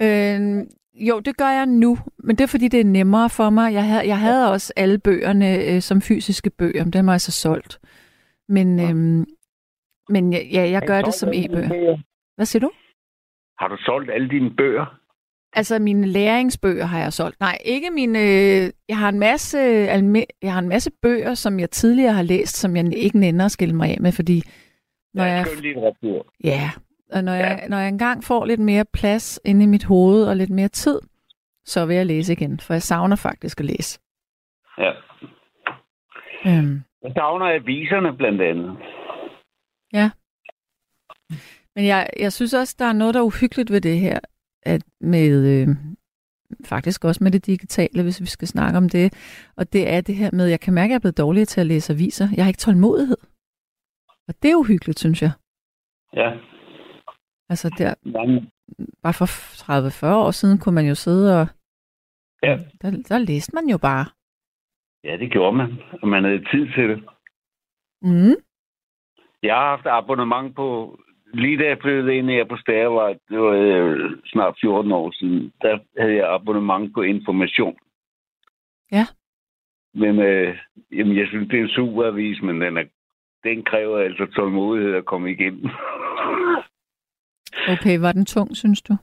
Øh, 0.00 0.66
jo, 0.94 1.20
det 1.20 1.36
gør 1.36 1.48
jeg 1.50 1.66
nu, 1.66 1.98
men 2.18 2.36
det 2.36 2.44
er 2.44 2.48
fordi, 2.48 2.68
det 2.68 2.80
er 2.80 2.84
nemmere 2.84 3.30
for 3.30 3.50
mig. 3.50 3.72
Jeg 3.72 3.84
havde, 3.84 4.08
jeg 4.08 4.18
havde 4.18 4.52
også 4.52 4.72
alle 4.76 4.98
bøgerne 4.98 5.64
øh, 5.64 5.80
som 5.80 6.00
fysiske 6.00 6.50
bøger, 6.50 6.84
men 6.84 6.92
dem 6.92 7.06
har 7.08 7.14
jeg 7.14 7.20
så 7.20 7.32
solgt. 7.32 7.78
Men, 8.48 8.80
øhm, 8.80 9.24
men 10.08 10.32
ja, 10.32 10.38
ja, 10.52 10.70
jeg 10.70 10.82
gør 10.86 11.02
det 11.02 11.14
som 11.14 11.28
e-bøger. 11.34 11.68
bøger? 11.68 11.98
Hvad 12.36 12.46
siger 12.46 12.60
du? 12.60 12.70
Har 13.58 13.68
du 13.68 13.76
solgt 13.76 14.10
alle 14.10 14.28
dine 14.28 14.50
bøger? 14.56 14.98
Altså, 15.52 15.78
mine 15.78 16.06
læringsbøger 16.06 16.84
har 16.84 16.98
jeg 16.98 17.12
solgt. 17.12 17.40
Nej, 17.40 17.58
ikke 17.64 17.90
mine... 17.90 18.18
øh, 18.18 18.70
Jeg 18.88 18.98
har 18.98 19.08
en 19.08 19.18
masse, 19.18 19.58
alme- 19.88 20.36
jeg 20.42 20.52
har 20.52 20.58
en 20.58 20.68
masse 20.68 20.90
bøger, 21.02 21.34
som 21.34 21.60
jeg 21.60 21.70
tidligere 21.70 22.12
har 22.12 22.22
læst, 22.22 22.56
som 22.56 22.76
jeg 22.76 22.94
ikke 22.96 23.18
nænder 23.18 23.44
at 23.44 23.50
skille 23.50 23.76
mig 23.76 23.90
af 23.90 23.96
med, 24.00 24.12
fordi 24.12 24.42
når 25.14 25.24
ja, 25.24 25.32
jeg, 25.32 25.46
litteratur. 25.62 26.26
ja, 26.44 26.70
og 27.12 27.24
når, 27.24 27.32
Ja. 27.34 27.46
jeg, 27.46 27.68
når 27.68 27.76
jeg 27.78 27.88
engang 27.88 28.24
får 28.24 28.44
lidt 28.44 28.60
mere 28.60 28.84
plads 28.84 29.40
inde 29.44 29.62
i 29.64 29.66
mit 29.66 29.84
hoved 29.84 30.24
og 30.24 30.36
lidt 30.36 30.50
mere 30.50 30.68
tid, 30.68 31.00
så 31.64 31.86
vil 31.86 31.96
jeg 31.96 32.06
læse 32.06 32.32
igen, 32.32 32.60
for 32.60 32.74
jeg 32.74 32.82
savner 32.82 33.16
faktisk 33.16 33.60
at 33.60 33.66
læse. 33.66 34.00
Ja. 34.78 34.92
Øhm, 36.46 36.82
Jeg 37.02 37.12
savner 37.16 37.46
aviserne 37.54 38.16
blandt 38.16 38.42
andet. 38.42 38.76
men 41.76 41.84
jeg, 41.86 42.10
jeg 42.18 42.32
synes 42.32 42.54
også, 42.54 42.76
der 42.78 42.84
er 42.84 42.92
noget, 42.92 43.14
der 43.14 43.20
er 43.20 43.24
uhyggeligt 43.24 43.70
ved 43.72 43.80
det 43.80 43.98
her, 44.00 44.18
at 44.62 44.82
med, 45.00 45.60
øh, 45.62 45.68
faktisk 46.64 47.04
også 47.04 47.24
med 47.24 47.30
det 47.30 47.46
digitale, 47.46 48.02
hvis 48.02 48.20
vi 48.20 48.26
skal 48.26 48.48
snakke 48.48 48.78
om 48.78 48.88
det, 48.88 49.12
og 49.56 49.72
det 49.72 49.88
er 49.92 50.00
det 50.00 50.14
her 50.14 50.30
med, 50.32 50.46
jeg 50.46 50.60
kan 50.60 50.74
mærke, 50.74 50.84
at 50.84 50.90
jeg 50.90 50.94
er 50.96 51.00
blevet 51.00 51.18
dårligere 51.18 51.44
til 51.46 51.60
at 51.60 51.66
læse 51.66 51.92
aviser. 51.92 52.28
Jeg 52.36 52.44
har 52.44 52.48
ikke 52.48 52.58
tålmodighed. 52.58 53.16
Og 54.28 54.34
det 54.42 54.50
er 54.50 54.54
uhyggeligt, 54.56 54.98
synes 54.98 55.22
jeg. 55.22 55.30
Ja. 56.16 56.30
Altså 57.48 57.74
der, 57.78 57.94
Men, 58.02 58.50
bare 59.02 59.12
for 59.12 59.26
30-40 59.26 60.14
år 60.14 60.30
siden 60.30 60.58
kunne 60.58 60.74
man 60.74 60.86
jo 60.86 60.94
sidde 60.94 61.40
og... 61.40 61.46
Ja. 62.42 62.58
Der, 62.82 62.90
der 63.08 63.18
læste 63.18 63.54
man 63.54 63.68
jo 63.68 63.78
bare. 63.78 64.06
ja, 65.04 65.16
det 65.16 65.30
gjorde 65.32 65.56
man. 65.56 65.78
Og 66.02 66.08
man 66.08 66.24
havde 66.24 66.44
tid 66.44 66.72
til 66.74 66.88
det. 66.88 67.04
Mm. 68.02 68.36
Jeg 69.42 69.54
har 69.54 69.68
haft 69.68 69.86
abonnement 69.86 70.56
på... 70.56 70.98
Lige 71.34 71.58
da 71.58 71.64
jeg 71.68 71.78
flyttede 71.82 72.16
ind 72.16 72.30
her 72.30 72.44
på 72.44 72.56
Stærvej, 72.56 73.16
det 73.28 73.38
var 73.40 73.52
øh, 73.52 74.10
snart 74.26 74.58
14 74.60 74.92
år 74.92 75.10
siden, 75.10 75.52
der 75.62 75.78
havde 75.98 76.14
jeg 76.14 76.34
abonnement 76.34 76.94
på 76.94 77.02
information. 77.02 77.76
Ja. 78.92 79.04
Men 79.94 80.18
øh, 80.20 80.58
jamen, 80.92 81.16
jeg 81.16 81.26
synes, 81.28 81.48
det 81.48 81.58
er 81.58 81.62
en 81.62 81.68
super 81.68 82.04
avis, 82.06 82.42
men 82.42 82.60
den, 82.60 82.76
er, 82.76 82.84
den 83.44 83.64
kræver 83.64 83.98
altså 83.98 84.26
tålmodighed 84.26 84.94
at 84.94 85.04
komme 85.04 85.30
igennem. 85.30 85.64
Okay, 87.68 87.98
var 87.98 88.12
den 88.12 88.26
tung, 88.26 88.56
synes 88.56 88.82
du? 88.82 88.96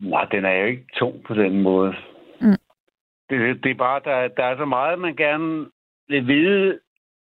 Nej, 0.00 0.24
den 0.24 0.44
er 0.44 0.52
jo 0.52 0.66
ikke 0.66 0.86
tung 0.94 1.24
på 1.24 1.34
den 1.34 1.62
måde. 1.62 1.94
Mm. 2.40 2.60
Det, 3.30 3.64
det 3.64 3.70
er 3.70 3.74
bare, 3.74 4.00
der, 4.04 4.28
der 4.28 4.44
er 4.44 4.56
så 4.56 4.64
meget, 4.64 4.98
man 4.98 5.16
gerne 5.16 5.70
vil 6.08 6.26
vide 6.26 6.80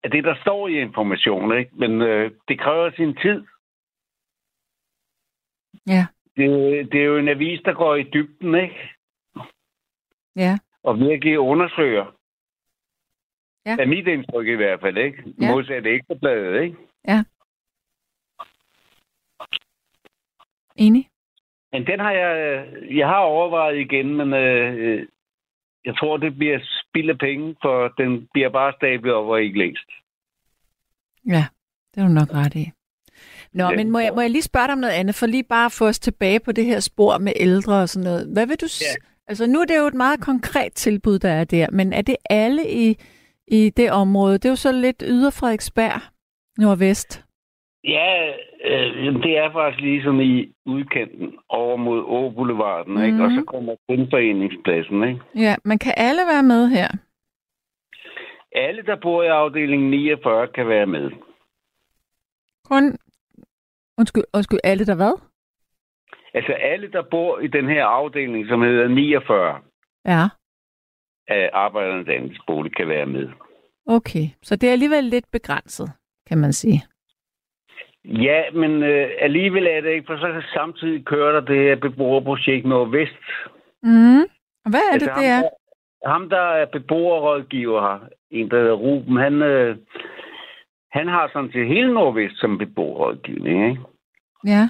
af 0.04 0.10
det, 0.10 0.24
der 0.24 0.34
står 0.40 0.68
i 0.68 0.80
information, 0.80 1.58
ikke? 1.58 1.70
Men 1.74 2.02
øh, 2.02 2.30
det 2.48 2.60
kræver 2.60 2.90
sin 2.90 3.14
tid. 3.14 3.44
Ja. 5.86 6.06
Det, 6.36 6.48
det 6.92 7.00
er 7.00 7.04
jo 7.04 7.16
en 7.16 7.28
avis, 7.28 7.60
der 7.64 7.72
går 7.72 7.94
i 7.94 8.02
dybden, 8.02 8.54
ikke? 8.54 8.94
Ja. 10.36 10.58
Og 10.82 10.98
virkelig 10.98 11.38
undersøger. 11.38 12.16
Ja. 13.66 13.76
Er 13.78 13.86
mit 13.86 14.06
indtryk 14.06 14.46
i 14.46 14.54
hvert 14.54 14.80
fald, 14.80 14.96
ikke? 14.96 15.34
Ja. 15.40 15.50
Modsat 15.50 15.86
ekstrabladet, 15.86 16.62
ikke? 16.62 16.76
Enig? 20.76 21.08
Men 21.72 21.86
den 21.86 22.00
har 22.00 22.10
jeg, 22.12 22.64
jeg 22.90 23.06
har 23.06 23.18
overvejet 23.18 23.78
igen, 23.78 24.14
men 24.16 24.32
øh, 24.34 25.06
jeg 25.84 25.96
tror, 25.98 26.16
det 26.16 26.36
bliver 26.36 26.58
spild 26.80 27.10
af 27.10 27.18
penge, 27.18 27.56
for 27.62 27.88
den 27.98 28.28
bliver 28.32 28.48
bare 28.50 28.72
stablet 28.78 29.14
op 29.14 29.26
og 29.26 29.42
ikke 29.42 29.58
læst. 29.58 29.88
Ja, 31.28 31.44
det 31.94 32.02
er 32.02 32.06
du 32.06 32.12
nok 32.12 32.34
ret 32.34 32.54
i. 32.54 32.70
Nå, 33.52 33.64
Ja. 33.64 33.76
men 33.76 33.90
må 33.90 33.98
jeg, 33.98 34.12
må 34.14 34.20
jeg 34.20 34.30
lige 34.30 34.42
spørge 34.42 34.66
dig 34.66 34.72
om 34.72 34.78
noget 34.78 34.94
andet, 34.94 35.14
for 35.14 35.26
lige 35.26 35.44
bare 35.44 35.66
at 35.66 35.72
få 35.72 35.86
os 35.88 35.98
tilbage 35.98 36.40
på 36.40 36.52
det 36.52 36.64
her 36.64 36.80
spor 36.80 37.18
med 37.18 37.32
ældre 37.36 37.74
og 37.82 37.88
sådan 37.88 38.04
noget. 38.04 38.28
Hvad 38.32 38.46
vil 38.46 38.56
du 38.60 38.68
s- 38.68 38.82
Ja. 38.82 39.04
Altså, 39.28 39.46
nu 39.46 39.60
er 39.60 39.64
det 39.64 39.76
jo 39.78 39.86
et 39.86 39.94
meget 39.94 40.20
konkret 40.20 40.72
tilbud, 40.72 41.18
der 41.18 41.30
er 41.30 41.44
der, 41.44 41.66
men 41.72 41.92
er 41.92 42.02
det 42.02 42.16
alle 42.30 42.70
i, 42.70 42.96
i 43.48 43.70
det 43.70 43.90
område? 43.90 44.32
Det 44.38 44.44
er 44.44 44.48
jo 44.50 44.56
så 44.56 44.72
lidt 44.72 45.02
yder 45.06 45.30
Frederiksberg, 45.30 46.00
nordvest. 46.58 47.24
Ja, 47.86 48.32
øh, 48.64 49.14
det 49.22 49.38
er 49.38 49.52
faktisk 49.52 49.80
ligesom 49.80 50.20
i 50.20 50.52
udkanten 50.66 51.38
over 51.48 51.76
mod 51.76 52.00
Åboulevarden, 52.06 52.94
mm. 52.94 53.02
ikke? 53.02 53.16
Mhm. 53.16 53.24
Og 53.24 53.30
så 53.30 53.44
kommer 53.46 53.74
genforeningspladsen, 53.90 55.04
ikke? 55.08 55.20
Ja, 55.34 55.56
men 55.64 55.78
kan 55.78 55.94
alle 55.96 56.22
være 56.32 56.42
med 56.42 56.68
her? 56.68 56.88
Alle, 58.52 58.82
der 58.82 58.96
bor 59.02 59.22
i 59.22 59.26
afdeling 59.26 59.82
49, 59.90 60.46
kan 60.48 60.68
være 60.68 60.86
med. 60.86 61.10
Kun, 62.64 62.98
undskyld, 63.98 64.24
undskyld, 64.34 64.58
alle 64.64 64.86
der 64.86 64.94
hvad? 64.96 65.20
Altså 66.34 66.52
alle, 66.52 66.92
der 66.92 67.02
bor 67.10 67.38
i 67.38 67.46
den 67.46 67.68
her 67.68 67.84
afdeling, 67.84 68.48
som 68.48 68.62
hedder 68.62 68.88
49 68.88 69.60
Ja, 70.04 70.22
af 71.28 71.50
arbejdernes 71.52 72.08
andelsbolig, 72.08 72.76
kan 72.76 72.88
være 72.88 73.06
med. 73.06 73.28
okay. 73.86 74.26
Så 74.42 74.56
det 74.56 74.68
er 74.68 74.72
alligevel 74.72 75.04
lidt 75.04 75.24
begrænset, 75.32 75.90
kan 76.28 76.38
man 76.38 76.52
sige. 76.52 76.82
Ja, 78.06 78.42
men 78.52 78.82
øh, 78.82 79.10
alligevel 79.18 79.66
er 79.66 79.80
det 79.80 79.90
ikke, 79.90 80.06
for 80.06 80.16
så 80.16 80.42
samtidig 80.54 81.04
kører 81.04 81.32
der 81.32 81.40
det 81.40 81.56
her 81.56 81.76
beboerprojekt 81.76 82.66
Nordvest. 82.66 83.22
Mm. 83.82 84.24
Hvad 84.70 84.80
er 84.92 84.92
det, 84.92 85.02
Altså, 85.02 85.06
det 85.06 85.14
ham, 85.14 85.24
er? 85.24 85.40
Der, 85.42 86.08
ham, 86.08 86.28
der 86.28 86.40
er 86.40 86.66
beboerrådgiver 86.66 87.80
her, 87.80 87.98
en 88.30 88.50
der 88.50 88.58
hedder 88.58 88.74
Ruben, 88.74 89.16
han, 89.16 89.42
øh, 89.42 89.76
han 90.92 91.08
har 91.08 91.30
sådan 91.32 91.52
set 91.52 91.66
hele 91.66 91.94
Nordvest 91.94 92.40
som 92.40 92.58
beboerrådgivning, 92.58 93.70
ikke? 93.70 93.82
Ja, 94.46 94.68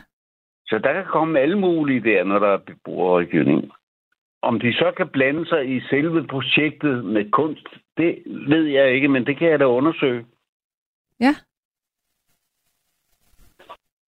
Så 0.67 0.79
der 0.79 0.93
kan 0.93 1.05
komme 1.05 1.41
alle 1.41 1.59
mulige 1.59 2.01
der, 2.01 2.25
når 2.25 2.39
der 2.39 2.49
er 2.49 2.59
beboerrådgivning. 2.59 3.73
Om 4.43 4.61
de 4.61 4.73
så 4.73 4.93
kan 4.97 5.09
blande 5.09 5.47
sig 5.47 5.77
i 5.77 5.81
selve 5.81 6.27
projektet 6.27 7.05
med 7.05 7.31
kunst, 7.31 7.69
det 7.97 8.23
ved 8.27 8.65
jeg 8.65 8.91
ikke, 8.95 9.09
men 9.09 9.27
det 9.27 9.39
kan 9.39 9.49
jeg 9.49 9.59
da 9.59 9.65
undersøge. 9.65 10.27
Ja. 11.21 11.35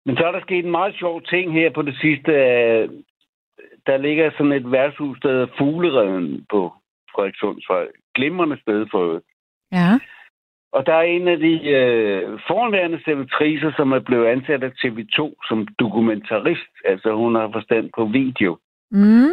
Men 0.08 0.16
så 0.16 0.24
er 0.26 0.32
der 0.32 0.40
sket 0.40 0.64
en 0.64 0.70
meget 0.70 0.94
sjov 0.94 1.22
ting 1.22 1.52
her 1.52 1.70
på 1.70 1.82
det 1.82 1.96
sidste. 2.00 2.32
øh, 2.32 2.88
Der 3.86 3.96
ligger 3.96 4.30
sådan 4.30 4.52
et 4.52 4.70
værtshus, 4.72 5.18
der 5.22 5.28
hedder 5.28 5.46
Fugleredden 5.58 6.46
på 6.50 6.72
Frederikssundsvej. 7.14 7.86
Glimrende 8.14 8.60
sted 8.60 8.86
for 8.90 8.98
øvrigt. 8.98 9.26
ja, 9.72 9.90
Og 10.72 10.86
der 10.86 10.94
er 10.94 11.02
en 11.02 11.28
af 11.28 11.38
de 11.38 11.68
øh, 11.70 12.38
fornværende 12.46 13.00
servitriser, 13.04 13.72
som 13.76 13.92
er 13.92 13.98
blevet 13.98 14.26
ansat 14.26 14.62
af 14.64 14.72
TV2 14.84 15.34
som 15.48 15.66
dokumentarist. 15.78 16.72
Altså 16.84 17.14
hun 17.14 17.34
har 17.34 17.50
forstand 17.52 17.90
på 17.96 18.04
video. 18.04 18.58
mm. 18.90 19.32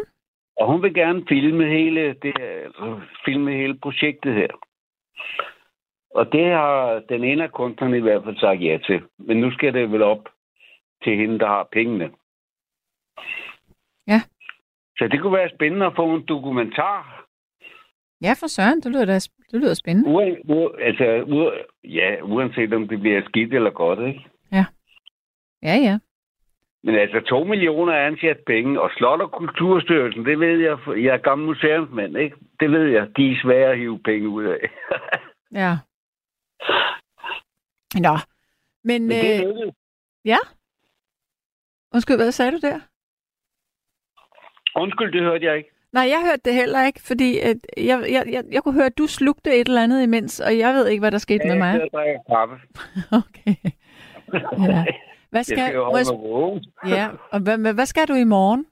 Og 0.57 0.71
hun 0.71 0.83
vil 0.83 0.93
gerne 0.93 1.25
filme 1.29 1.65
hele 1.65 2.13
det 2.21 2.33
altså 2.39 2.99
filme 3.25 3.51
hele 3.51 3.77
projektet 3.79 4.33
her. 4.33 4.47
Og 6.15 6.31
det 6.31 6.45
har 6.51 7.01
den 7.09 7.23
ene 7.23 7.43
af 7.43 7.51
kunstnerne 7.51 7.97
i 7.97 8.01
hvert 8.01 8.23
fald 8.23 8.37
sagt 8.37 8.63
ja 8.63 8.77
til. 8.85 9.01
Men 9.19 9.37
nu 9.37 9.51
skal 9.51 9.73
det 9.73 9.91
vel 9.91 10.01
op 10.01 10.29
til 11.05 11.17
hende, 11.17 11.39
der 11.39 11.47
har 11.47 11.67
pengene. 11.71 12.07
Ja. 14.07 14.19
Så 14.97 15.07
det 15.11 15.21
kunne 15.21 15.37
være 15.37 15.55
spændende 15.55 15.85
at 15.85 15.95
få 15.95 16.15
en 16.15 16.25
dokumentar. 16.25 17.25
ja 18.21 18.33
for 18.39 18.47
søren, 18.47 18.81
det 18.81 18.91
lyder, 18.91 19.05
da, 19.05 19.15
det 19.51 19.59
lyder 19.61 19.73
spændende. 19.73 20.09
Uen, 20.09 20.37
u, 20.49 20.69
altså, 20.69 21.23
u, 21.27 21.51
ja, 21.83 22.21
uanset 22.21 22.73
om 22.73 22.87
det 22.87 22.99
bliver 22.99 23.21
skidt 23.29 23.53
eller 23.53 23.71
godt, 23.71 23.99
ikke? 24.07 24.25
Ja, 25.63 25.75
ja. 25.75 25.99
Men 26.83 26.95
altså, 26.95 27.19
to 27.19 27.43
millioner 27.43 27.93
er 27.93 28.07
en 28.07 28.17
chat 28.17 28.39
penge, 28.47 28.81
og 28.81 28.89
Slot- 28.89 29.21
og 29.21 29.31
Kulturstyrelsen, 29.31 30.25
det 30.25 30.39
ved 30.39 30.59
jeg, 30.59 30.77
jeg 30.87 31.13
er 31.13 31.17
gammel 31.17 31.47
museumsmand, 31.47 32.17
ikke? 32.17 32.35
Det 32.59 32.71
ved 32.71 32.87
jeg, 32.87 33.17
de 33.17 33.31
er 33.31 33.39
svære 33.43 33.71
at 33.71 33.77
hive 33.77 33.99
penge 33.99 34.29
ud 34.29 34.43
af. 34.43 34.69
Ja. 35.51 35.77
Nå, 37.95 38.15
men, 38.83 39.07
Men 39.07 39.11
det 39.11 39.33
øh, 39.33 39.39
er 39.39 39.47
lykkedes. 39.47 39.75
Undskyld, 41.95 42.15
hvad 42.17 42.31
sagde 42.31 42.51
du 42.51 42.59
der? 42.67 42.79
Undskyld, 44.81 45.11
det 45.13 45.21
hørte 45.21 45.45
jeg 45.45 45.57
ikke. 45.57 45.69
Nej, 45.93 46.03
jeg 46.13 46.21
hørte 46.27 46.41
det 46.45 46.53
heller 46.53 46.85
ikke, 46.85 47.01
fordi 47.07 47.39
at 47.39 47.57
jeg, 47.77 47.97
jeg, 48.15 48.23
jeg, 48.35 48.43
jeg 48.51 48.63
kunne 48.63 48.73
høre, 48.73 48.85
at 48.85 48.97
du 48.97 49.07
slugte 49.07 49.49
et 49.59 49.67
eller 49.67 49.83
andet 49.83 50.03
imens, 50.03 50.39
og 50.39 50.57
jeg 50.57 50.73
ved 50.73 50.87
ikke, 50.87 51.01
hvad 51.01 51.11
der 51.11 51.17
skete 51.17 51.43
med 51.43 51.55
Jeg 51.55 51.57
mig. 51.57 51.81
og 51.83 51.89
drikker 51.93 52.19
kaffe. 52.29 52.55
Okay. 53.21 53.55
Ja. 54.69 54.85
Hvad 55.29 55.39
Jeg 55.39 55.45
skal, 55.45 55.57
skal 55.57 55.73
jo 55.75 55.97
jeg, 55.97 56.05
vågen. 56.19 56.65
ja, 56.97 57.07
og 57.31 57.39
hvad, 57.43 57.57
hvad, 57.57 57.73
hvad 57.73 57.85
skal 57.85 58.07
du 58.07 58.13
i 58.13 58.23
morgen? 58.23 58.65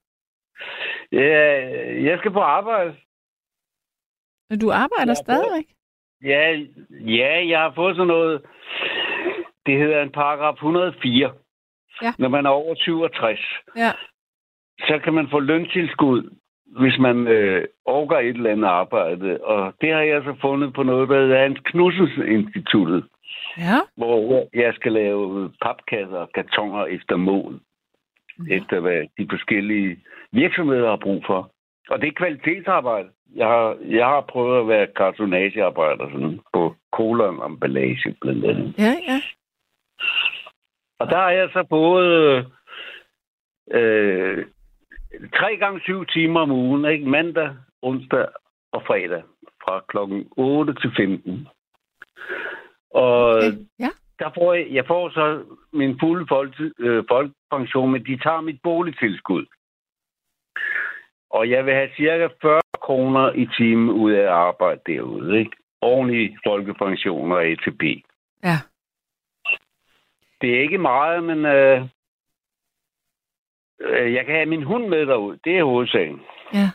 Ja, 1.12 1.44
jeg 2.10 2.18
skal 2.20 2.32
på 2.32 2.40
arbejde. 2.40 2.96
Du 4.62 4.72
arbejder 4.72 5.12
Ja, 5.18 5.24
stadigvæk? 5.26 5.66
Ja, 6.24 6.52
ja, 7.20 7.48
jeg 7.52 7.60
har 7.60 7.72
fået 7.76 7.96
sådan 7.96 8.08
noget. 8.08 8.42
Det 9.66 9.78
hedder 9.80 10.02
en 10.02 10.12
paragraf 10.12 10.54
104. 10.54 11.34
Ja. 12.02 12.12
Når 12.20 12.30
man 12.30 12.46
er 12.46 12.50
over 12.50 12.76
67, 12.76 13.40
Ja. 13.78 13.92
så 14.80 15.00
kan 15.04 15.14
man 15.14 15.28
få 15.32 15.40
løntilskud, 15.40 16.30
hvis 16.66 17.00
man 17.00 17.28
øh, 17.28 17.66
overgår 17.86 18.16
et 18.20 18.28
eller 18.28 18.52
andet 18.52 18.68
arbejde. 18.68 19.40
Og 19.44 19.74
det 19.82 19.94
har 19.94 20.02
jeg 20.02 20.22
så 20.24 20.36
fundet 20.42 20.74
på 20.74 20.84
noget, 20.84 21.10
der 21.10 21.20
hedder 21.20 21.42
Hans 21.42 21.60
Knudsens 21.66 22.18
Instituttet, 22.28 23.04
Ja. 23.58 23.80
hvor 23.98 24.48
jeg 24.54 24.74
skal 24.74 24.92
lave 24.92 25.52
papkasser 25.62 26.18
og 26.18 26.30
kartoner 26.36 26.86
efter 26.86 27.16
mål. 27.16 27.60
Ja. 28.50 28.56
efter 28.56 28.80
hvad 28.80 29.02
de 29.18 29.28
forskellige 29.30 30.00
virksomheder 30.32 30.90
har 30.90 30.96
brug 30.96 31.24
for. 31.26 31.52
Og 31.90 32.02
det 32.02 32.08
er 32.08 32.12
kvalitetsarbejde. 32.12 33.10
Jeg 33.36 33.48
har, 33.48 33.78
jeg 33.90 34.06
har 34.06 34.22
prøvet 34.22 34.60
at 34.62 34.68
være 34.68 34.88
kartonagearbejder 34.96 36.10
sådan, 36.12 36.40
på 36.54 36.76
kolon 36.92 37.52
emballage 37.52 38.16
blandt 38.22 38.46
andet. 38.46 38.74
Ja, 38.78 38.94
ja. 39.08 39.20
Og 41.04 41.10
der 41.10 41.18
har 41.18 41.30
jeg 41.32 41.50
så 41.54 41.64
både 41.70 42.38
øh, 43.72 44.46
tre 45.36 45.58
gange 45.58 45.80
syv 45.82 46.06
timer 46.06 46.40
om 46.40 46.52
ugen, 46.52 46.86
ikke? 46.86 47.10
mandag, 47.10 47.50
onsdag 47.82 48.26
og 48.72 48.84
fredag, 48.88 49.24
fra 49.64 49.84
klokken 49.88 50.28
8 50.38 50.74
til 50.74 50.92
15. 50.98 51.48
Og 52.94 53.36
Okay. 53.36 53.52
Ja. 53.80 53.90
der 54.20 54.30
får 54.38 54.54
jeg, 54.54 54.68
jeg 54.72 54.86
får 54.88 55.10
så 55.10 55.44
min 55.74 56.00
fulde 56.00 56.26
folk, 56.30 56.54
øh, 56.80 57.04
folkepension, 57.10 57.92
men 57.92 58.06
de 58.06 58.18
tager 58.24 58.42
mit 58.42 58.60
boligtilskud. 58.64 59.46
Og 61.30 61.50
jeg 61.50 61.66
vil 61.66 61.74
have 61.74 61.90
cirka 61.98 62.28
40 62.42 62.62
kroner 62.82 63.32
i 63.32 63.48
timen 63.58 63.90
ud 63.90 64.12
af 64.12 64.22
at 64.22 64.38
arbejde 64.50 64.82
derude, 64.86 65.40
ikke? 65.40 65.52
Ordentlig 65.82 66.38
folkepension 66.48 67.32
og 67.32 67.46
ATP. 67.46 67.84
Ja. 68.44 68.58
Det 70.44 70.56
er 70.56 70.62
ikke 70.62 70.78
meget, 70.78 71.24
men 71.24 71.46
øh, 71.46 71.88
øh, 73.82 74.14
jeg 74.14 74.26
kan 74.26 74.36
have 74.36 74.46
min 74.46 74.64
hund 74.64 74.88
med 74.88 75.06
derud. 75.06 75.38
Det 75.44 75.58
er 75.58 75.64
hovedsagen. 75.64 76.22
Ja. 76.54 76.70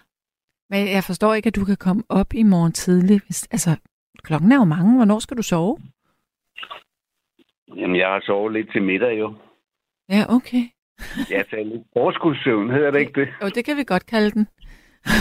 Men 0.71 0.89
jeg 0.89 1.05
forstår 1.05 1.35
ikke, 1.35 1.47
at 1.47 1.57
du 1.57 1.65
kan 1.65 1.77
komme 1.77 2.03
op 2.09 2.35
i 2.35 2.43
morgen 2.43 2.73
tidlig. 2.73 3.21
Hvis, 3.27 3.49
altså, 3.51 3.71
klokken 4.23 4.53
er 4.53 4.57
jo 4.57 4.65
mange. 4.65 4.97
Hvornår 4.97 5.19
skal 5.19 5.37
du 5.37 5.43
sove? 5.43 5.79
Jamen, 7.77 7.97
jeg 7.97 8.09
har 8.09 8.21
sovet 8.21 8.53
lidt 8.53 8.73
til 8.73 8.83
middag 8.83 9.19
jo. 9.19 9.35
Ja, 10.09 10.25
okay. 10.29 10.65
Jeg 11.35 11.45
tager 11.51 11.65
lidt 11.65 11.87
overskudssøvn, 11.95 12.71
hedder 12.71 12.91
det 12.91 13.01
ikke 13.01 13.21
det? 13.21 13.29
Jo, 13.43 13.49
det 13.49 13.65
kan 13.65 13.77
vi 13.77 13.85
godt 13.85 14.07
kalde 14.07 14.31
den. 14.31 14.49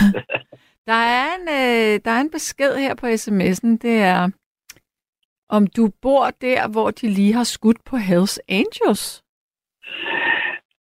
der, 0.88 1.00
er 1.18 1.26
en, 1.36 1.48
øh, 1.48 2.00
der 2.04 2.10
er 2.10 2.20
en 2.20 2.30
besked 2.30 2.76
her 2.76 2.94
på 2.94 3.06
sms'en. 3.06 3.68
Det 3.82 3.96
er, 4.12 4.30
om 5.48 5.66
du 5.66 5.90
bor 6.02 6.30
der, 6.30 6.68
hvor 6.68 6.90
de 6.90 7.08
lige 7.08 7.32
har 7.32 7.44
skudt 7.44 7.84
på 7.84 7.96
Hells 7.96 8.40
Angels. 8.48 9.24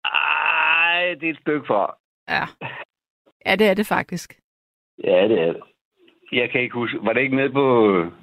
Ej, 0.04 1.14
det 1.20 1.26
er 1.28 1.32
et 1.32 1.40
stykke 1.40 1.66
fra. 1.66 1.96
Ja. 2.28 2.44
Ja, 3.46 3.56
det 3.56 3.68
er 3.68 3.74
det 3.74 3.86
faktisk. 3.86 4.40
Ja, 5.04 5.28
det 5.28 5.38
er 5.40 5.52
det. 5.52 5.62
Jeg 6.32 6.50
kan 6.50 6.60
ikke 6.60 6.74
huske. 6.74 6.98
Var 7.02 7.12
det 7.12 7.20
ikke 7.20 7.36
nede 7.36 7.52
på... 7.52 7.64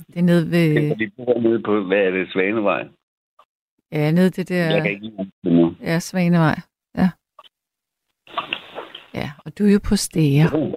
Det 0.08 0.18
er 0.18 0.22
nede 0.22 0.52
ved... 0.52 0.96
De 0.96 1.12
bor 1.18 1.40
nede 1.40 1.64
på, 1.64 1.84
hvad 1.84 1.98
er 1.98 2.12
det, 2.12 2.32
Svanevej? 2.32 2.88
Ja, 3.92 4.12
nede 4.12 4.30
det 4.30 4.50
der... 4.50 4.66
Jeg 4.74 4.82
kan 4.82 4.92
ikke 4.92 5.12
huske 5.18 5.32
det 5.44 5.52
nu. 5.54 5.76
Ja, 5.82 6.00
Svanevej. 6.00 6.56
Ja. 6.98 7.10
Ja, 9.14 9.32
og 9.46 9.58
du 9.58 9.66
er 9.66 9.74
jo 9.74 9.80
på 9.90 9.96
stære. 9.96 10.76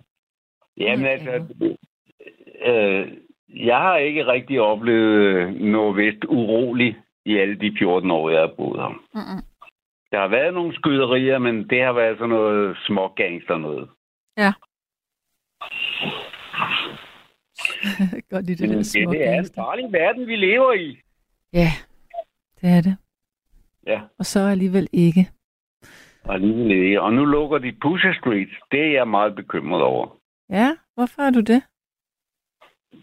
Jamen 0.76 1.06
altså, 1.06 1.30
øh, 2.66 3.12
Jeg 3.54 3.76
har 3.76 3.96
ikke 3.96 4.26
rigtig 4.26 4.60
oplevet 4.60 5.54
Nordvest 5.60 6.24
urolig 6.24 6.96
i 7.24 7.36
alle 7.36 7.54
de 7.60 7.76
14 7.78 8.10
år, 8.10 8.30
jeg 8.30 8.40
har 8.40 8.52
boet 8.56 8.80
her. 8.80 8.88
Mm-mm. 8.88 9.42
Der 10.10 10.20
har 10.20 10.28
været 10.28 10.54
nogle 10.54 10.74
skyderier, 10.74 11.38
men 11.38 11.70
det 11.70 11.82
har 11.82 11.92
været 11.92 12.18
sådan 12.18 12.28
noget 12.28 12.76
små 12.86 13.08
gangster 13.08 13.58
noget. 13.58 13.88
Ja. 14.36 14.52
Godt 18.30 18.46
lide 18.46 18.62
det 18.62 18.68
der 18.68 18.76
det, 18.76 19.12
det 19.12 19.28
er 19.28 19.38
en 19.38 19.48
farlig 19.54 19.92
verden, 19.92 20.26
vi 20.26 20.36
lever 20.36 20.72
i. 20.72 20.98
Ja, 21.52 21.68
det 22.60 22.68
er 22.70 22.80
det. 22.80 22.96
Ja, 23.86 24.00
Og 24.18 24.26
så 24.26 24.40
alligevel 24.40 24.88
ikke. 24.92 25.28
og 26.24 26.34
alligevel 26.34 26.70
ikke. 26.70 27.00
Og 27.02 27.12
nu 27.12 27.24
lukker 27.24 27.58
de 27.58 27.72
Pusher 27.82 28.12
Street. 28.20 28.48
Det 28.72 28.80
er 28.86 28.92
jeg 28.92 29.08
meget 29.08 29.34
bekymret 29.36 29.82
over. 29.82 30.16
Ja, 30.50 30.76
hvorfor 30.94 31.22
er 31.22 31.30
du 31.30 31.40
det? 31.40 31.62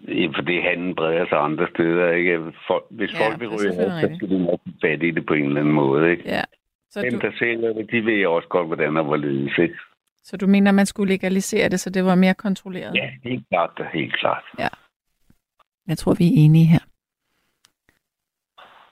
Ja, 0.08 0.28
Fordi 0.36 0.60
handlen 0.60 0.96
breder 0.96 1.26
sig 1.28 1.38
andre 1.38 1.68
steder, 1.74 2.12
ikke? 2.12 2.54
For, 2.68 2.86
hvis 2.90 3.14
Ja, 3.14 3.24
ja, 3.24 3.30
folk 3.30 3.40
vil 3.40 3.50
det 3.50 3.60
ryge 3.60 3.74
så 3.74 4.16
skal 4.16 4.30
de 4.30 4.46
nok 4.46 4.60
fat 4.82 5.04
i 5.04 5.12
det 5.12 5.26
på 5.26 5.34
en 5.34 5.46
eller 5.46 5.60
anden 5.62 5.74
måde, 5.74 6.12
ikke? 6.12 6.24
Ja. 6.26 6.42
Så 6.90 7.02
Dem, 7.02 7.20
du, 7.20 7.28
der 7.28 7.32
sælger 7.40 7.74
det, 7.74 7.92
de 7.92 8.06
ved 8.06 8.26
også 8.26 8.48
godt, 8.48 8.68
hvordan 8.68 8.98
og 8.98 9.04
hvorledes, 9.04 9.58
ikke? 9.58 9.78
så 10.24 10.38
du 10.38 10.48
mener, 10.48 10.72
man 10.72 10.86
skulle 10.86 11.14
legalisere 11.14 11.70
det, 11.70 11.80
så 11.80 11.90
det 11.90 12.06
var 12.06 12.16
mere 12.16 12.34
kontrolleret? 12.34 12.96
Ja, 12.96 13.10
helt 13.24 13.44
klart, 13.50 13.82
helt 13.94 14.16
klart. 14.20 14.44
Jeg 15.88 15.98
tror, 15.98 16.14
vi 16.14 16.26
er 16.28 16.34
enige 16.36 16.66
her. 16.66 16.80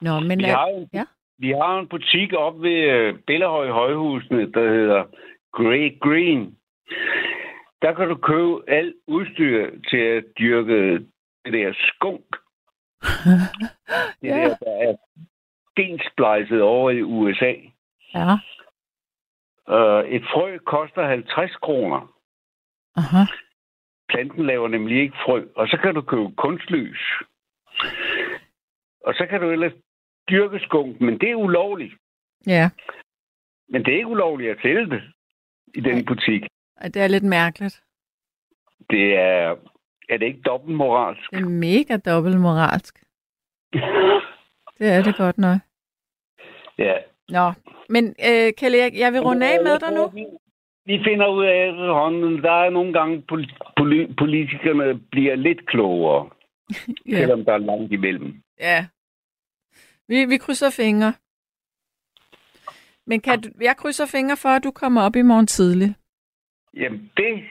Nå, 0.02 0.20
men 0.20 0.40
Vi 0.40 0.44
er, 0.44 0.56
har, 0.56 0.66
en, 0.66 0.90
ja. 0.94 1.04
vi 1.38 1.50
har 1.50 1.80
en 1.80 1.88
butik 1.88 2.34
op 2.34 2.62
ved 2.62 2.80
uh, 3.14 3.20
Bellehøj 3.28 3.70
Højhusene, 3.70 4.52
der 4.52 4.70
hedder 4.70 5.04
Grey 5.52 6.00
Green. 6.00 6.56
Der 7.84 7.94
kan 7.94 8.08
du 8.10 8.16
købe 8.16 8.70
alt 8.70 8.96
udstyr 9.08 9.72
til 9.90 9.98
at 9.98 10.24
dyrke 10.40 10.94
det 11.46 11.54
der 11.54 11.74
skunk. 11.74 12.26
Det 14.22 14.28
Ja. 14.30 14.36
der, 14.36 14.56
der 14.56 14.72
er 14.90 14.96
gensplejset 15.76 16.62
over 16.62 16.90
i 16.92 17.02
USA. 17.02 17.54
ja. 18.14 18.34
Uh, 19.68 20.10
et 20.10 20.24
frø 20.34 20.58
koster 20.58 21.08
50 21.08 21.56
kroner. 21.56 22.14
Aha. 22.96 23.24
Planten 24.10 24.46
laver 24.46 24.68
nemlig 24.68 25.02
ikke 25.02 25.18
frø. 25.26 25.48
Og 25.56 25.68
så 25.68 25.78
kan 25.84 25.96
du 25.96 26.02
købe 26.02 26.36
kunstlys. 26.38 27.00
Og 29.02 29.14
så 29.14 29.28
kan 29.30 29.42
du 29.42 29.50
ellers 29.52 29.74
dyrke 30.30 30.60
skunk, 30.60 31.02
men 31.02 31.20
det 31.20 31.32
er 31.32 31.36
ulovligt. 31.36 31.94
Ja, 32.48 32.70
Men 33.70 33.86
det 33.86 33.94
er 33.94 33.98
ikke 33.98 34.08
ulovligt 34.08 34.52
at 34.52 34.62
sælge 34.62 34.90
det 34.90 35.04
i 35.76 35.80
den 35.80 36.06
butik. 36.06 36.44
Og 36.78 36.94
det 36.94 37.02
er 37.02 37.08
lidt 37.08 37.24
mærkeligt. 37.24 37.84
Det 38.90 39.14
er... 39.16 39.56
Er 40.10 40.18
det 40.18 40.26
ikke 40.26 40.42
dobbeltmoralsk? 40.46 41.32
Det 41.32 41.40
er 41.40 41.50
mega 41.50 41.98
dobbelt 41.98 42.40
moralsk. 42.40 43.04
Det 44.80 44.88
er 44.92 45.04
det 45.04 45.16
godt 45.18 45.38
nok. 45.38 45.58
Ja. 46.78 46.94
Nå, 47.30 47.52
men 47.90 48.06
øh, 48.08 48.54
Kjell 48.58 48.76
Erik, 48.76 49.00
jeg 49.00 49.14
vil 49.14 49.22
runde 49.22 49.46
af 49.54 49.64
med 49.64 49.80
dig 49.80 49.94
nu. 49.94 50.10
Vi 50.86 51.00
finder 51.04 51.28
ud 51.28 51.46
af 51.46 51.70
efterhånden, 51.70 52.42
der 52.44 52.52
er 52.52 52.70
nogle 52.70 52.94
gange, 52.94 53.24
poli- 53.32 53.58
poli- 53.80 54.14
politikerne 54.18 55.00
bliver 55.12 55.36
lidt 55.36 55.68
klogere, 55.68 56.30
Ja, 57.12 57.18
selvom 57.18 57.46
der 57.46 57.54
er 57.54 57.58
langt 57.58 57.92
imellem. 57.92 58.42
ja. 58.60 58.86
Vi, 60.08 60.26
vi 60.26 60.38
krydser 60.38 60.70
fingre. 60.70 61.14
Men 63.08 63.22
kan 63.22 63.42
du, 63.42 63.50
jeg 63.62 63.78
krydser 63.78 64.06
fingre 64.06 64.38
for, 64.38 64.50
at 64.50 64.64
du 64.64 64.72
kommer 64.72 65.02
op 65.02 65.16
i 65.16 65.22
morgen 65.22 65.48
tidlig. 65.48 65.96
Jamen 66.78 67.12
det... 67.18 67.44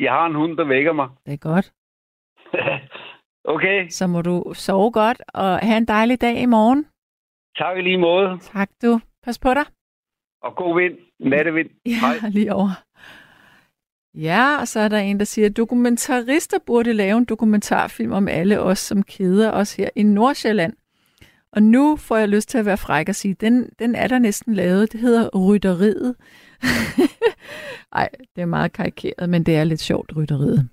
Jeg 0.00 0.12
har 0.12 0.26
en 0.26 0.34
hund, 0.34 0.56
der 0.56 0.64
vækker 0.64 0.92
mig. 0.92 1.08
Det 1.26 1.32
er 1.32 1.36
godt. 1.36 1.72
okay, 3.54 3.88
Så 3.88 4.06
må 4.06 4.22
du 4.22 4.52
sove 4.54 4.90
godt 4.92 5.22
og 5.34 5.58
have 5.58 5.76
en 5.76 5.84
dejlig 5.84 6.20
dag 6.20 6.36
i 6.40 6.46
morgen. 6.46 6.86
tak 7.58 7.78
i 7.78 7.80
lige 7.80 7.98
måde. 7.98 8.38
Tak 8.42 8.70
du. 8.82 9.00
Pas 9.22 9.38
på 9.38 9.54
dig. 9.54 9.64
Og 10.42 10.56
god 10.56 10.80
vind. 10.80 10.94
Nattevind. 11.20 11.70
Ja, 11.86 11.90
Hej. 12.20 12.28
lige 12.36 12.54
over. 12.54 12.70
Ja, 14.14 14.56
og 14.60 14.68
så 14.68 14.80
er 14.80 14.88
der 14.88 14.98
en, 14.98 15.18
der 15.18 15.24
siger, 15.24 15.46
at 15.46 15.56
dokumentarister 15.56 16.58
burde 16.66 16.92
lave 16.92 17.18
en 17.18 17.24
dokumentarfilm 17.24 18.12
om 18.12 18.28
alle 18.28 18.60
os, 18.60 18.78
som 18.78 19.02
keder 19.02 19.52
os 19.52 19.76
her 19.76 19.88
i 19.96 20.02
Nordsjælland. 20.02 20.72
Og 21.52 21.62
nu 21.62 21.96
får 21.96 22.16
jeg 22.16 22.28
lyst 22.28 22.48
til 22.48 22.58
at 22.58 22.66
være 22.66 22.76
fræk 22.76 23.08
og 23.08 23.14
sige, 23.14 23.34
den, 23.34 23.70
den 23.78 23.94
er 23.94 24.08
der 24.08 24.18
næsten 24.18 24.54
lavet. 24.54 24.92
Det 24.92 25.00
hedder 25.00 25.28
Rytteriet. 25.48 26.16
Nej, 27.94 28.08
det 28.36 28.42
er 28.42 28.46
meget 28.46 28.72
karikeret, 28.72 29.28
men 29.28 29.46
det 29.46 29.56
er 29.56 29.64
lidt 29.64 29.80
sjovt, 29.80 30.12
Rytteriet. 30.16 30.68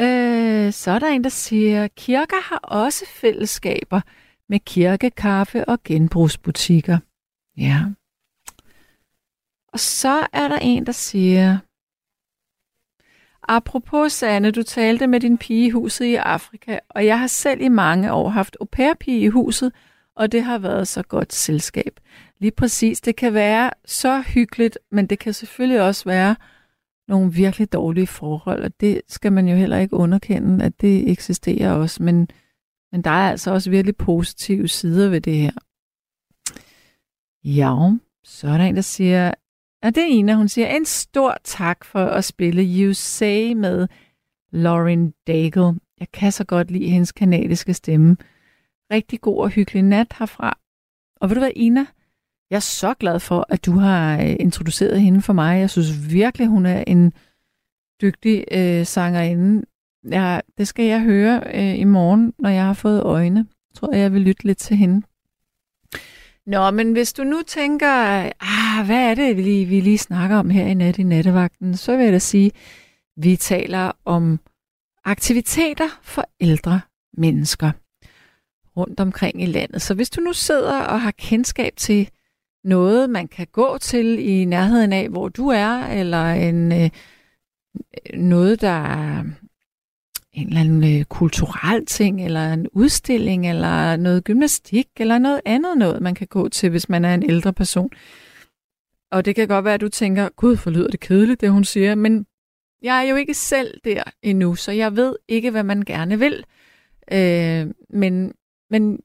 Øh, 0.00 0.72
så 0.72 0.90
er 0.90 0.98
der 0.98 1.08
en, 1.08 1.24
der 1.24 1.30
siger, 1.30 1.88
kirker 1.88 2.48
har 2.48 2.58
også 2.58 3.04
fællesskaber 3.06 4.00
med 4.48 4.60
kirkekaffe 4.60 5.64
og 5.64 5.78
genbrugsbutikker. 5.84 6.98
Ja. 7.56 7.84
Og 9.72 9.80
så 9.80 10.26
er 10.32 10.48
der 10.48 10.58
en, 10.58 10.86
der 10.86 10.92
siger, 10.92 11.58
Apropos 13.42 14.12
Sanne, 14.12 14.50
du 14.50 14.62
talte 14.62 15.06
med 15.06 15.20
din 15.20 15.38
pige 15.38 15.66
i 15.66 15.70
huset 15.70 16.04
i 16.04 16.14
Afrika, 16.14 16.78
og 16.88 17.06
jeg 17.06 17.20
har 17.20 17.26
selv 17.26 17.60
i 17.60 17.68
mange 17.68 18.12
år 18.12 18.28
haft 18.28 18.56
au 18.60 18.66
pair-pige 18.66 19.20
i 19.20 19.28
huset, 19.28 19.72
og 20.16 20.32
det 20.32 20.42
har 20.42 20.58
været 20.58 20.88
så 20.88 21.02
godt 21.02 21.32
selskab. 21.32 22.00
Lige 22.40 22.50
præcis, 22.50 23.00
det 23.00 23.16
kan 23.16 23.34
være 23.34 23.70
så 23.84 24.20
hyggeligt, 24.20 24.78
men 24.90 25.06
det 25.06 25.18
kan 25.18 25.32
selvfølgelig 25.32 25.82
også 25.82 26.04
være 26.04 26.36
nogle 27.08 27.32
virkelig 27.32 27.72
dårlige 27.72 28.06
forhold, 28.06 28.64
og 28.64 28.80
det 28.80 29.02
skal 29.08 29.32
man 29.32 29.48
jo 29.48 29.56
heller 29.56 29.78
ikke 29.78 29.96
underkende, 29.96 30.64
at 30.64 30.80
det 30.80 31.10
eksisterer 31.10 31.72
også, 31.72 32.02
men, 32.02 32.28
men 32.92 33.02
der 33.02 33.10
er 33.10 33.30
altså 33.30 33.50
også 33.50 33.70
virkelig 33.70 33.96
positive 33.96 34.68
sider 34.68 35.08
ved 35.08 35.20
det 35.20 35.36
her. 35.36 35.52
Ja, 37.44 37.96
så 38.24 38.48
er 38.48 38.58
der 38.58 38.64
en, 38.64 38.76
der 38.76 38.82
siger, 38.82 39.34
og 39.82 39.94
det 39.94 40.02
er 40.02 40.06
Ina. 40.06 40.34
Hun 40.34 40.48
siger, 40.48 40.68
en 40.68 40.84
stor 40.84 41.36
tak 41.44 41.84
for 41.84 42.04
at 42.04 42.24
spille 42.24 42.62
You 42.62 42.92
Say 42.92 43.52
med 43.52 43.88
Lauren 44.52 45.14
Daigle. 45.26 45.80
Jeg 46.00 46.12
kan 46.12 46.32
så 46.32 46.44
godt 46.44 46.70
lide 46.70 46.88
hendes 46.88 47.12
kanadiske 47.12 47.74
stemme. 47.74 48.16
Rigtig 48.92 49.20
god 49.20 49.38
og 49.38 49.48
hyggelig 49.48 49.82
nat 49.82 50.14
herfra. 50.18 50.58
Og 51.20 51.30
ved 51.30 51.34
du 51.34 51.40
hvad, 51.40 51.52
Ina? 51.56 51.86
Jeg 52.50 52.56
er 52.56 52.60
så 52.60 52.94
glad 52.94 53.20
for, 53.20 53.46
at 53.48 53.66
du 53.66 53.72
har 53.72 54.22
øh, 54.22 54.36
introduceret 54.40 55.00
hende 55.00 55.22
for 55.22 55.32
mig. 55.32 55.60
Jeg 55.60 55.70
synes 55.70 56.12
virkelig, 56.12 56.46
hun 56.48 56.66
er 56.66 56.84
en 56.86 57.12
dygtig 58.02 58.44
øh, 58.52 58.86
sangerinde. 58.86 59.66
Jeg, 60.04 60.42
det 60.58 60.68
skal 60.68 60.84
jeg 60.84 61.00
høre 61.00 61.42
øh, 61.54 61.78
i 61.78 61.84
morgen, 61.84 62.32
når 62.38 62.50
jeg 62.50 62.64
har 62.64 62.72
fået 62.72 63.02
øjne. 63.02 63.38
Jeg 63.70 63.74
tror, 63.74 63.94
jeg 63.94 64.12
vil 64.12 64.22
lytte 64.22 64.44
lidt 64.44 64.58
til 64.58 64.76
hende. 64.76 65.06
Nå, 66.46 66.70
men 66.70 66.92
hvis 66.92 67.12
du 67.12 67.24
nu 67.24 67.42
tænker, 67.46 67.88
ah, 68.40 68.86
hvad 68.86 69.10
er 69.10 69.14
det, 69.14 69.36
vi 69.36 69.42
lige, 69.42 69.66
vi 69.66 69.80
lige 69.80 69.98
snakker 69.98 70.36
om 70.36 70.50
her 70.50 70.66
i 70.66 70.74
nat 70.74 70.98
i 70.98 71.02
nattevagten, 71.02 71.76
så 71.76 71.96
vil 71.96 72.04
jeg 72.04 72.12
da 72.12 72.18
sige, 72.18 72.50
vi 73.16 73.36
taler 73.36 73.92
om 74.04 74.40
aktiviteter 75.04 75.88
for 76.02 76.24
ældre 76.40 76.80
mennesker 77.16 77.70
rundt 78.76 79.00
omkring 79.00 79.42
i 79.42 79.46
landet. 79.46 79.82
Så 79.82 79.94
hvis 79.94 80.10
du 80.10 80.20
nu 80.20 80.32
sidder 80.32 80.80
og 80.80 81.00
har 81.00 81.10
kendskab 81.10 81.72
til 81.76 82.10
noget, 82.64 83.10
man 83.10 83.28
kan 83.28 83.46
gå 83.52 83.78
til 83.78 84.28
i 84.28 84.44
nærheden 84.44 84.92
af, 84.92 85.08
hvor 85.08 85.28
du 85.28 85.48
er, 85.48 85.86
eller 85.86 86.24
en, 86.24 86.72
øh, 86.72 86.90
noget, 88.14 88.60
der 88.60 88.68
er 88.68 89.24
en 90.32 90.46
eller 90.48 90.60
anden 90.60 90.98
øh, 90.98 91.04
kulturel 91.04 91.86
ting, 91.86 92.24
eller 92.24 92.52
en 92.52 92.66
udstilling, 92.72 93.48
eller 93.48 93.96
noget 93.96 94.24
gymnastik, 94.24 94.88
eller 94.96 95.18
noget 95.18 95.40
andet 95.44 95.78
noget, 95.78 96.02
man 96.02 96.14
kan 96.14 96.26
gå 96.26 96.48
til, 96.48 96.70
hvis 96.70 96.88
man 96.88 97.04
er 97.04 97.14
en 97.14 97.30
ældre 97.30 97.52
person. 97.52 97.90
Og 99.10 99.24
det 99.24 99.34
kan 99.34 99.48
godt 99.48 99.64
være, 99.64 99.74
at 99.74 99.80
du 99.80 99.88
tænker, 99.88 100.28
gud, 100.28 100.56
for 100.56 100.70
lyder 100.70 100.88
det 100.88 101.00
kedeligt, 101.00 101.40
det 101.40 101.50
hun 101.50 101.64
siger, 101.64 101.94
men 101.94 102.26
jeg 102.82 102.98
er 102.98 103.02
jo 103.10 103.16
ikke 103.16 103.34
selv 103.34 103.80
der 103.84 104.02
endnu, 104.22 104.54
så 104.54 104.72
jeg 104.72 104.96
ved 104.96 105.16
ikke, 105.28 105.50
hvad 105.50 105.62
man 105.62 105.82
gerne 105.82 106.18
vil. 106.18 106.44
Øh, 107.12 107.66
men, 107.90 108.32
men 108.70 108.98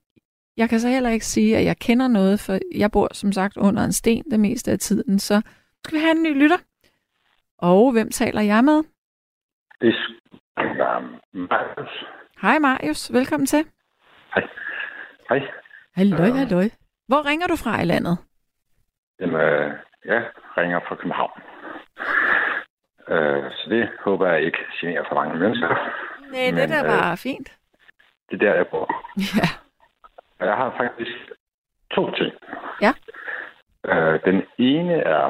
jeg 0.58 0.70
kan 0.70 0.80
så 0.80 0.88
heller 0.90 1.10
ikke 1.10 1.26
sige, 1.26 1.58
at 1.58 1.66
jeg 1.66 1.78
kender 1.78 2.08
noget, 2.08 2.40
for 2.40 2.58
jeg 2.76 2.92
bor 2.92 3.08
som 3.14 3.32
sagt 3.32 3.58
under 3.58 3.84
en 3.84 3.94
sten 3.94 4.24
det 4.32 4.40
meste 4.40 4.72
af 4.72 4.80
tiden, 4.80 5.20
så 5.20 5.42
skal 5.84 5.98
vi 5.98 6.02
have 6.04 6.12
en 6.12 6.24
ny 6.24 6.42
lytter. 6.42 6.58
Og 7.58 7.92
hvem 7.92 8.10
taler 8.12 8.42
jeg 8.42 8.64
med? 8.64 8.84
Det 9.82 9.96
er 10.58 11.20
Marius. 11.34 12.06
Hej 12.42 12.60
Marius, 12.60 13.14
velkommen 13.14 13.48
til. 13.48 13.66
Hej. 14.36 14.44
Hej. 15.30 15.40
Halløj, 15.96 16.26
Ja. 16.28 16.34
halløj. 16.34 16.70
Hvor 17.08 17.26
ringer 17.30 17.48
du 17.48 17.56
fra 17.56 17.82
i 17.82 17.86
landet? 17.86 18.18
Jamen, 19.20 19.36
øh, 19.36 19.72
jeg 20.06 20.30
ringer 20.58 20.80
fra 20.88 20.96
København. 20.96 21.32
Øh, 23.10 23.52
så 23.52 23.66
det 23.70 23.90
håber 24.06 24.28
jeg 24.28 24.42
ikke 24.42 24.58
generer 24.82 25.04
for 25.10 25.16
mange 25.16 25.40
mennesker. 25.40 25.68
Nej, 26.32 26.46
det 26.46 26.54
Men, 26.54 26.70
der 26.70 26.84
øh, 26.84 26.90
var 26.92 27.16
fint. 27.16 27.58
Det 28.30 28.34
er 28.42 28.46
der, 28.46 28.56
jeg 28.56 28.68
bor. 28.68 28.88
Ja. 29.18 29.48
Jeg 30.40 30.56
har 30.56 30.74
faktisk 30.78 31.18
to 31.92 32.12
ting. 32.12 32.34
Ja. 32.82 32.94
Øh, 33.88 34.20
den 34.26 34.44
ene 34.58 34.94
er, 34.94 35.26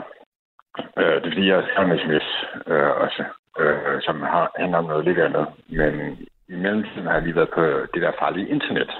øh, 0.97 1.15
det 1.21 1.25
er 1.25 1.31
fordi, 1.31 1.47
jeg 1.47 1.63
sammen 1.75 1.97
med 1.97 2.03
sms 2.05 2.27
øh, 2.67 2.89
også. 3.05 3.23
øh, 3.59 4.01
som 4.01 4.21
har, 4.21 4.51
handler 4.59 4.77
om 4.77 4.85
noget 4.85 5.05
lidt 5.05 5.19
andet. 5.19 5.47
Men 5.69 6.17
i 6.47 6.55
mellemtiden 6.55 7.05
har 7.05 7.13
jeg 7.13 7.21
lige 7.21 7.35
været 7.35 7.49
på 7.49 7.61
det 7.93 8.01
der 8.01 8.11
farlige 8.19 8.49
internet. 8.49 8.91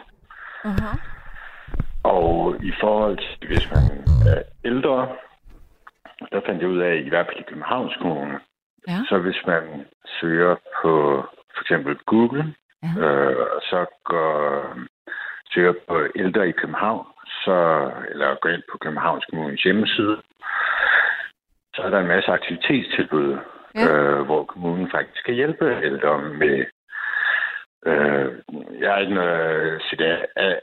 Uh-huh. 0.66 0.98
Og 2.04 2.56
i 2.64 2.74
forhold 2.80 3.18
til, 3.18 3.48
hvis 3.48 3.70
man 3.72 3.84
er 4.34 4.42
ældre, 4.66 5.16
der 6.32 6.42
fandt 6.46 6.62
jeg 6.62 6.70
ud 6.70 6.80
af, 6.80 6.96
i 6.96 7.10
hvert 7.10 7.26
fald 7.28 7.40
i 7.40 7.50
Københavns 7.50 7.98
Kommune, 8.02 8.40
Ja. 8.88 9.00
så 9.10 9.18
hvis 9.18 9.42
man 9.48 9.86
søger 10.20 10.56
på 10.82 11.24
for 11.56 11.62
eksempel 11.62 11.96
Google, 12.06 12.56
Ja. 12.84 13.02
øh, 13.06 13.48
så 13.62 13.86
går, 14.04 14.66
søger 15.56 15.74
på 15.88 16.08
ældre 16.16 16.50
i 16.50 16.52
København, 16.52 17.06
så, 17.44 17.56
eller 18.10 18.36
går 18.42 18.50
ind 18.50 18.64
på 18.72 18.78
Københavns 18.78 19.26
Kommunes 19.26 19.64
hjemmeside, 19.64 20.22
så 21.76 21.82
er 21.82 21.90
der 21.90 22.00
en 22.00 22.08
masse 22.08 22.32
aktivitetstilbud, 22.32 23.38
Ja. 23.76 23.82
ja. 23.86 23.94
øh, 23.94 24.22
hvor 24.26 24.44
kommunen 24.44 24.92
faktisk 24.92 25.20
skal 25.20 25.34
hjælpe 25.34 25.80
ældre 25.84 26.22
med 26.22 26.66
Øh, 27.88 28.32
jeg 28.80 28.92
har 28.92 29.00
ikke 29.00 29.14
noget 29.14 29.82
set 29.90 30.02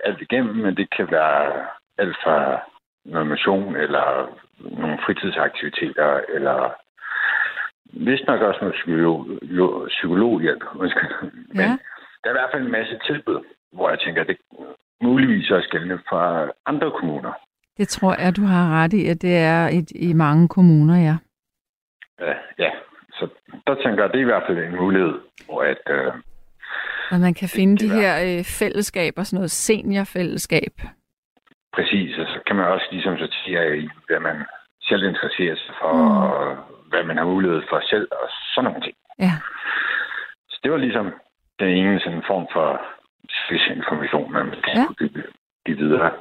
alt 0.05 0.21
igennem, 0.21 0.55
men 0.57 0.77
det 0.77 0.91
kan 0.97 1.11
være 1.11 1.67
alt 1.99 2.17
fra 2.25 2.61
noget 3.05 3.27
motion, 3.27 3.77
eller 3.77 4.39
nogle 4.61 4.99
fritidsaktiviteter, 5.07 6.21
eller 6.29 6.75
vist 7.93 8.27
nok 8.27 8.41
også 8.41 8.61
noget 8.61 8.75
psykolog, 8.75 9.27
psykologhjælp. 9.89 10.65
Undskyld. 10.75 11.11
Men 11.49 11.57
Ja. 11.61 11.77
der 12.25 12.31
er 12.31 12.35
i 12.35 12.39
hvert 12.39 12.51
fald 12.53 12.63
en 12.63 12.73
masse 12.73 12.99
tilbud, 13.07 13.45
hvor 13.73 13.91
jeg 13.91 13.99
tænker, 14.01 14.21
at 14.23 14.29
det 14.29 14.37
muligvis 15.03 15.51
også 15.51 15.69
gældende 15.69 15.99
fra 16.09 16.51
andre 16.67 16.91
kommuner. 16.91 17.33
Det 17.79 17.89
tror 17.89 18.15
jeg, 18.23 18.37
du 18.37 18.43
har 18.45 18.83
ret 18.83 18.93
i, 18.93 19.09
at 19.09 19.23
det 19.23 19.37
er 19.37 19.69
et, 19.69 19.91
i 19.95 20.13
mange 20.13 20.49
kommuner, 20.49 20.97
ja. 21.09 21.17
Ja, 22.21 22.35
ja. 22.59 22.71
Så 23.13 23.29
der 23.67 23.75
tænker 23.75 23.95
jeg, 24.03 24.05
at 24.05 24.11
det 24.13 24.19
er 24.19 24.27
i 24.29 24.33
hvert 24.33 24.43
fald 24.47 24.59
en 24.59 24.77
mulighed, 24.77 25.15
hvor 25.47 25.63
at, 25.63 25.83
øh, 25.91 26.13
Og 27.11 27.21
man 27.21 27.35
kan 27.35 27.49
finde 27.49 27.77
de 27.77 27.85
det 27.89 27.91
er- 27.97 28.01
her 28.01 28.39
øh, 28.39 28.45
fællesskaber, 28.45 29.23
sådan 29.23 29.37
noget 29.37 29.51
seniorfællesskab. 29.51 30.75
Præcis, 31.77 32.19
og 32.19 32.27
så 32.27 32.39
kan 32.47 32.57
man 32.57 32.65
også 32.67 32.87
ligesom 32.91 33.17
sortere 33.19 33.79
i, 33.79 33.89
hvad 34.07 34.21
man 34.21 34.37
selv 34.83 35.03
interesserer 35.05 35.57
sig 35.57 35.75
for, 35.81 35.93
mm. 35.93 36.01
og 36.11 36.57
hvad 36.89 37.05
man 37.05 37.17
har 37.17 37.25
mulighed 37.25 37.63
for 37.71 37.81
selv, 37.85 38.09
og 38.13 38.29
sådan 38.55 38.65
nogle 38.71 38.83
ting. 38.87 38.97
Ja. 39.19 39.33
Så 40.51 40.61
det 40.63 40.73
var 40.73 40.79
ligesom 40.79 41.07
den 41.61 41.69
ene 41.69 42.01
sådan 42.01 42.23
form 42.27 42.47
for 42.53 42.69
information, 43.71 44.33
man 44.33 44.51
kan 44.51 44.75
Ja. 44.75 44.81
ja. 44.81 44.87
give, 44.99 45.25
give 45.67 45.77
videre. 45.77 46.13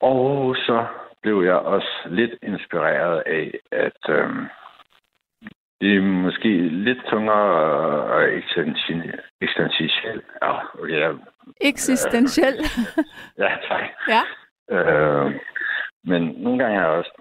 Og 0.00 0.56
så 0.56 0.86
blev 1.22 1.42
jeg 1.42 1.54
også 1.54 1.90
lidt 2.06 2.30
inspireret 2.42 3.22
af, 3.26 3.58
at 3.72 4.00
øhm, 4.08 4.46
det 5.80 5.96
er 5.96 6.00
måske 6.00 6.48
lidt 6.68 6.98
tungere 7.10 8.04
og 8.04 8.34
eksistentielt. 9.40 10.24
Ja, 10.42 10.52
jeg, 10.88 11.14
Eksistentiel. 11.60 12.54
ja, 13.42 13.56
tak. 13.68 13.82
ja. 14.08 14.22
Øh, 14.70 15.34
men 16.04 16.22
nogle 16.22 16.58
gange 16.58 16.78
har 16.78 16.86
jeg 16.86 16.96
også 16.96 17.12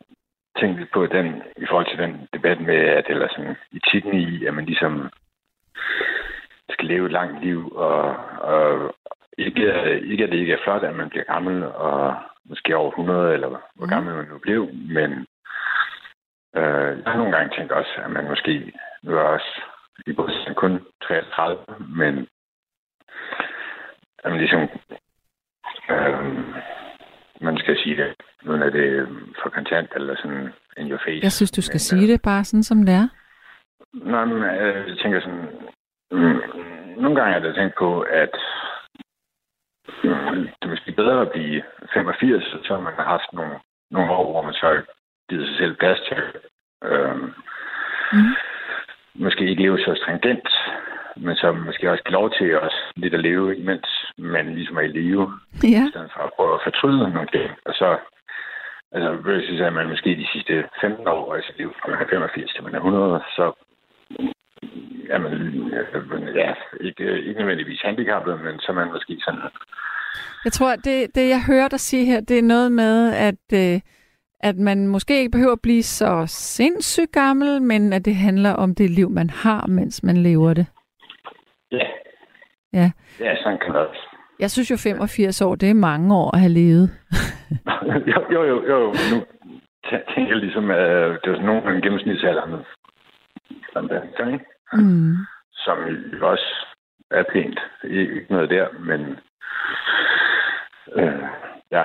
tænkt 0.60 0.80
lidt 0.80 0.92
på 0.94 1.06
den, 1.06 1.44
i 1.58 1.66
forhold 1.70 1.90
til 1.90 1.98
den 1.98 2.28
debat 2.34 2.62
med, 2.62 2.76
at 2.76 3.06
eller 3.10 3.28
sådan, 3.30 3.56
etikken 3.74 4.14
i, 4.14 4.46
at 4.46 4.54
man 4.54 4.66
ligesom 4.66 5.10
skal 6.70 6.86
leve 6.88 7.06
et 7.06 7.12
langt 7.12 7.44
liv, 7.44 7.72
og, 7.76 8.16
og 8.52 8.96
ikke, 9.38 10.00
ikke 10.12 10.24
at 10.24 10.32
det 10.32 10.38
ikke 10.38 10.54
er 10.54 10.64
flot, 10.64 10.84
at 10.84 10.96
man 10.96 11.10
bliver 11.10 11.24
gammel, 11.24 11.64
og 11.64 12.16
måske 12.46 12.76
over 12.78 12.90
100, 12.90 13.34
eller 13.34 13.48
hvor 13.48 13.86
Mhm. 13.86 13.90
gammel 13.90 14.16
man 14.16 14.26
nu 14.26 14.38
blev, 14.38 14.70
men 14.74 15.12
øh, 16.56 16.92
jeg 17.04 17.12
har 17.12 17.18
nogle 17.18 17.36
gange 17.38 17.56
tænkt 17.58 17.72
også, 17.72 17.92
at 18.06 18.12
man 18.12 18.28
måske, 18.28 18.72
nu 19.04 19.18
er 19.18 19.22
også 19.22 19.62
i 20.08 20.14
både 20.14 20.32
kun 20.56 20.80
33, 21.04 21.58
men 21.96 22.28
at 24.24 24.32
man 24.32 24.40
ligesom 24.40 24.62
øh, 25.90 26.26
man 27.42 27.58
skal 27.58 27.78
sige 27.84 27.98
det, 27.98 28.14
uden 28.46 28.62
at 28.64 28.74
det 28.74 29.08
for 29.44 29.50
kontant 29.50 29.90
eller 29.96 30.16
sådan 30.16 30.50
in 30.78 30.90
your 30.92 30.98
face. 31.06 31.20
Jeg 31.24 31.32
synes, 31.32 31.52
du 31.52 31.62
skal 31.62 31.74
Men, 31.76 31.80
sige 31.90 32.08
det 32.14 32.22
bare 32.22 32.44
sådan, 32.44 32.64
som 32.64 32.86
det 32.86 32.96
er. 32.96 33.08
Nej, 33.94 34.26
men 34.26 34.44
øh, 34.44 34.90
jeg 34.90 34.98
tænker 34.98 35.20
sådan... 35.22 35.48
Mm, 36.12 36.42
nogle 37.02 37.16
gange 37.16 37.34
har 37.34 37.40
jeg 37.40 37.56
tænkt 37.56 37.76
på, 37.78 38.02
at 38.02 38.36
mm, 40.04 40.42
det 40.60 40.62
er 40.62 40.68
måske 40.68 40.92
bedre 40.92 41.22
at 41.22 41.32
blive 41.32 41.64
85, 41.94 42.44
så 42.68 42.80
man 42.80 42.94
har 42.94 43.04
haft 43.04 43.34
nogle, 43.34 43.60
nogle 43.92 44.12
år, 44.12 44.32
hvor 44.32 44.42
man 44.42 44.54
så 44.54 44.66
har 44.66 44.84
givet 45.30 45.48
sig 45.48 45.58
selv 45.58 45.76
plads 45.76 46.00
til. 46.08 46.18
Øh, 46.84 47.18
Mhm. 48.14 48.36
Måske 49.16 49.50
ikke 49.50 49.62
leve 49.64 49.80
så 49.80 49.96
stringent, 50.02 50.50
men 51.18 51.36
så 51.36 51.52
måske 51.52 51.92
også 51.92 52.04
give 52.04 52.14
lov 52.20 52.32
til 52.32 52.60
også 52.60 52.80
lidt 52.96 53.14
at 53.14 53.20
leve, 53.20 53.58
imens 53.58 53.88
man 54.18 54.56
ligesom 54.56 54.78
er 54.78 54.82
i 54.82 54.88
live 54.88 55.32
Ja. 55.64 55.84
i 55.88 55.90
stedet 55.90 56.12
for 56.14 56.22
at 56.24 56.34
prøve 56.36 56.54
at 56.54 56.62
fortryde 56.64 56.98
nogle 57.14 57.28
ting. 57.28 57.52
Og 57.66 57.74
så, 57.74 57.98
altså, 58.92 59.10
versus 59.12 59.62
at 59.62 59.74
man 59.74 59.90
måske 59.90 60.10
de 60.16 60.28
sidste 60.34 60.70
15 60.82 61.08
år 61.08 61.36
af 61.36 61.44
sit 61.44 61.58
liv, 61.58 61.74
fra 61.80 61.90
man 61.92 62.02
er 62.02 62.10
85 62.10 62.54
til 62.54 62.64
man 62.64 62.76
er 62.76 62.78
100, 62.78 63.24
så 63.36 63.46
er 65.10 65.20
man, 65.20 65.34
øh, 65.34 66.36
ja, 66.36 66.54
ikke, 66.82 67.22
ikke 67.22 67.40
nødvendigvis 67.40 67.82
handicappet, 67.82 68.42
men 68.44 68.60
så 68.60 68.66
er 68.72 68.76
man 68.76 68.92
måske 68.92 69.18
sådan, 69.26 69.40
Jeg 70.46 70.52
tror, 70.52 70.76
det, 70.76 71.08
det 71.16 71.30
jeg 71.30 71.42
hører 71.48 71.68
dig 71.68 71.80
sige 71.80 72.06
her, 72.06 72.20
det 72.22 72.40
er 72.40 72.44
noget 72.44 72.72
med, 72.72 73.14
at, 73.14 73.46
øh, 73.54 73.80
at 74.40 74.56
man 74.58 74.88
måske 74.88 75.20
ikke 75.20 75.32
behøver 75.32 75.52
at 75.54 75.62
blive 75.64 75.84
så 75.84 76.24
sindssygt 76.28 77.12
gammel, 77.12 77.62
men 77.62 77.94
at 77.94 78.06
det 78.06 78.16
handler 78.16 78.54
om 78.54 78.76
det 78.76 78.90
liv, 78.90 79.10
man 79.10 79.30
har, 79.30 79.68
mens 79.68 80.04
man 80.04 80.18
lever 80.18 80.54
det. 80.54 80.66
ja, 81.72 81.88
Ja. 82.74 82.92
ja, 83.20 83.36
sådan 83.44 83.60
kan 83.60 83.74
det 83.74 83.82
også. 83.88 84.02
Jeg 84.40 84.52
synes 84.52 84.72
jo, 84.72 84.78
85 84.78 85.42
år, 85.42 85.56
det 85.56 85.70
er 85.70 85.74
mange 85.74 86.16
år 86.16 86.36
at 86.36 86.40
have 86.40 86.54
levet. 86.54 86.90
jo, 88.14 88.20
jo, 88.34 88.44
jo, 88.44 88.64
jo, 88.70 88.80
nu 89.12 89.18
tæ- 89.88 90.14
tænker 90.16 90.32
jeg 90.34 90.38
ligesom, 90.38 90.72
at 90.72 90.80
det 91.24 91.30
var 91.32 91.36
sådan 91.36 91.46
nogen 91.46 91.82
gennemsnitsalderen, 91.82 92.52
der, 93.74 94.28
ikke? 94.34 94.46
Mm. 94.74 95.16
som 95.52 95.78
jo 95.88 96.30
også 96.30 96.76
er 97.12 97.24
pænt. 97.34 97.60
Ikke 97.84 98.26
noget 98.30 98.50
der, 98.50 98.72
men 98.72 99.02
øh, 100.96 101.30
ja, 101.72 101.84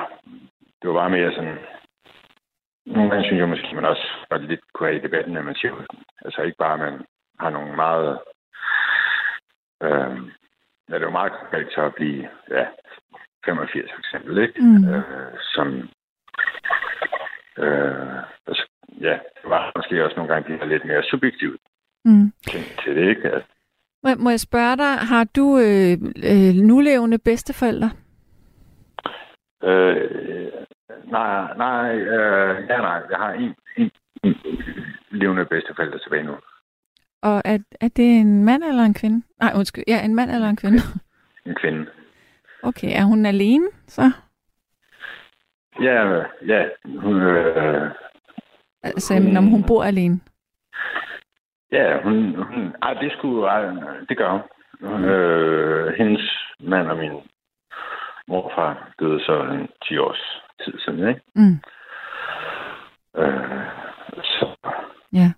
det 0.82 0.90
var 0.90 0.94
bare 0.94 1.10
mere 1.10 1.32
sådan... 1.34 1.58
Nogle 2.86 3.10
gange 3.10 3.24
synes 3.24 3.40
jeg 3.40 3.48
måske, 3.48 3.74
man 3.74 3.84
også 3.84 4.08
godt 4.30 4.42
lidt 4.42 4.60
kunne 4.72 4.88
have 4.88 4.98
i 4.98 5.02
debatten, 5.02 5.36
at 5.36 5.44
man 5.44 5.54
siger, 5.54 5.74
altså 6.24 6.42
ikke 6.42 6.56
bare, 6.58 6.72
at 6.72 6.78
man 6.80 7.06
har 7.40 7.50
nogle 7.50 7.76
meget... 7.76 8.18
Øh, 9.82 10.16
ja, 10.88 10.94
det 10.94 11.02
er 11.02 11.10
jo 11.10 11.10
meget 11.10 11.32
konkret 11.32 11.68
så 11.74 11.82
at 11.82 11.94
blive 11.94 12.28
ja, 12.50 12.66
85 13.44 13.90
for 13.92 13.98
eksempel, 13.98 14.38
ikke? 14.38 14.60
Mm. 14.62 14.88
Øh, 14.94 15.38
som... 15.54 15.88
Øh, 17.58 18.22
altså, 18.46 18.66
ja, 19.00 19.12
det 19.42 19.50
var 19.50 19.72
måske 19.76 20.04
også 20.04 20.16
nogle 20.16 20.32
gange 20.34 20.52
de 20.52 20.58
her 20.58 20.66
lidt 20.66 20.84
mere 20.84 21.02
subjektive 21.02 21.58
Mm. 22.06 22.32
ting 22.50 22.64
til 22.84 22.96
det, 22.96 23.08
ikke? 23.08 23.30
At, 23.30 23.42
Må, 24.02 24.10
må 24.18 24.30
jeg 24.30 24.40
spørge 24.40 24.76
dig, 24.76 24.92
har 24.96 25.24
du 25.24 25.58
øh, 25.58 25.92
øh, 26.30 26.54
nulevende 26.54 27.18
bedsteforældre? 27.18 27.90
Øh, 29.64 30.52
nej, 31.10 31.56
nej, 31.56 31.96
øh, 31.96 32.66
ja, 32.70 32.76
nej. 32.78 33.02
Jeg 33.10 33.18
har 33.18 33.32
en, 33.32 33.54
en, 33.76 33.90
en 34.24 34.34
levende 35.10 35.44
bedsteforældre 35.44 35.98
tilbage 35.98 36.22
nu. 36.22 36.34
Og 37.22 37.42
er, 37.44 37.58
er 37.80 37.88
det 37.88 38.18
en 38.20 38.44
mand 38.44 38.64
eller 38.64 38.82
en 38.82 38.94
kvinde? 38.94 39.22
Nej, 39.40 39.52
undskyld. 39.56 39.84
Ja, 39.86 40.04
en 40.04 40.14
mand 40.14 40.30
eller 40.30 40.48
en 40.48 40.56
kvinde. 40.56 40.78
En 41.46 41.54
kvinde. 41.54 41.86
Okay, 42.62 42.88
er 43.00 43.04
hun 43.04 43.26
alene 43.26 43.66
så? 43.86 44.10
Ja, 45.80 46.24
ja. 46.46 46.64
Hun, 46.84 47.20
øh, 47.22 47.90
Altså, 48.84 49.14
mm. 49.14 49.36
om 49.36 49.46
hun 49.46 49.62
bor 49.62 49.84
alene? 49.84 50.20
ja, 51.72 52.02
hun, 52.02 52.34
hun, 52.34 52.74
ej, 52.82 52.94
det 52.94 53.12
skulle, 53.12 53.46
ej, 53.46 53.62
det 54.08 54.16
gør 54.16 54.30
hun. 54.30 54.42
Øh, 55.04 55.94
hendes 55.98 56.22
mand 56.60 56.88
og 56.88 56.96
min 56.96 57.12
morfar 58.28 58.94
døde 59.00 59.20
så 59.20 59.42
en 59.42 59.68
10 59.88 59.98
års 59.98 60.42
tid 60.64 60.78
siden, 60.78 61.08
ikke? 61.08 61.20
Mm. 61.34 61.58
Øh, 63.22 63.66
så, 64.22 64.46
Ja, 65.12 65.32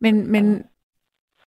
men, 0.00 0.32
men 0.32 0.64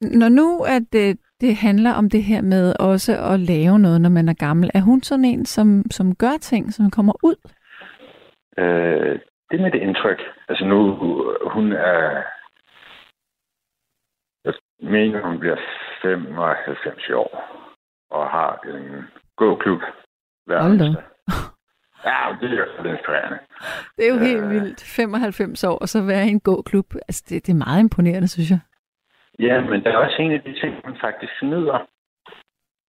når 0.00 0.28
nu 0.28 0.64
at 0.68 0.82
det, 0.92 1.18
det 1.40 1.56
handler 1.56 1.92
om 1.92 2.10
det 2.10 2.22
her 2.22 2.42
med 2.42 2.74
også 2.80 3.12
at 3.32 3.40
lave 3.40 3.78
noget, 3.78 4.00
når 4.00 4.10
man 4.10 4.28
er 4.28 4.34
gammel, 4.34 4.70
er 4.74 4.80
hun 4.80 5.02
sådan 5.02 5.24
en, 5.24 5.44
som, 5.46 5.84
som 5.90 6.14
gør 6.14 6.36
ting, 6.40 6.72
som 6.72 6.90
kommer 6.90 7.12
ud? 7.22 7.36
Øh, 8.58 9.18
det 9.50 9.60
er 9.60 9.64
mit 9.64 9.74
indtryk. 9.74 10.20
Altså 10.48 10.64
nu, 10.64 10.78
hun 11.50 11.72
er... 11.72 12.22
Jeg 14.44 14.54
mener, 14.80 15.20
hun 15.26 15.38
bliver 15.40 15.56
95 16.02 17.08
i 17.08 17.12
år 17.12 17.44
og 18.10 18.30
har 18.30 18.60
en 18.74 19.04
gåklub 19.36 19.80
hver 20.46 20.62
Hold 20.62 20.78
da. 20.78 20.84
Ja, 22.04 22.36
det 22.40 22.50
er 22.52 22.56
jo 22.56 22.82
lidt 22.82 22.94
inspirerende. 22.98 23.38
Det 23.96 24.04
er 24.04 24.08
jo 24.08 24.14
Øh. 24.14 24.20
helt 24.20 24.50
vildt. 24.50 24.84
95 24.96 25.64
år, 25.64 25.78
og 25.78 25.88
så 25.88 26.02
være 26.02 26.26
i 26.26 26.30
en 26.30 26.40
gåklub. 26.40 26.94
Altså, 26.94 27.24
det, 27.28 27.46
det 27.46 27.52
er 27.52 27.64
meget 27.66 27.80
imponerende, 27.80 28.28
synes 28.28 28.50
jeg. 28.50 28.60
Ja, 29.38 29.60
men 29.60 29.84
der 29.84 29.90
er 29.90 29.96
også 29.96 30.16
en 30.22 30.32
af 30.32 30.40
de 30.42 30.60
ting, 30.60 30.74
man 30.84 30.96
faktisk 31.00 31.32
nyder. 31.42 31.78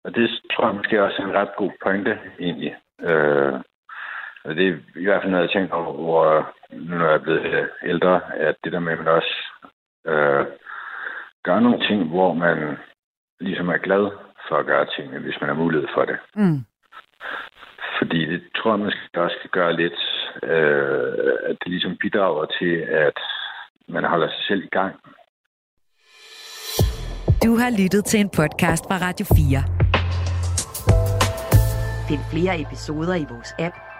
Og 0.04 0.14
det 0.14 0.30
tror 0.52 0.66
jeg 0.66 0.76
måske 0.76 1.02
også 1.04 1.22
er 1.22 1.26
en 1.26 1.34
ret 1.34 1.50
god 1.56 1.70
pointe, 1.82 2.18
egentlig. 2.40 2.76
Øh, 3.00 3.52
og 4.48 4.56
det 4.56 4.68
er 4.68 4.76
i 4.96 5.04
hvert 5.04 5.22
fald 5.22 5.30
noget, 5.30 5.46
jeg 5.46 5.60
tænker 5.60 5.74
over, 5.74 5.92
hvor 5.92 6.54
nu 6.72 6.96
når 6.98 7.06
jeg 7.06 7.14
er 7.14 7.26
blevet 7.26 7.68
ældre, 7.82 8.34
at 8.34 8.56
det 8.64 8.72
der 8.72 8.78
med, 8.78 8.92
at 8.92 8.98
man 8.98 9.08
også 9.08 9.34
øh, 10.06 10.46
gør 11.44 11.60
nogle 11.60 11.80
ting, 11.88 12.08
hvor 12.08 12.32
man 12.32 12.76
ligesom 13.40 13.68
er 13.68 13.78
glad 13.78 14.04
for 14.48 14.56
at 14.56 14.66
gøre 14.66 14.86
tingene, 14.96 15.18
hvis 15.18 15.40
man 15.40 15.48
har 15.48 15.56
mulighed 15.56 15.88
for 15.94 16.04
det. 16.04 16.18
Mm. 16.34 16.60
Fordi 17.98 18.20
det 18.32 18.42
tror 18.56 18.70
jeg 18.70 18.78
måske 18.78 19.22
også 19.22 19.36
kan 19.40 19.50
gøre 19.52 19.76
lidt, 19.76 20.00
øh, 20.42 21.12
at 21.48 21.56
det 21.60 21.68
ligesom 21.74 21.96
bidrager 22.00 22.46
til, 22.58 22.74
at 23.06 23.18
man 23.88 24.04
holder 24.04 24.28
sig 24.28 24.44
selv 24.48 24.62
i 24.64 24.74
gang. 24.78 24.94
Du 27.44 27.56
har 27.56 27.70
lyttet 27.82 28.04
til 28.04 28.20
en 28.20 28.30
podcast 28.38 28.84
fra 28.88 28.96
Radio 29.06 29.26
4. 29.26 29.62
Find 32.08 32.22
flere 32.32 32.60
episoder 32.60 33.14
i 33.14 33.26
vores 33.30 33.54
app, 33.58 33.87